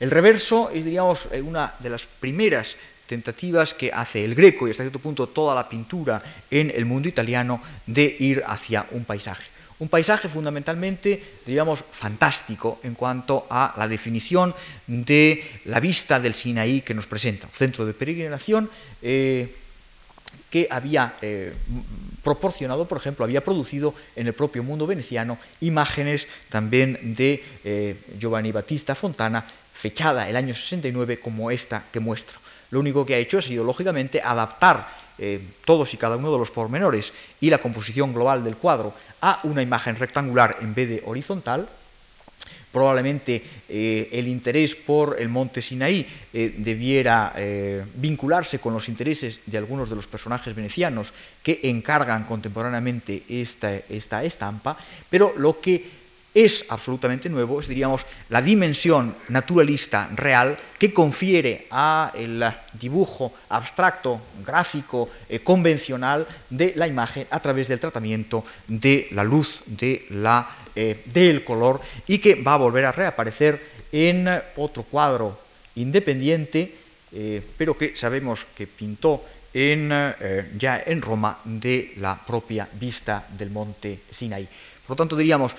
El 0.00 0.10
reverso 0.10 0.70
es, 0.70 0.84
digamos, 0.84 1.20
eh, 1.32 1.42
una 1.42 1.74
de 1.78 1.90
las 1.90 2.06
primeras 2.06 2.76
tentativas 3.06 3.74
que 3.74 3.90
hace 3.92 4.24
el 4.24 4.34
greco 4.34 4.68
y 4.68 4.70
hasta 4.70 4.84
cierto 4.84 4.98
punto 4.98 5.28
toda 5.28 5.54
la 5.54 5.68
pintura 5.68 6.22
en 6.50 6.70
el 6.70 6.84
mundo 6.84 7.08
italiano 7.08 7.60
de 7.86 8.16
ir 8.20 8.42
hacia 8.46 8.86
un 8.92 9.04
paisaje. 9.04 9.44
Un 9.80 9.88
paisaje 9.88 10.28
fundamentalmente, 10.28 11.22
digamos, 11.46 11.82
fantástico 11.92 12.80
en 12.82 12.94
cuanto 12.94 13.46
a 13.48 13.74
la 13.76 13.88
definición 13.88 14.54
de 14.86 15.42
la 15.64 15.80
vista 15.80 16.20
del 16.20 16.34
Sinaí 16.34 16.82
que 16.82 16.94
nos 16.94 17.06
presenta. 17.06 17.46
Un 17.46 17.52
centro 17.52 17.86
de 17.86 17.94
peregrinación 17.94 18.68
eh, 19.00 19.54
que 20.50 20.66
había 20.70 21.14
eh, 21.22 21.54
proporcionado, 22.22 22.86
por 22.86 22.98
ejemplo, 22.98 23.24
había 23.24 23.44
producido 23.44 23.94
en 24.16 24.26
el 24.26 24.32
propio 24.32 24.62
mundo 24.62 24.86
veneciano 24.86 25.38
imágenes 25.60 26.26
también 26.50 26.98
de 27.16 27.42
Giovanni 28.18 28.52
Battista 28.52 28.94
Fontana 28.94 29.46
fechada 29.78 30.28
el 30.28 30.36
año 30.36 30.54
69 30.54 31.20
como 31.20 31.50
esta 31.50 31.84
que 31.92 32.00
muestro. 32.00 32.38
Lo 32.70 32.80
único 32.80 33.06
que 33.06 33.14
ha 33.14 33.18
hecho 33.18 33.38
ha 33.38 33.42
sido, 33.42 33.64
lógicamente, 33.64 34.20
adaptar 34.20 34.88
eh, 35.18 35.40
todos 35.64 35.94
y 35.94 35.96
cada 35.96 36.16
uno 36.16 36.32
de 36.32 36.38
los 36.38 36.50
pormenores 36.50 37.12
y 37.40 37.48
la 37.48 37.58
composición 37.58 38.12
global 38.12 38.44
del 38.44 38.56
cuadro 38.56 38.92
a 39.20 39.40
una 39.44 39.62
imagen 39.62 39.96
rectangular 39.96 40.56
en 40.60 40.74
vez 40.74 40.88
de 40.88 41.02
horizontal. 41.06 41.68
Probablemente 42.70 43.42
eh, 43.68 44.10
el 44.12 44.28
interés 44.28 44.74
por 44.74 45.16
el 45.18 45.28
monte 45.28 45.62
Sinaí 45.62 46.06
eh, 46.34 46.54
debiera 46.58 47.32
vincularse 47.94 48.58
con 48.58 48.74
los 48.74 48.88
intereses 48.88 49.40
de 49.46 49.58
algunos 49.58 49.88
de 49.88 49.96
los 49.96 50.06
personajes 50.06 50.54
venecianos 50.54 51.12
que 51.42 51.60
encargan 51.64 52.24
contemporáneamente 52.24 53.22
esta, 53.28 53.74
esta 53.88 54.22
estampa, 54.22 54.76
pero 55.08 55.32
lo 55.38 55.60
que 55.60 55.98
es 56.34 56.64
absolutamente 56.68 57.28
nuevo, 57.28 57.58
es 57.58 57.68
diríamos 57.68 58.04
la 58.28 58.42
dimensión 58.42 59.14
naturalista 59.28 60.08
real 60.14 60.56
que 60.78 60.92
confiere 60.92 61.66
a 61.70 62.12
el 62.14 62.44
dibujo 62.74 63.32
abstracto, 63.48 64.20
gráfico, 64.46 65.08
eh, 65.28 65.40
convencional 65.40 66.26
de 66.50 66.74
la 66.76 66.86
imagen 66.86 67.26
a 67.30 67.40
través 67.40 67.68
del 67.68 67.80
tratamiento 67.80 68.44
de 68.66 69.08
la 69.12 69.24
luz, 69.24 69.62
de 69.66 70.06
la, 70.10 70.48
eh, 70.76 71.02
del 71.06 71.44
color 71.44 71.80
y 72.06 72.18
que 72.18 72.34
va 72.36 72.54
a 72.54 72.58
volver 72.58 72.84
a 72.84 72.92
reaparecer 72.92 73.78
en 73.90 74.28
otro 74.56 74.82
cuadro 74.82 75.38
independiente, 75.76 76.74
eh, 77.12 77.42
pero 77.56 77.76
que 77.76 77.96
sabemos 77.96 78.46
que 78.54 78.66
pintó 78.66 79.24
en, 79.54 79.90
ya 80.58 80.82
en 80.84 81.00
Roma 81.00 81.38
de 81.42 81.94
la 81.96 82.20
propia 82.20 82.68
vista 82.78 83.26
del 83.30 83.50
monte 83.50 84.00
Sinai. 84.12 84.46
Por 84.88 84.96
lo 84.96 85.02
tanto, 85.04 85.16
diríamos, 85.16 85.52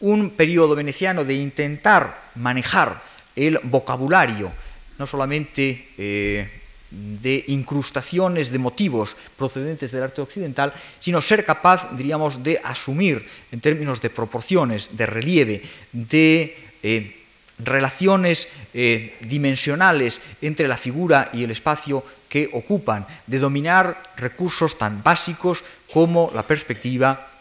un 0.00 0.30
periodo 0.30 0.74
veneciano 0.74 1.24
de 1.24 1.34
intentar 1.34 2.30
manejar 2.34 3.02
el 3.36 3.58
vocabulario, 3.62 4.52
no 4.98 5.06
solamente 5.06 5.88
eh, 5.98 6.48
de 6.90 7.44
incrustaciones 7.48 8.50
de 8.50 8.58
motivos 8.58 9.16
procedentes 9.36 9.90
del 9.90 10.04
arte 10.04 10.22
occidental, 10.22 10.72
sino 10.98 11.20
ser 11.20 11.44
capaz, 11.44 11.90
diríamos, 11.96 12.42
de 12.42 12.60
asumir 12.62 13.26
en 13.50 13.60
términos 13.60 14.00
de 14.00 14.10
proporciones, 14.10 14.96
de 14.96 15.06
relieve, 15.06 15.62
de 15.92 16.56
eh, 16.82 17.24
relaciones 17.58 18.48
eh, 18.72 19.14
dimensionales 19.20 20.20
entre 20.42 20.68
la 20.68 20.76
figura 20.76 21.30
y 21.32 21.44
el 21.44 21.50
espacio 21.50 22.04
que 22.28 22.50
ocupan, 22.52 23.06
de 23.26 23.38
dominar 23.38 24.14
recursos 24.16 24.76
tan 24.76 25.02
básicos 25.02 25.62
como 25.92 26.30
la 26.34 26.46
perspectiva 26.46 27.33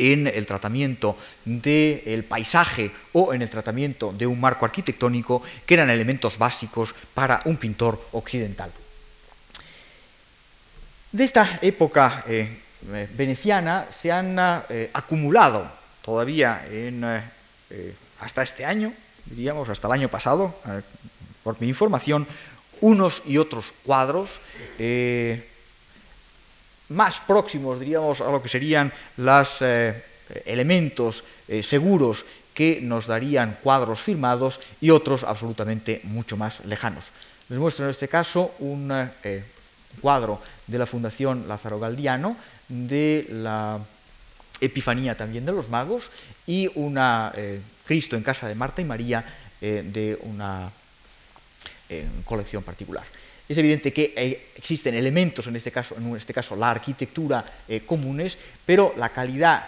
en 0.00 0.26
el 0.26 0.46
tratamiento 0.46 1.16
del 1.44 2.24
paisaje 2.24 2.90
o 3.12 3.34
en 3.34 3.42
el 3.42 3.50
tratamiento 3.50 4.12
de 4.12 4.26
un 4.26 4.40
marco 4.40 4.64
arquitectónico, 4.64 5.42
que 5.66 5.74
eran 5.74 5.90
elementos 5.90 6.38
básicos 6.38 6.94
para 7.14 7.42
un 7.44 7.56
pintor 7.56 8.08
occidental. 8.12 8.72
De 11.12 11.24
esta 11.24 11.58
época 11.60 12.24
eh, 12.26 12.48
eh, 12.92 13.08
veneciana 13.12 13.86
se 14.00 14.10
han 14.10 14.36
eh, 14.68 14.90
acumulado 14.92 15.70
todavía 16.02 16.64
hasta 18.20 18.42
este 18.42 18.64
año, 18.64 18.92
diríamos 19.26 19.68
hasta 19.68 19.86
el 19.88 19.92
año 19.92 20.08
pasado, 20.08 20.56
por 21.42 21.60
mi 21.60 21.68
información, 21.68 22.26
unos 22.80 23.22
y 23.26 23.36
otros 23.36 23.74
cuadros 23.84 24.40
más 26.90 27.20
próximos, 27.20 27.80
diríamos, 27.80 28.20
a 28.20 28.30
lo 28.30 28.42
que 28.42 28.48
serían 28.48 28.92
los 29.16 29.62
eh, 29.62 30.04
elementos 30.44 31.24
eh, 31.48 31.62
seguros 31.62 32.24
que 32.52 32.80
nos 32.82 33.06
darían 33.06 33.56
cuadros 33.62 34.00
firmados 34.00 34.60
y 34.80 34.90
otros 34.90 35.24
absolutamente 35.24 36.00
mucho 36.04 36.36
más 36.36 36.64
lejanos. 36.64 37.04
Les 37.48 37.58
muestro 37.58 37.84
en 37.84 37.92
este 37.92 38.08
caso 38.08 38.54
un 38.58 38.90
eh, 39.24 39.44
cuadro 40.00 40.40
de 40.66 40.78
la 40.78 40.86
Fundación 40.86 41.46
Lázaro 41.48 41.78
Galdiano, 41.78 42.36
de 42.68 43.26
la 43.30 43.78
Epifanía 44.60 45.16
también 45.16 45.46
de 45.46 45.52
los 45.52 45.68
magos 45.68 46.10
y 46.46 46.70
una 46.74 47.32
Cristo 47.86 48.14
en 48.14 48.22
casa 48.22 48.46
de 48.46 48.54
Marta 48.54 48.82
y 48.82 48.84
María 48.84 49.24
de 49.60 50.18
una 50.22 50.70
colección 52.24 52.62
particular. 52.62 53.04
Es 53.50 53.58
evidente 53.58 53.92
que 53.92 54.14
eh, 54.16 54.50
existen 54.54 54.94
elementos, 54.94 55.44
en 55.48 55.56
este 55.56 55.72
caso, 55.72 55.96
en 55.98 56.14
este 56.14 56.32
caso 56.32 56.54
la 56.54 56.70
arquitectura, 56.70 57.44
eh, 57.66 57.82
comunes, 57.84 58.38
pero 58.64 58.94
la 58.96 59.08
calidad 59.08 59.66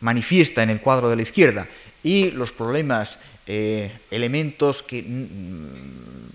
manifiesta 0.00 0.62
en 0.62 0.70
el 0.70 0.80
cuadro 0.80 1.10
de 1.10 1.16
la 1.16 1.22
izquierda 1.22 1.66
y 2.04 2.30
los 2.30 2.52
problemas, 2.52 3.18
eh, 3.48 3.90
elementos 4.12 4.84
que, 4.84 5.02
mm, 5.02 6.28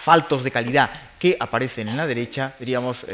faltos 0.00 0.42
de 0.42 0.50
calidad 0.50 0.88
que 1.18 1.36
aparecen 1.38 1.88
en 1.88 1.98
la 1.98 2.06
derecha, 2.06 2.54
diríamos, 2.58 3.04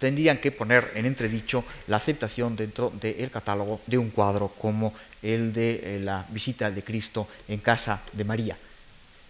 tendrían 0.00 0.38
que 0.38 0.50
poner 0.50 0.90
en 0.96 1.06
entredicho 1.06 1.62
la 1.86 1.98
aceptación 1.98 2.56
dentro 2.56 2.90
del 2.90 3.30
catálogo 3.30 3.80
de 3.86 3.98
un 3.98 4.10
cuadro 4.10 4.48
como 4.48 4.92
el 5.22 5.52
de 5.52 6.00
la 6.02 6.26
visita 6.30 6.72
de 6.72 6.82
Cristo 6.82 7.28
en 7.46 7.60
casa 7.60 8.02
de 8.12 8.24
María. 8.24 8.56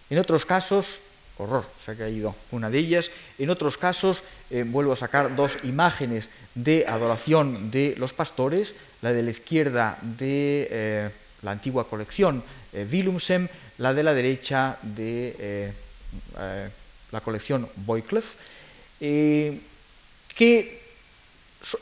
En 0.09 0.17
otros 0.17 0.45
casos, 0.45 0.99
horror, 1.41 1.65
se 1.83 1.91
ha 1.91 1.95
caído 1.95 2.35
una 2.51 2.69
de 2.69 2.79
ellas. 2.79 3.11
En 3.37 3.49
otros 3.49 3.77
casos, 3.77 4.23
eh, 4.49 4.63
vuelvo 4.65 4.93
a 4.93 4.95
sacar 4.95 5.35
dos 5.35 5.53
imágenes 5.63 6.29
de 6.55 6.85
adoración 6.87 7.71
de 7.71 7.95
los 7.97 8.13
pastores, 8.13 8.73
la 9.01 9.13
de 9.13 9.23
la 9.23 9.31
izquierda 9.31 9.97
de 10.01 10.67
eh, 10.69 11.09
la 11.41 11.51
antigua 11.51 11.87
colección 11.87 12.43
eh, 12.73 12.87
la 13.77 13.93
de 13.93 14.03
la 14.03 14.13
derecha 14.13 14.77
de 14.81 15.73
la 17.11 17.21
colección 17.21 17.67
Boyclef, 17.75 18.25
que 18.99 20.81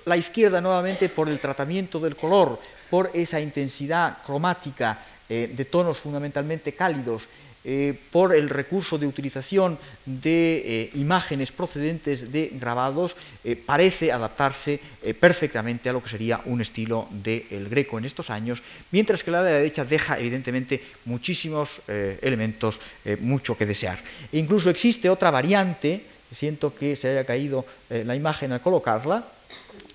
la 0.06 0.18
izquierda 0.18 0.62
nuevamente 0.62 1.10
por 1.10 1.30
el 1.30 1.40
tratamiento 1.40 2.00
del 2.00 2.16
color, 2.16 2.60
por 2.90 3.12
esa 3.14 3.40
intensidad 3.40 4.20
cromática 4.26 4.98
de 5.28 5.68
tonos 5.70 6.00
fundamentalmente 6.00 6.74
cálidos 6.74 7.28
eh, 7.72 7.94
por 8.10 8.34
el 8.34 8.50
recurso 8.50 8.98
de 8.98 9.06
utilización 9.06 9.78
de 10.04 10.58
eh, 10.66 10.90
imágenes 10.96 11.52
procedentes 11.52 12.32
de 12.32 12.50
grabados, 12.54 13.16
eh, 13.44 13.56
parece 13.56 14.12
adaptarse 14.12 14.80
perfectamente 15.20 15.88
a 15.88 15.94
lo 15.94 16.02
que 16.02 16.10
sería 16.10 16.42
un 16.46 16.62
estilo 16.62 17.08
del 17.12 17.70
greco 17.70 18.00
en 18.00 18.06
estos 18.06 18.32
años, 18.32 18.64
mientras 18.90 19.24
que 19.24 19.30
la 19.30 19.44
de 19.44 19.52
la 19.52 19.58
derecha 19.60 19.86
deja 19.86 20.18
evidentemente 20.18 20.82
muchísimos 21.06 21.82
elementos, 21.88 22.82
mucho 23.22 23.56
que 23.56 23.68
desear. 23.68 24.00
E 24.34 24.40
incluso 24.40 24.72
existe 24.72 25.08
otra 25.08 25.30
variante, 25.30 26.02
siento 26.34 26.74
que 26.74 26.96
se 26.96 27.10
haya 27.10 27.24
caído 27.24 27.66
la 27.90 28.16
imagen 28.16 28.52
al 28.52 28.62
colocarla, 28.62 29.30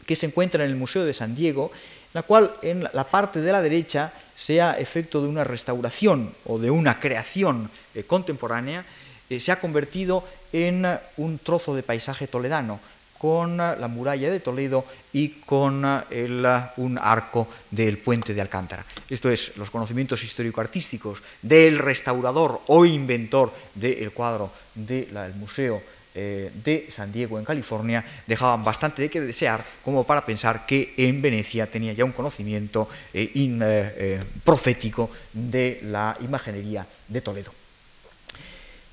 que 0.06 0.16
se 0.16 0.26
encuentra 0.26 0.64
en 0.64 0.70
el 0.70 0.76
Museo 0.76 1.04
de 1.04 1.12
San 1.12 1.34
Diego, 1.34 1.72
la 2.14 2.22
cual 2.22 2.52
en 2.62 2.88
la 2.92 3.04
parte 3.04 3.40
de 3.40 3.52
la 3.52 3.60
derecha 3.60 4.12
sea 4.34 4.78
efecto 4.78 5.20
de 5.20 5.28
una 5.28 5.44
restauración 5.44 6.32
o 6.46 6.58
de 6.58 6.70
una 6.70 6.98
creación 6.98 7.70
eh, 7.94 8.04
contemporánea, 8.04 8.84
eh, 9.28 9.40
se 9.40 9.52
ha 9.52 9.60
convertido 9.60 10.24
en 10.52 10.86
un 11.16 11.38
trozo 11.38 11.74
de 11.74 11.82
paisaje 11.82 12.26
toledano, 12.26 12.80
con 13.24 13.56
la 13.56 13.88
muralla 13.88 14.30
de 14.30 14.38
Toledo 14.38 14.84
y 15.14 15.40
con 15.46 15.82
un 15.82 16.98
arco 17.00 17.48
del 17.70 17.96
puente 17.96 18.34
de 18.34 18.40
Alcántara. 18.42 18.84
Esto 19.08 19.30
es, 19.30 19.56
los 19.56 19.70
conocimientos 19.70 20.22
histórico-artísticos 20.22 21.22
del 21.40 21.78
restaurador 21.78 22.60
o 22.66 22.84
inventor 22.84 23.50
del 23.74 24.12
cuadro 24.12 24.52
del 24.74 25.32
museo 25.36 25.80
eh, 26.16 26.52
de 26.62 26.90
San 26.94 27.10
Diego 27.10 27.40
en 27.40 27.44
California 27.44 28.04
dejaban 28.24 28.62
bastante 28.62 29.02
de 29.02 29.10
que 29.10 29.20
desear 29.20 29.64
como 29.84 30.04
para 30.04 30.24
pensar 30.24 30.64
que 30.64 30.94
en 30.96 31.20
Venecia 31.20 31.66
tenía 31.66 31.92
ya 31.92 32.04
un 32.04 32.12
conocimiento 32.12 32.88
eh, 33.12 33.32
eh, 33.34 34.22
profético 34.44 35.10
de 35.32 35.80
la 35.82 36.16
imaginería 36.20 36.86
de 37.08 37.20
Toledo. 37.20 37.52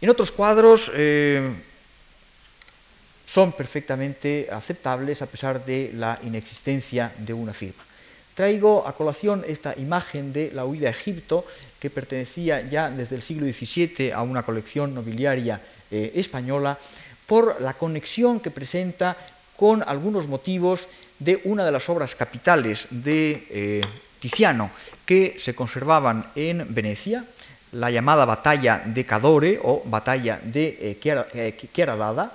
En 0.01 0.09
otros 0.09 0.31
cuadros 0.31 0.91
son 3.27 3.51
perfectamente 3.51 4.47
aceptables 4.51 5.21
a 5.21 5.27
pesar 5.27 5.63
de 5.63 5.91
la 5.93 6.17
inexistencia 6.23 7.13
de 7.19 7.35
una 7.35 7.53
firma. 7.53 7.83
Traigo 8.33 8.87
a 8.87 8.95
colación 8.95 9.45
esta 9.47 9.77
imagen 9.77 10.33
de 10.33 10.49
la 10.55 10.65
huida 10.65 10.87
a 10.87 10.91
Egipto, 10.91 11.45
que 11.79 11.91
pertenecía 11.91 12.67
ya 12.67 12.89
desde 12.89 13.15
el 13.15 13.21
siglo 13.21 13.45
XVII 13.45 14.11
a 14.11 14.23
una 14.23 14.41
colección 14.41 14.95
nobiliaria 14.95 15.61
española, 15.91 16.79
por 17.31 17.61
la 17.61 17.79
conexión 17.79 18.41
que 18.41 18.51
presenta 18.51 19.15
con 19.55 19.87
algunos 19.87 20.27
motivos 20.27 20.83
de 21.17 21.39
una 21.45 21.63
de 21.63 21.71
las 21.71 21.87
obras 21.87 22.13
capitales 22.13 22.89
de 22.91 23.47
eh, 23.49 23.81
Tiziano 24.19 24.69
que 25.05 25.37
se 25.39 25.55
conservaban 25.55 26.27
en 26.35 26.67
Venecia, 26.75 27.23
la 27.71 27.89
llamada 27.89 28.25
batalla 28.25 28.83
de 28.83 29.05
Cadore 29.05 29.61
o 29.63 29.81
batalla 29.85 30.41
de 30.43 30.99
eh, 30.99 31.25
eh, 31.33 31.69
Chiaradada, 31.71 32.33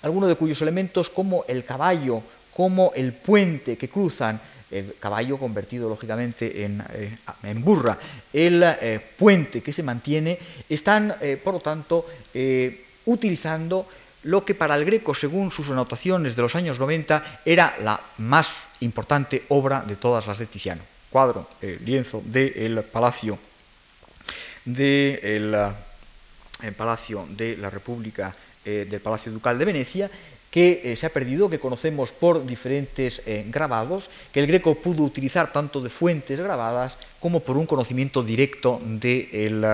algunos 0.00 0.30
de 0.30 0.36
cuyos 0.36 0.62
elementos 0.62 1.10
como 1.10 1.44
el 1.46 1.66
caballo, 1.66 2.22
como 2.56 2.90
el 2.96 3.12
puente 3.12 3.76
que 3.76 3.90
cruzan, 3.90 4.40
el 4.70 4.94
caballo 4.98 5.36
convertido 5.36 5.90
lógicamente 5.90 6.64
en, 6.64 6.82
en 7.42 7.62
burra, 7.62 7.98
el 8.32 8.64
puente 9.18 9.60
que 9.60 9.74
se 9.74 9.82
mantiene, 9.82 10.38
están 10.70 11.14
por 11.44 11.52
lo 11.52 11.60
tanto 11.60 12.06
utilizando 13.06 13.86
lo 14.24 14.44
que 14.44 14.54
para 14.54 14.74
el 14.74 14.84
Greco, 14.84 15.14
según 15.14 15.50
sus 15.50 15.70
anotaciones 15.70 16.34
de 16.34 16.42
los 16.42 16.56
años 16.56 16.78
90, 16.78 17.40
era 17.44 17.76
la 17.80 18.00
más 18.18 18.66
importante 18.80 19.44
obra 19.48 19.84
de 19.86 19.96
todas 19.96 20.26
las 20.26 20.38
de 20.38 20.46
Tiziano. 20.46 20.82
Cuadro, 21.10 21.48
eh, 21.62 21.78
lienzo 21.84 22.22
del 22.24 22.82
Palacio 22.82 23.38
de 24.64 25.20
eh, 25.22 26.72
Palacio 26.76 27.26
de 27.30 27.56
la 27.58 27.68
República 27.68 28.34
eh, 28.64 28.86
del 28.88 29.00
Palacio 29.00 29.30
Ducal 29.30 29.58
de 29.58 29.64
Venecia, 29.66 30.10
que 30.50 30.94
se 30.96 31.04
ha 31.04 31.10
perdido, 31.10 31.50
que 31.50 31.58
conocemos 31.58 32.12
por 32.12 32.46
diferentes 32.46 33.20
grabados, 33.46 34.08
que 34.32 34.38
el 34.38 34.46
Greco 34.46 34.76
pudo 34.76 35.02
utilizar 35.02 35.50
tanto 35.50 35.80
de 35.80 35.90
fuentes 35.90 36.38
grabadas 36.38 36.96
como 37.18 37.40
por 37.40 37.56
un 37.56 37.66
conocimiento 37.66 38.22
directo 38.22 38.78
del 38.84 39.66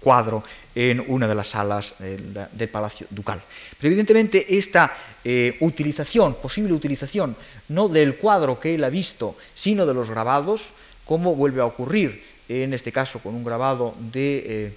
cuadro 0.00 0.44
en 0.74 1.04
una 1.06 1.28
de 1.28 1.34
las 1.34 1.48
salas 1.48 1.94
del, 1.98 2.68
Palacio 2.68 3.06
Ducal. 3.10 3.40
Pero 3.78 3.88
evidentemente 3.88 4.56
esta 4.56 4.92
eh, 5.24 5.56
utilización, 5.60 6.34
posible 6.34 6.72
utilización, 6.72 7.36
no 7.68 7.88
del 7.88 8.16
cuadro 8.16 8.58
que 8.58 8.74
él 8.74 8.84
ha 8.84 8.88
visto, 8.88 9.36
sino 9.54 9.86
de 9.86 9.94
los 9.94 10.08
grabados, 10.08 10.68
como 11.04 11.34
vuelve 11.34 11.60
a 11.60 11.66
ocurrir 11.66 12.24
en 12.48 12.74
este 12.74 12.92
caso 12.92 13.18
con 13.18 13.34
un 13.34 13.44
grabado 13.44 13.94
de 13.98 14.44
eh, 14.46 14.72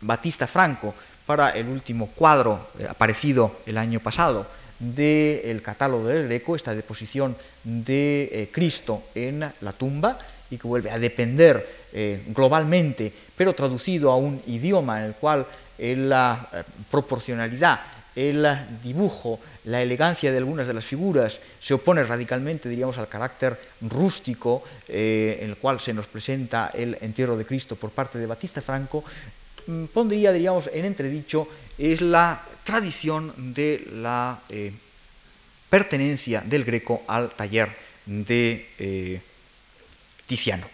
Batista 0.00 0.46
Franco 0.46 0.94
para 1.26 1.50
el 1.50 1.68
último 1.68 2.08
cuadro 2.08 2.68
eh, 2.78 2.86
aparecido 2.88 3.56
el 3.66 3.78
año 3.78 4.00
pasado 4.00 4.46
del 4.78 5.62
catálogo 5.62 6.08
del 6.08 6.26
Greco, 6.26 6.56
esta 6.56 6.74
deposición 6.74 7.36
de 7.62 8.48
Cristo 8.50 9.04
en 9.14 9.48
la 9.60 9.72
tumba, 9.72 10.18
y 10.52 10.58
que 10.58 10.68
vuelve 10.68 10.90
a 10.90 10.98
depender 10.98 11.66
eh, 11.94 12.22
globalmente, 12.28 13.10
pero 13.34 13.54
traducido 13.54 14.12
a 14.12 14.16
un 14.16 14.40
idioma 14.46 15.00
en 15.00 15.06
el 15.06 15.14
cual 15.14 15.46
eh, 15.78 15.96
la 15.96 16.46
eh, 16.52 16.62
proporcionalidad, 16.90 17.80
el 18.14 18.46
dibujo, 18.84 19.40
la 19.64 19.80
elegancia 19.80 20.30
de 20.30 20.36
algunas 20.36 20.66
de 20.66 20.74
las 20.74 20.84
figuras 20.84 21.38
se 21.62 21.72
opone 21.72 22.04
radicalmente, 22.04 22.68
diríamos, 22.68 22.98
al 22.98 23.08
carácter 23.08 23.58
rústico 23.80 24.62
en 24.86 25.48
el 25.48 25.56
cual 25.56 25.80
se 25.80 25.94
nos 25.94 26.06
presenta 26.06 26.70
el 26.74 26.98
entierro 27.00 27.38
de 27.38 27.46
Cristo 27.46 27.74
por 27.74 27.88
parte 27.88 28.18
de 28.18 28.26
Batista 28.26 28.60
Franco, 28.60 29.02
mm, 29.66 29.84
pondría, 29.86 30.30
diríamos, 30.30 30.68
en 30.70 30.84
entredicho 30.84 31.48
es 31.78 32.02
la 32.02 32.42
tradición 32.64 33.54
de 33.54 33.88
la 33.94 34.38
pertenencia 35.70 36.42
del 36.44 36.64
Greco 36.64 37.04
al 37.08 37.30
taller 37.30 37.70
de 38.04 39.22
Tiziano. 40.32 40.64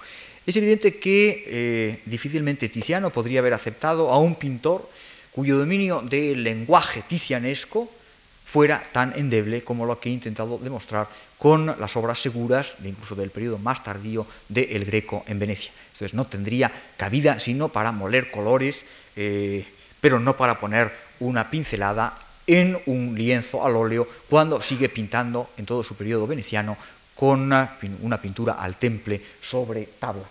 Es 0.46 0.56
evidente 0.56 0.98
que 0.98 1.42
eh, 1.46 1.98
difícilmente 2.06 2.68
Tiziano 2.68 3.11
podría 3.11 3.40
haber 3.40 3.54
aceptado 3.54 4.12
a 4.12 4.18
un 4.18 4.36
pintor 4.36 4.88
cuyo 5.32 5.59
dominio 5.59 6.00
del 6.00 6.44
lenguaje 6.44 7.02
tizianesco 7.02 7.90
fuera 8.46 8.80
tan 8.92 9.18
endeble 9.18 9.64
como 9.64 9.84
lo 9.84 9.98
que 9.98 10.11
he 10.11 10.12
intentado 10.12 10.59
demostrar 10.59 11.09
con 11.38 11.66
las 11.66 11.96
obras 11.96 12.22
seguras, 12.22 12.78
de 12.78 12.90
incluso 12.90 13.16
del 13.16 13.30
periodo 13.30 13.59
más 13.59 13.82
tardío 13.82 14.28
de 14.48 14.62
El 14.78 14.84
Greco 14.84 15.24
en 15.26 15.40
Venecia. 15.40 15.72
Entonces 15.92 16.14
no 16.14 16.28
tendría 16.28 16.70
cabida 16.96 17.40
sino 17.40 17.70
para 17.70 17.90
moler 17.90 18.30
colores, 18.30 18.84
eh, 19.16 19.66
pero 20.00 20.20
no 20.20 20.36
para 20.36 20.61
poner 20.61 20.92
una 21.18 21.50
pincelada 21.50 22.16
en 22.46 22.78
un 22.86 23.16
lienzo 23.18 23.66
al 23.66 23.74
óleo 23.74 24.06
cuando 24.30 24.62
sigue 24.62 24.88
pintando 24.88 25.50
en 25.59 25.66
todo 25.66 25.82
su 25.82 25.96
periodo 25.96 26.28
veneciano 26.28 26.78
con 27.18 27.40
una, 27.50 28.20
pintura 28.22 28.52
al 28.52 28.76
temple 28.76 29.20
sobre 29.42 29.88
tabla. 29.98 30.22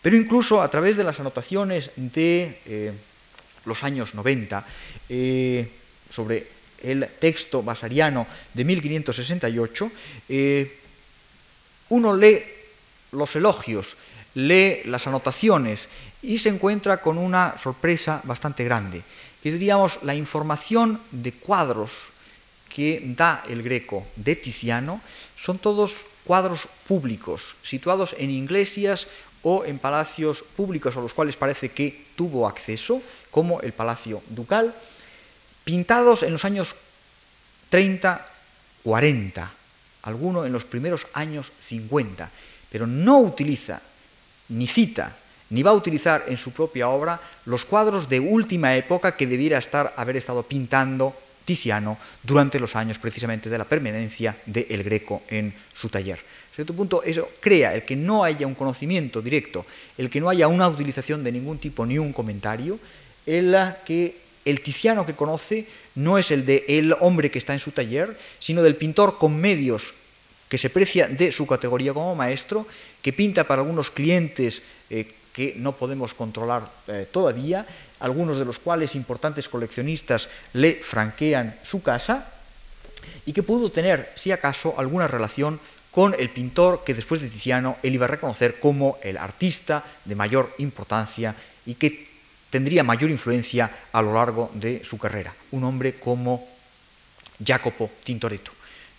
Pero 0.00 0.16
incluso 0.16 0.62
a 0.62 0.70
través 0.70 0.96
de 0.96 1.02
las 1.02 1.18
anotaciones 1.18 1.90
de 1.96 2.60
eh, 2.66 2.92
los 3.64 3.82
años 3.82 4.14
90, 4.14 4.64
eh, 5.08 5.68
sobre 6.08 6.46
el 6.84 7.08
texto 7.18 7.64
basariano 7.64 8.28
de 8.54 8.64
1568, 8.64 9.90
eh, 10.28 10.78
uno 11.88 12.14
lee 12.14 12.44
los 13.10 13.34
elogios, 13.34 13.96
lee 14.34 14.82
las 14.84 15.08
anotaciones 15.08 15.88
y 16.22 16.38
se 16.38 16.50
encuentra 16.50 17.00
con 17.00 17.18
una 17.18 17.58
sorpresa 17.58 18.20
bastante 18.22 18.62
grande, 18.62 19.02
que 19.42 19.48
es, 19.48 19.54
diríamos, 19.54 19.98
la 20.04 20.14
información 20.14 21.00
de 21.10 21.32
cuadros 21.32 22.10
que 22.68 23.02
da 23.04 23.42
el 23.48 23.64
Greco 23.64 24.06
de 24.14 24.36
Tiziano, 24.36 25.00
son 25.40 25.58
todos 25.58 26.04
cuadros 26.24 26.68
públicos, 26.86 27.56
situados 27.62 28.14
en 28.18 28.30
iglesias 28.30 29.06
o 29.42 29.64
en 29.64 29.78
palacios 29.78 30.44
públicos 30.56 30.96
a 30.96 31.00
los 31.00 31.14
cuales 31.14 31.36
parece 31.36 31.70
que 31.70 32.06
tuvo 32.14 32.46
acceso, 32.46 33.00
como 33.30 33.60
el 33.60 33.72
Palacio 33.72 34.22
Ducal, 34.28 34.74
pintados 35.64 36.22
en 36.22 36.32
los 36.32 36.44
años 36.44 36.76
30, 37.70 38.26
40, 38.84 39.52
alguno 40.02 40.44
en 40.44 40.52
los 40.52 40.64
primeros 40.64 41.06
años 41.14 41.52
50, 41.60 42.30
pero 42.70 42.86
no 42.86 43.20
utiliza 43.20 43.80
ni 44.48 44.66
cita 44.66 45.16
ni 45.50 45.62
va 45.62 45.72
a 45.72 45.74
utilizar 45.74 46.24
en 46.28 46.36
su 46.36 46.52
propia 46.52 46.88
obra 46.88 47.20
los 47.44 47.64
cuadros 47.64 48.08
de 48.08 48.20
última 48.20 48.76
época 48.76 49.16
que 49.16 49.26
debiera 49.26 49.58
estar, 49.58 49.92
haber 49.96 50.16
estado 50.16 50.44
pintando 50.44 51.14
Tiziano 51.44 51.98
durante 52.22 52.60
los 52.60 52.76
años 52.76 52.98
precisamente 52.98 53.50
de 53.50 53.58
la 53.58 53.64
permanencia 53.64 54.36
de 54.46 54.66
El 54.70 54.82
Greco 54.82 55.22
en 55.28 55.52
su 55.74 55.88
taller. 55.88 56.18
A 56.18 56.54
cierto 56.54 56.74
punto, 56.74 57.02
eso 57.02 57.30
crea 57.40 57.74
el 57.74 57.84
que 57.84 57.96
no 57.96 58.24
haya 58.24 58.46
un 58.46 58.54
conocimiento 58.54 59.22
directo, 59.22 59.64
el 59.96 60.10
que 60.10 60.20
no 60.20 60.28
haya 60.28 60.48
una 60.48 60.68
utilización 60.68 61.24
de 61.24 61.32
ningún 61.32 61.58
tipo 61.58 61.86
ni 61.86 61.98
un 61.98 62.12
comentario, 62.12 62.78
el 63.26 63.56
que 63.84 64.16
el 64.44 64.60
Tiziano 64.60 65.06
que 65.06 65.14
conoce 65.14 65.66
no 65.94 66.18
es 66.18 66.30
el 66.30 66.44
de 66.44 66.64
el 66.68 66.94
hombre 67.00 67.30
que 67.30 67.38
está 67.38 67.52
en 67.52 67.60
su 67.60 67.72
taller, 67.72 68.16
sino 68.38 68.62
del 68.62 68.76
pintor 68.76 69.18
con 69.18 69.36
medios 69.36 69.94
que 70.48 70.58
se 70.58 70.70
precia 70.70 71.06
de 71.06 71.30
su 71.30 71.46
categoría 71.46 71.94
como 71.94 72.16
maestro, 72.16 72.66
que 73.00 73.12
pinta 73.12 73.44
para 73.44 73.62
algunos 73.62 73.90
clientes 73.90 74.62
eh, 74.90 75.06
que 75.32 75.54
no 75.56 75.72
podemos 75.72 76.12
controlar 76.12 76.68
eh, 76.88 77.06
todavía, 77.10 77.64
algunos 78.00 78.38
de 78.38 78.44
los 78.44 78.58
cuales 78.58 78.94
importantes 78.94 79.48
coleccionistas 79.48 80.28
le 80.54 80.74
franquean 80.82 81.56
su 81.62 81.82
casa, 81.82 82.26
y 83.26 83.32
que 83.32 83.42
pudo 83.42 83.70
tener, 83.70 84.12
si 84.16 84.32
acaso, 84.32 84.74
alguna 84.76 85.08
relación 85.08 85.60
con 85.90 86.14
el 86.18 86.30
pintor 86.30 86.82
que 86.84 86.94
después 86.94 87.20
de 87.20 87.28
Tiziano 87.28 87.76
él 87.82 87.94
iba 87.94 88.04
a 88.04 88.08
reconocer 88.08 88.60
como 88.60 88.98
el 89.02 89.16
artista 89.16 89.84
de 90.04 90.14
mayor 90.14 90.54
importancia 90.58 91.34
y 91.66 91.74
que 91.74 92.08
tendría 92.50 92.84
mayor 92.84 93.10
influencia 93.10 93.70
a 93.92 94.02
lo 94.02 94.14
largo 94.14 94.50
de 94.54 94.82
su 94.84 94.98
carrera, 94.98 95.34
un 95.52 95.64
hombre 95.64 95.94
como 95.94 96.46
Jacopo 97.44 97.90
Tintoretto. 98.04 98.52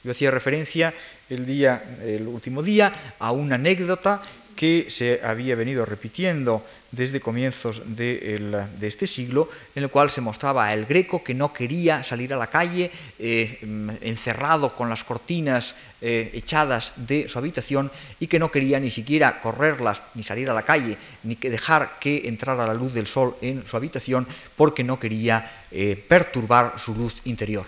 Yo 0.03 0.11
hacía 0.11 0.31
referencia 0.31 0.93
el, 1.29 1.45
día, 1.45 1.97
el 2.03 2.27
último 2.27 2.63
día 2.63 3.13
a 3.19 3.31
una 3.31 3.55
anécdota 3.55 4.21
que 4.55 4.87
se 4.89 5.19
había 5.23 5.55
venido 5.55 5.85
repitiendo 5.85 6.63
desde 6.91 7.21
comienzos 7.21 7.81
de, 7.85 8.67
este 8.81 9.07
siglo, 9.07 9.49
en 9.75 9.83
el 9.83 9.89
cual 9.89 10.09
se 10.09 10.21
mostraba 10.21 10.73
el 10.73 10.85
greco 10.85 11.23
que 11.23 11.33
no 11.33 11.53
quería 11.53 12.03
salir 12.03 12.33
a 12.33 12.37
la 12.37 12.47
calle, 12.47 12.91
eh, 13.17 13.59
encerrado 14.01 14.75
con 14.75 14.89
las 14.89 15.03
cortinas 15.03 15.73
eh, 16.01 16.31
echadas 16.33 16.91
de 16.95 17.29
su 17.29 17.39
habitación 17.39 17.91
y 18.19 18.27
que 18.27 18.39
no 18.39 18.51
quería 18.51 18.79
ni 18.79 18.91
siquiera 18.91 19.39
correrlas, 19.39 20.01
ni 20.15 20.23
salir 20.23 20.49
a 20.49 20.53
la 20.53 20.63
calle, 20.63 20.97
ni 21.23 21.37
que 21.37 21.49
dejar 21.49 21.97
que 21.99 22.27
entrara 22.27 22.67
la 22.67 22.73
luz 22.73 22.93
del 22.93 23.07
sol 23.07 23.35
en 23.41 23.65
su 23.65 23.77
habitación, 23.77 24.27
porque 24.57 24.83
no 24.83 24.99
quería 24.99 25.63
eh, 25.71 26.03
perturbar 26.07 26.75
su 26.77 26.93
luz 26.93 27.15
interior 27.23 27.65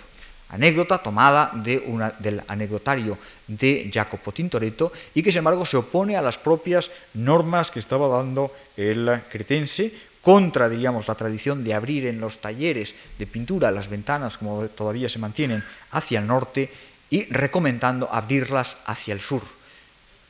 anécdota 0.54 1.02
tomada 1.02 1.52
del 1.54 2.42
anecdotario 2.48 3.18
de 3.48 3.90
Jacopo 3.92 4.32
Tintoretto 4.32 4.94
y 5.14 5.24
que 5.24 5.32
sin 5.32 5.40
embargo 5.40 5.66
se 5.66 5.78
opone 5.78 6.16
a 6.16 6.22
las 6.22 6.38
propias 6.38 6.92
normas 7.14 7.72
que 7.72 7.80
estaba 7.80 8.08
dando 8.08 8.54
el 8.78 9.22
cretense 9.30 9.92
contra, 10.22 10.70
digamos, 10.70 11.08
la 11.08 11.16
tradición 11.16 11.64
de 11.64 11.74
abrir 11.74 12.06
en 12.06 12.22
los 12.22 12.38
talleres 12.40 12.94
de 13.18 13.28
pintura 13.28 13.72
las 13.72 13.90
ventanas 13.90 14.38
como 14.38 14.64
todavía 14.70 15.10
se 15.10 15.20
mantienen 15.20 15.64
hacia 15.92 16.20
el 16.20 16.28
norte 16.28 16.72
y 17.10 17.26
recomendando 17.26 18.08
abrirlas 18.12 18.78
hacia 18.86 19.14
el 19.14 19.20
sur 19.20 19.42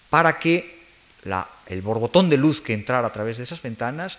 para 0.09 0.39
que 0.39 0.83
el 1.67 1.81
borbotón 1.81 2.29
de 2.29 2.37
luz 2.37 2.61
que 2.61 2.73
entrara 2.73 3.07
a 3.07 3.13
través 3.13 3.37
de 3.37 3.43
esas 3.43 3.61
ventanas 3.61 4.17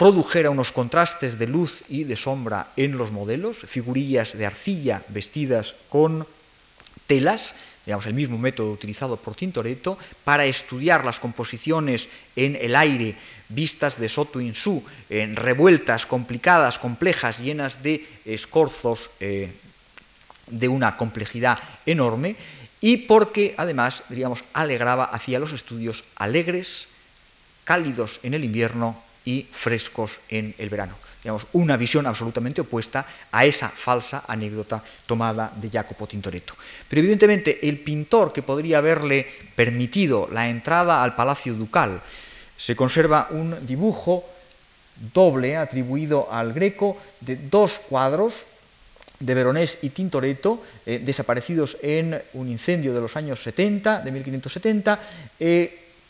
produjera 0.00 0.48
unos 0.48 0.72
contrastes 0.72 1.36
de 1.38 1.44
luz 1.44 1.84
y 1.86 2.04
de 2.04 2.16
sombra 2.16 2.72
en 2.80 2.96
los 2.96 3.12
modelos, 3.12 3.58
figurillas 3.68 4.32
de 4.32 4.46
arcilla 4.46 5.04
vestidas 5.08 5.76
con 5.90 6.26
telas, 7.06 7.52
digamos 7.84 8.06
el 8.06 8.14
mismo 8.14 8.38
método 8.38 8.72
utilizado 8.72 9.18
por 9.18 9.34
Tintoretto, 9.34 9.98
para 10.24 10.46
estudiar 10.46 11.04
las 11.04 11.20
composiciones 11.20 12.08
en 12.34 12.56
el 12.56 12.76
aire 12.76 13.14
vistas 13.50 14.00
de 14.00 14.08
Soto 14.08 14.40
Insú, 14.40 14.82
en 15.10 15.36
revueltas, 15.36 16.06
complicadas, 16.06 16.78
complejas, 16.78 17.38
llenas 17.38 17.82
de 17.82 18.08
escorzos 18.24 19.10
eh, 19.20 19.52
de 20.46 20.68
una 20.68 20.96
complejidad 20.96 21.58
enorme, 21.84 22.36
y 22.80 23.04
porque 23.04 23.54
además, 23.58 24.02
diríamos, 24.08 24.44
alegraba 24.54 25.04
hacia 25.04 25.38
los 25.38 25.52
estudios 25.52 26.04
alegres, 26.16 26.88
cálidos 27.64 28.18
en 28.22 28.32
el 28.32 28.44
invierno 28.44 29.09
y 29.24 29.46
frescos 29.50 30.20
en 30.28 30.54
el 30.58 30.68
verano. 30.68 30.94
Digamos, 31.22 31.46
una 31.52 31.76
visión 31.76 32.06
absolutamente 32.06 32.62
opuesta 32.62 33.06
a 33.30 33.44
esa 33.44 33.68
falsa 33.68 34.24
anécdota 34.26 34.82
tomada 35.04 35.52
de 35.54 35.68
Jacopo 35.68 36.06
Tintoretto. 36.06 36.54
Pero 36.88 37.00
evidentemente 37.00 37.68
el 37.68 37.78
pintor 37.80 38.32
que 38.32 38.42
podría 38.42 38.78
haberle 38.78 39.26
permitido 39.54 40.28
la 40.32 40.48
entrada 40.48 41.02
al 41.02 41.14
Palacio 41.14 41.52
Ducal, 41.52 42.00
se 42.56 42.76
conserva 42.76 43.28
un 43.30 43.66
dibujo 43.66 44.24
doble 45.12 45.56
atribuido 45.56 46.28
al 46.30 46.52
Greco 46.52 46.96
de 47.20 47.36
dos 47.36 47.80
cuadros 47.88 48.46
de 49.18 49.34
Veronés 49.34 49.76
y 49.82 49.90
Tintoretto, 49.90 50.62
eh, 50.86 51.00
desaparecidos 51.04 51.76
en 51.82 52.20
un 52.32 52.48
incendio 52.48 52.94
de 52.94 53.00
los 53.00 53.16
años 53.16 53.42
70, 53.42 54.00
de 54.00 54.10
1570, 54.10 55.00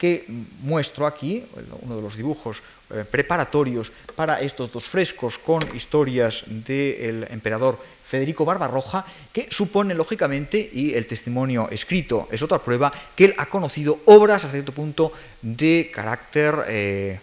que 0.00 0.24
muestro 0.64 1.04
aquí, 1.04 1.44
uno 1.84 1.96
de 1.96 2.00
los 2.00 2.16
dibujos 2.16 2.64
eh, 2.88 3.04
preparatorios 3.04 3.92
para 4.16 4.40
estos 4.40 4.72
dos 4.72 4.88
frescos 4.88 5.36
con 5.36 5.60
historias 5.76 6.42
del 6.48 7.28
emperador 7.28 7.76
Federico 8.08 8.46
Barbarroja, 8.48 9.04
que 9.30 9.52
supone 9.52 9.94
lógicamente, 9.94 10.56
y 10.72 10.94
el 10.94 11.04
testimonio 11.04 11.68
escrito 11.70 12.28
es 12.32 12.40
otra 12.40 12.58
prueba, 12.58 12.90
que 13.14 13.26
él 13.26 13.34
ha 13.36 13.46
conocido 13.46 14.00
obras 14.06 14.42
a 14.44 14.48
cierto 14.48 14.72
punto 14.72 15.12
de 15.42 15.92
carácter 15.92 16.64
eh, 16.66 17.20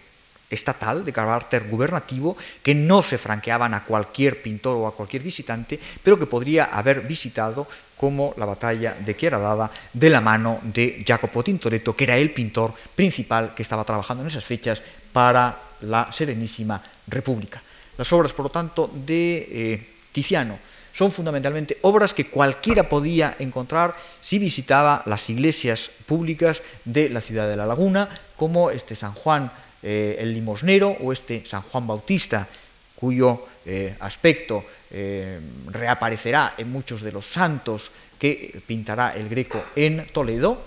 estatal, 0.49 1.03
de 1.03 1.13
carácter 1.13 1.67
gubernativo, 1.67 2.37
que 2.63 2.73
no 2.73 3.03
se 3.03 3.17
franqueaban 3.17 3.73
a 3.73 3.83
cualquier 3.83 4.41
pintor 4.41 4.77
o 4.77 4.87
a 4.87 4.95
cualquier 4.95 5.23
visitante, 5.23 5.79
pero 6.03 6.17
que 6.17 6.25
podría 6.25 6.65
haber 6.65 7.01
visitado 7.01 7.67
como 7.97 8.33
la 8.37 8.45
batalla 8.45 8.95
de 8.99 9.13
Dada 9.13 9.71
de 9.91 10.09
la 10.09 10.21
mano 10.21 10.59
de 10.63 11.03
Jacopo 11.05 11.43
Tintoretto, 11.43 11.95
que 11.95 12.03
era 12.03 12.17
el 12.17 12.31
pintor 12.31 12.73
principal 12.95 13.53
que 13.55 13.63
estaba 13.63 13.83
trabajando 13.83 14.23
en 14.23 14.29
esas 14.29 14.45
fechas 14.45 14.81
para 15.11 15.57
la 15.81 16.11
Serenísima 16.11 16.81
República. 17.07 17.61
Las 17.97 18.13
obras, 18.13 18.31
por 18.33 18.45
lo 18.45 18.51
tanto, 18.51 18.89
de 18.93 19.47
eh, 19.51 19.89
Tiziano 20.11 20.59
son 20.93 21.11
fundamentalmente 21.11 21.77
obras 21.81 22.13
que 22.13 22.27
cualquiera 22.27 22.89
podía 22.89 23.35
encontrar 23.37 23.95
si 24.21 24.39
visitaba 24.39 25.03
las 25.05 25.29
iglesias 25.29 25.91
públicas 26.05 26.63
de 26.85 27.09
la 27.09 27.21
ciudad 27.21 27.47
de 27.47 27.55
La 27.55 27.67
Laguna, 27.67 28.09
como 28.35 28.71
este 28.71 28.95
San 28.95 29.13
Juan 29.13 29.51
eh, 29.89 30.17
el 30.19 30.33
limosnero 30.33 30.97
o 30.99 31.13
este 31.13 31.45
San 31.45 31.61
Juan 31.61 31.87
Bautista, 31.87 32.45
cuyo 32.93 33.47
eh, 33.65 33.95
aspecto 34.01 34.65
eh, 34.91 35.39
reaparecerá 35.71 36.55
en 36.57 36.69
muchos 36.69 37.01
de 37.01 37.13
los 37.13 37.25
santos 37.25 37.89
que 38.19 38.59
pintará 38.67 39.15
el 39.15 39.29
Greco 39.29 39.63
en 39.77 40.05
Toledo, 40.11 40.59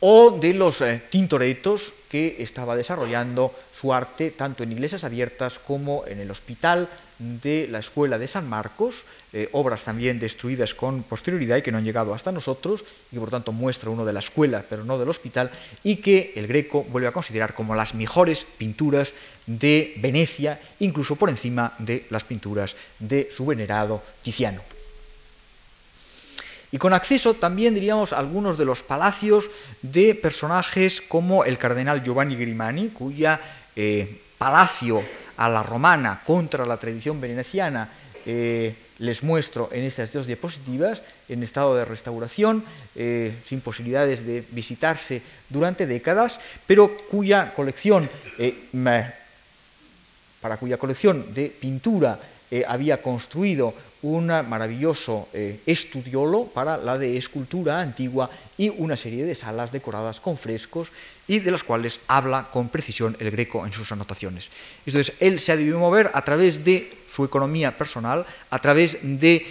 o 0.00 0.36
de 0.38 0.52
los 0.52 0.84
tintoretos 1.08 1.92
que 2.10 2.36
estaba 2.40 2.76
desarrollando 2.76 3.54
su 3.80 3.94
arte 3.94 4.30
tanto 4.30 4.62
en 4.62 4.72
iglesias 4.72 5.02
abiertas 5.02 5.58
como 5.58 6.04
en 6.06 6.20
el 6.20 6.30
hospital 6.30 6.90
de 7.18 7.68
la 7.70 7.78
Escuela 7.78 8.18
de 8.18 8.28
San 8.28 8.50
Marcos, 8.50 8.96
eh, 9.32 9.48
obras 9.52 9.82
también 9.82 10.18
destruidas 10.18 10.74
con 10.74 11.02
posterioridad 11.02 11.56
y 11.56 11.62
que 11.62 11.72
no 11.72 11.78
han 11.78 11.84
llegado 11.84 12.14
hasta 12.14 12.32
nosotros, 12.32 12.84
y 13.12 13.18
por 13.18 13.30
tanto 13.30 13.52
muestra 13.52 13.90
uno 13.90 14.04
de 14.04 14.12
la 14.12 14.20
escuela, 14.20 14.64
pero 14.68 14.84
no 14.84 14.98
del 14.98 15.08
hospital, 15.08 15.50
y 15.82 15.96
que 15.96 16.32
el 16.36 16.46
Greco 16.46 16.84
vuelve 16.84 17.08
a 17.08 17.12
considerar 17.12 17.54
como 17.54 17.74
las 17.74 17.94
mejores 17.94 18.46
pinturas 18.58 19.14
de 19.46 19.94
Venecia, 19.98 20.60
incluso 20.80 21.16
por 21.16 21.28
encima 21.28 21.74
de 21.78 22.06
las 22.10 22.24
pinturas 22.24 22.76
de 22.98 23.28
su 23.34 23.46
venerado 23.46 24.02
Tiziano. 24.22 24.62
Y 26.72 26.78
con 26.78 26.92
acceso 26.92 27.34
también, 27.34 27.74
diríamos, 27.74 28.12
a 28.12 28.18
algunos 28.18 28.58
de 28.58 28.64
los 28.64 28.82
palacios 28.82 29.50
de 29.82 30.14
personajes 30.14 31.00
como 31.00 31.44
el 31.44 31.58
cardenal 31.58 32.02
Giovanni 32.02 32.36
Grimani, 32.36 32.88
cuya 32.88 33.40
eh, 33.76 34.20
palacio 34.38 35.02
a 35.36 35.48
la 35.48 35.62
romana 35.62 36.22
contra 36.26 36.66
la 36.66 36.76
tradición 36.76 37.20
veneciana, 37.20 37.88
eh, 38.24 38.74
les 38.98 39.22
muestro 39.22 39.68
en 39.72 39.84
estas 39.84 40.12
dos 40.12 40.26
diapositivas, 40.26 41.02
en 41.28 41.42
estado 41.42 41.76
de 41.76 41.84
restauración, 41.84 42.64
eh, 42.94 43.34
sin 43.46 43.60
posibilidades 43.60 44.24
de 44.24 44.44
visitarse 44.50 45.22
durante 45.48 45.86
décadas, 45.86 46.40
pero 46.66 46.96
cuya 47.10 47.52
colección, 47.54 48.08
eh, 48.38 48.56
para 50.40 50.56
cuya 50.56 50.78
colección 50.78 51.34
de 51.34 51.48
pintura 51.50 52.18
había 52.68 53.02
construido 53.02 53.74
un 54.02 54.26
maravilloso 54.26 55.28
estudiolo 55.32 56.44
para 56.44 56.76
la 56.76 56.98
de 56.98 57.16
escultura 57.16 57.80
antigua 57.80 58.30
y 58.58 58.68
una 58.68 58.96
serie 58.96 59.24
de 59.24 59.34
salas 59.34 59.72
decoradas 59.72 60.20
con 60.20 60.36
frescos 60.38 60.88
y 61.26 61.40
de 61.40 61.50
las 61.50 61.64
cuales 61.64 62.00
habla 62.06 62.48
con 62.52 62.68
precisión 62.68 63.16
el 63.20 63.30
greco 63.30 63.66
en 63.66 63.72
sus 63.72 63.90
anotaciones. 63.92 64.48
Entonces, 64.84 65.14
él 65.20 65.40
se 65.40 65.52
ha 65.52 65.56
debido 65.56 65.78
mover 65.78 66.10
a 66.14 66.22
través 66.22 66.64
de 66.64 66.90
su 67.12 67.24
economía 67.24 67.76
personal, 67.76 68.26
a 68.50 68.58
través 68.58 68.98
de 69.02 69.44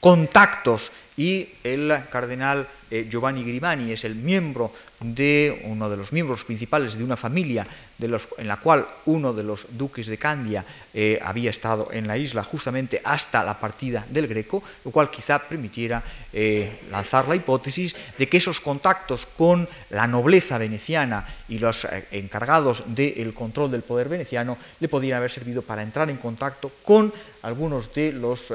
contactos 0.00 0.92
y 1.16 1.48
el 1.62 1.94
cardenal 2.10 2.68
eh, 2.94 3.08
Giovanni 3.10 3.42
Grimani 3.42 3.90
es 3.90 4.04
el 4.04 4.14
miembro 4.14 4.70
de 5.00 5.62
uno 5.64 5.90
de 5.90 5.96
los 5.96 6.12
miembros 6.12 6.44
principales 6.44 6.96
de 6.96 7.02
una 7.02 7.16
familia 7.16 7.66
en 7.98 8.46
la 8.46 8.56
cual 8.58 8.86
uno 9.06 9.32
de 9.32 9.42
los 9.42 9.66
duques 9.70 10.06
de 10.06 10.16
Candia 10.16 10.64
eh, 10.92 11.18
había 11.20 11.50
estado 11.50 11.88
en 11.90 12.06
la 12.06 12.16
isla 12.16 12.44
justamente 12.44 13.00
hasta 13.02 13.42
la 13.42 13.58
partida 13.58 14.06
del 14.08 14.28
Greco, 14.28 14.62
lo 14.84 14.92
cual 14.92 15.10
quizá 15.10 15.40
permitiera 15.40 16.04
eh, 16.32 16.82
lanzar 16.90 17.26
la 17.26 17.34
hipótesis 17.34 17.96
de 18.16 18.28
que 18.28 18.36
esos 18.36 18.60
contactos 18.60 19.26
con 19.36 19.68
la 19.90 20.06
nobleza 20.06 20.56
veneciana 20.58 21.26
y 21.48 21.58
los 21.58 21.88
encargados 22.12 22.84
del 22.86 23.34
control 23.34 23.72
del 23.72 23.82
poder 23.82 24.08
veneciano 24.08 24.56
le 24.78 24.88
podían 24.88 25.18
haber 25.18 25.32
servido 25.32 25.62
para 25.62 25.82
entrar 25.82 26.10
en 26.10 26.18
contacto 26.18 26.70
con 26.84 27.12
algunos 27.42 27.92
de 27.92 28.12
los 28.12 28.52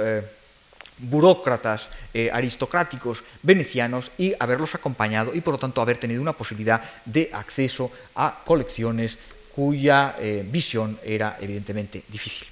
burócratas 1.00 1.90
eh, 2.14 2.30
aristocráticos 2.32 3.24
venecianos 3.42 4.12
y 4.18 4.34
haberlos 4.40 4.76
acompañado 4.76 5.34
y 5.34 5.42
por 5.42 5.54
lo 5.56 5.60
tanto 5.60 5.82
haber 5.82 5.98
tenido 5.98 6.22
una 6.22 6.34
posibilidad 6.34 6.82
de 7.06 7.30
acceso 7.34 7.92
a 8.16 8.40
colecciones 8.46 9.18
cuya 9.56 10.16
eh, 10.20 10.46
visión 10.46 10.98
era 11.04 11.38
evidentemente 11.42 12.04
difícil. 12.08 12.48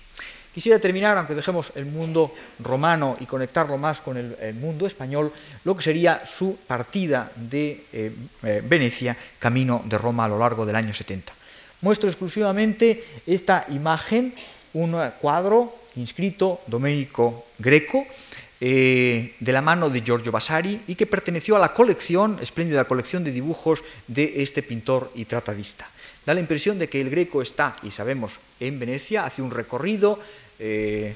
Quisiera 0.54 0.80
terminar, 0.80 1.16
aunque 1.18 1.36
dejemos 1.36 1.72
el 1.76 1.86
mundo 1.86 2.34
romano 2.58 3.16
y 3.20 3.28
conectarlo 3.28 3.78
más 3.78 4.02
con 4.02 4.18
el, 4.18 4.56
mundo 4.56 4.88
español, 4.88 5.32
lo 5.64 5.78
que 5.78 5.84
sería 5.84 6.26
su 6.26 6.58
partida 6.66 7.32
de 7.36 7.86
eh, 7.93 8.12
Venecia 8.66 9.16
camino 9.38 9.84
de 9.86 10.00
Roma 10.00 10.26
a 10.26 10.30
lo 10.30 10.39
largo 10.39 10.66
del 10.66 10.76
año 10.76 10.95
70. 10.95 11.32
Muestro 11.82 12.10
exclusivamente 12.10 13.06
esta 13.28 13.66
imagen, 13.70 14.34
un 14.74 14.98
cuadro 15.22 15.76
inscrito 15.98 16.62
Domenico 16.68 17.48
Greco, 17.58 18.06
eh, 18.60 19.36
de 19.39 19.52
la 19.52 19.62
mano 19.62 19.89
de 19.89 20.02
Giorgio 20.02 20.32
Vasari 20.32 20.82
y 20.88 20.95
que 20.95 21.06
perteneció 21.06 21.56
a 21.56 21.60
la 21.60 21.74
colección, 21.74 22.39
espléndida 22.41 22.86
colección 22.86 23.24
de 23.24 23.32
dibujos 23.32 23.84
de 24.08 24.41
este 24.41 24.64
pintor 24.64 25.12
y 25.14 25.26
tratadista. 25.26 25.88
Da 26.26 26.34
la 26.34 26.39
impresión 26.39 26.80
de 26.80 26.89
que 26.89 27.00
el 27.00 27.10
Greco 27.10 27.41
está, 27.41 27.78
y 27.84 27.91
sabemos, 27.91 28.34
en 28.60 28.80
Venecia, 28.80 29.26
hace 29.26 29.41
un 29.41 29.52
recorrido 29.52 30.20
eh, 30.58 31.14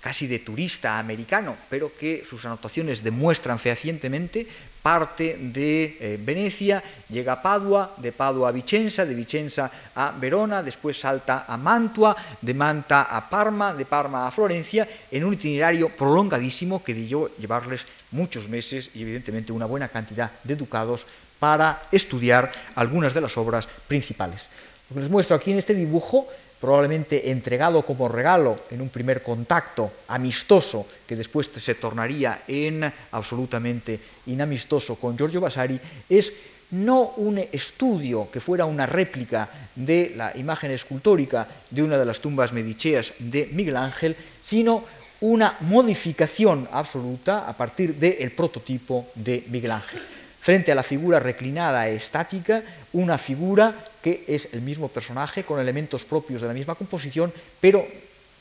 casi 0.00 0.26
de 0.26 0.38
turista 0.38 0.98
americano, 0.98 1.56
pero 1.70 1.90
que 1.98 2.24
sus 2.28 2.44
anotaciones 2.44 3.02
demuestran 3.02 3.58
fehacientemente, 3.58 4.46
parte 4.82 5.36
de 5.40 5.96
eh, 6.00 6.18
Venecia, 6.20 6.82
llega 7.08 7.34
a 7.34 7.42
Padua, 7.42 7.94
de 7.96 8.12
Padua 8.12 8.48
a 8.48 8.52
Vicenza, 8.52 9.04
de 9.04 9.14
Vicenza 9.14 9.70
a 9.94 10.12
Verona, 10.12 10.62
después 10.62 10.98
salta 10.98 11.44
a 11.46 11.56
Mantua, 11.56 12.16
de 12.40 12.54
Manta 12.54 13.02
a 13.02 13.28
Parma, 13.28 13.74
de 13.74 13.84
Parma 13.84 14.26
a 14.26 14.30
Florencia, 14.30 14.88
en 15.10 15.24
un 15.24 15.34
itinerario 15.34 15.88
prolongadísimo 15.90 16.82
que 16.82 16.94
dio 16.94 17.36
llevarles 17.36 17.84
muchos 18.12 18.48
meses 18.48 18.90
y 18.94 19.02
evidentemente 19.02 19.52
una 19.52 19.66
buena 19.66 19.88
cantidad 19.88 20.30
de 20.44 20.56
ducados 20.56 21.04
para 21.38 21.82
estudiar 21.92 22.50
algunas 22.74 23.14
de 23.14 23.20
las 23.20 23.36
obras 23.36 23.68
principales. 23.86 24.42
Lo 24.90 24.94
que 24.94 25.02
les 25.02 25.10
muestro 25.10 25.36
aquí 25.36 25.52
en 25.52 25.58
este 25.58 25.74
dibujo 25.74 26.28
probablemente 26.60 27.30
entregado 27.30 27.82
como 27.82 28.08
regalo 28.08 28.58
en 28.70 28.80
un 28.80 28.88
primer 28.88 29.22
contacto 29.22 29.90
amistoso, 30.08 30.86
que 31.06 31.16
después 31.16 31.50
se 31.56 31.74
tornaría 31.74 32.42
en 32.48 32.92
absolutamente 33.12 34.00
inamistoso 34.26 34.96
con 34.96 35.16
Giorgio 35.16 35.40
Vasari, 35.40 35.78
es 36.08 36.32
no 36.70 37.14
un 37.16 37.38
estudio 37.38 38.28
que 38.30 38.40
fuera 38.40 38.66
una 38.66 38.84
réplica 38.84 39.48
de 39.74 40.12
la 40.16 40.36
imagen 40.36 40.70
escultórica 40.70 41.48
de 41.70 41.82
una 41.82 41.96
de 41.96 42.04
las 42.04 42.20
tumbas 42.20 42.52
medicheas 42.52 43.12
de 43.18 43.48
Miguel 43.52 43.76
Ángel, 43.76 44.16
sino 44.42 44.84
una 45.20 45.56
modificación 45.60 46.68
absoluta 46.70 47.48
a 47.48 47.56
partir 47.56 47.94
del 47.94 48.30
prototipo 48.32 49.06
de 49.14 49.44
Miguel 49.48 49.72
Ángel 49.72 50.17
frente 50.40 50.72
a 50.72 50.74
la 50.74 50.82
figura 50.82 51.18
reclinada 51.18 51.88
e 51.88 51.96
estática, 51.96 52.62
una 52.92 53.18
figura 53.18 53.74
que 54.02 54.24
es 54.26 54.48
el 54.52 54.62
mismo 54.62 54.88
personaje 54.88 55.44
con 55.44 55.60
elementos 55.60 56.04
propios 56.04 56.40
de 56.40 56.48
la 56.48 56.54
misma 56.54 56.74
composición, 56.74 57.32
pero 57.60 57.84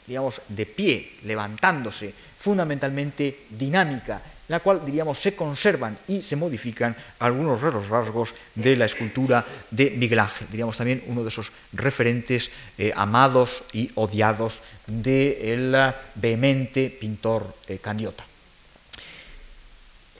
digamos 0.08 0.42
de 0.48 0.66
pie, 0.66 1.20
levantándose, 1.24 2.14
fundamentalmente 2.40 3.46
dinámica, 3.50 4.22
la 4.48 4.62
cual 4.62 4.86
diríamos 4.86 5.20
se 5.20 5.36
conservan 5.36 5.98
y 6.08 6.22
se 6.22 6.38
modifican 6.38 6.96
algunos 7.20 7.62
de 7.62 7.72
los 7.72 7.90
rasgos 7.90 8.34
de 8.56 8.78
la 8.78 8.86
escultura 8.86 9.44
de 9.70 9.92
Miguel 9.92 10.20
Ángel, 10.20 10.48
diríamos 10.50 10.78
también 10.78 11.04
uno 11.08 11.24
de 11.24 11.30
esos 11.30 11.52
referentes 11.74 12.50
eh, 12.78 12.94
amados 12.96 13.64
y 13.74 13.92
odiados 13.96 14.62
del 14.86 15.76
vehemente 16.16 16.90
pintor 16.90 17.54
eh, 17.68 17.80
Candiota. 17.80 18.24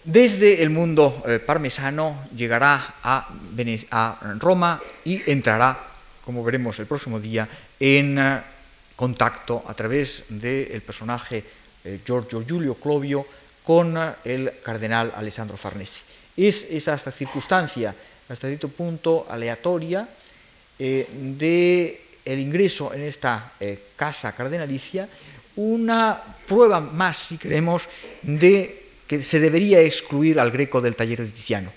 Desde 0.08 0.64
el 0.64 0.70
mundo 0.70 1.22
eh, 1.28 1.38
parmesano 1.38 2.30
llegará 2.34 2.96
a, 3.04 3.28
Roma 4.40 4.82
y 5.04 5.22
entrará, 5.30 5.78
como 6.24 6.46
veremos 6.46 6.80
el 6.80 6.86
próximo 6.86 7.20
día, 7.20 7.46
en 7.78 8.18
eh, 8.18 8.40
contacto 8.96 9.66
a 9.68 9.74
través 9.74 10.24
del 10.30 10.80
personaje 10.80 11.44
eh, 11.84 12.00
Giorgio 12.06 12.42
Giulio 12.48 12.76
Clovio 12.76 13.28
con 13.66 14.00
el 14.24 14.54
cardenal 14.64 15.12
Alessandro 15.14 15.58
Farnese. 15.58 16.00
Es 16.38 16.66
esa 16.70 16.98
circunstancia, 16.98 17.94
hasta 18.30 18.48
cierto 18.48 18.70
punto 18.70 19.28
aleatoria, 19.30 20.08
de 20.80 22.02
el 22.24 22.40
ingreso 22.40 22.94
en 22.94 23.04
esta 23.04 23.52
casa 23.98 24.32
cardenalicia, 24.32 25.10
una 25.58 26.18
prueba 26.48 26.80
más, 26.80 27.18
si 27.18 27.38
queremos, 27.38 27.90
de 28.22 28.87
que 29.08 29.24
se 29.24 29.40
debería 29.40 29.82
excluir 29.82 30.40
al 30.40 30.52
greco 30.52 30.82
del 30.82 30.96
taller 30.96 31.22
de 31.22 31.32
Tiziano. 31.32 31.72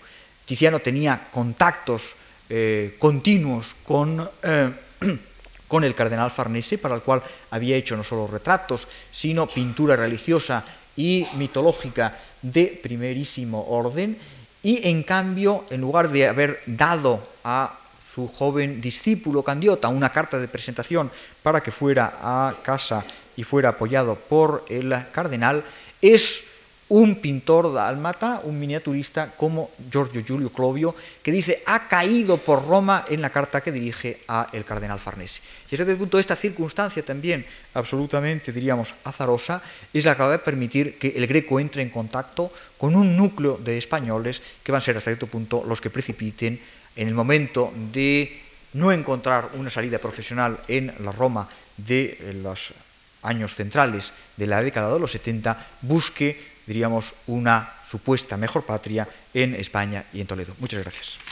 Tiziano 0.44 0.80
tenía 0.80 1.28
contactos 1.32 2.14
eh, 2.48 2.96
continuos 2.98 3.76
con, 3.84 4.28
eh, 4.42 4.70
con 5.68 5.84
el 5.84 5.94
cardenal 5.94 6.32
Farnese, 6.32 6.78
para 6.78 6.96
el 6.96 7.02
cual 7.02 7.22
había 7.52 7.76
hecho 7.76 7.96
no 7.96 8.02
solo 8.02 8.26
retratos, 8.26 8.88
sino 9.12 9.46
pintura 9.46 9.94
religiosa 9.94 10.64
y 10.96 11.26
mitológica 11.36 12.18
de 12.42 12.78
primerísimo 12.82 13.68
orden, 13.68 14.18
y 14.62 14.86
en 14.88 15.04
cambio, 15.04 15.64
en 15.70 15.80
lugar 15.80 16.10
de 16.10 16.26
haber 16.26 16.60
dado 16.66 17.22
a 17.44 17.78
su 18.12 18.26
joven 18.26 18.80
discípulo 18.80 19.44
Candiota 19.44 19.88
una 19.88 20.10
carta 20.10 20.38
de 20.38 20.48
presentación 20.48 21.10
para 21.42 21.62
que 21.62 21.70
fuera 21.70 22.18
a 22.20 22.54
casa 22.62 23.04
y 23.36 23.44
fuera 23.44 23.70
apoyado 23.70 24.16
por 24.16 24.64
el 24.68 24.92
cardenal, 25.12 25.62
es 26.02 26.42
un 26.90 27.22
pintor 27.22 27.72
dálmata, 27.72 28.42
un 28.42 28.58
miniaturista 28.58 29.30
como 29.36 29.70
Giorgio 29.90 30.24
Giulio 30.24 30.50
Clovio, 30.50 30.94
que 31.22 31.30
dice 31.30 31.62
ha 31.66 31.86
caído 31.86 32.36
por 32.36 32.66
Roma 32.66 33.04
en 33.08 33.22
la 33.22 33.30
carta 33.30 33.60
que 33.60 33.70
dirige 33.70 34.18
a 34.26 34.48
el 34.52 34.64
cardenal 34.64 34.98
Farnese. 34.98 35.40
Y 35.68 35.76
desde 35.76 35.84
este 35.84 35.96
punto 35.96 36.18
esta 36.18 36.34
circunstancia 36.34 37.04
también 37.04 37.46
absolutamente, 37.74 38.52
diríamos, 38.52 38.94
azarosa, 39.04 39.62
es 39.94 40.04
la 40.04 40.16
que 40.16 40.22
va 40.22 40.34
a 40.34 40.38
permitir 40.38 40.98
que 40.98 41.14
el 41.16 41.28
greco 41.28 41.60
entre 41.60 41.82
en 41.82 41.90
contacto 41.90 42.52
con 42.76 42.96
un 42.96 43.16
núcleo 43.16 43.56
de 43.62 43.78
españoles 43.78 44.42
que 44.64 44.72
van 44.72 44.78
a 44.78 44.84
ser 44.84 44.96
hasta 44.96 45.10
cierto 45.10 45.28
punto 45.28 45.62
los 45.64 45.80
que 45.80 45.90
precipiten 45.90 46.58
en 46.96 47.06
el 47.06 47.14
momento 47.14 47.72
de 47.92 48.40
no 48.72 48.90
encontrar 48.90 49.50
una 49.54 49.70
salida 49.70 49.98
profesional 49.98 50.58
en 50.66 50.92
la 51.00 51.12
Roma 51.12 51.48
de 51.76 52.34
los 52.42 52.72
años 53.22 53.54
centrales 53.54 54.12
de 54.36 54.46
la 54.46 54.62
década 54.62 54.92
de 54.92 55.00
los 55.00 55.12
70, 55.12 55.66
busque 55.82 56.59
diríamos, 56.66 57.14
una 57.26 57.74
supuesta 57.84 58.36
mejor 58.36 58.64
patria 58.64 59.08
en 59.34 59.54
España 59.54 60.04
y 60.12 60.20
en 60.20 60.26
Toledo. 60.26 60.54
Muchas 60.58 60.82
gracias. 60.82 61.29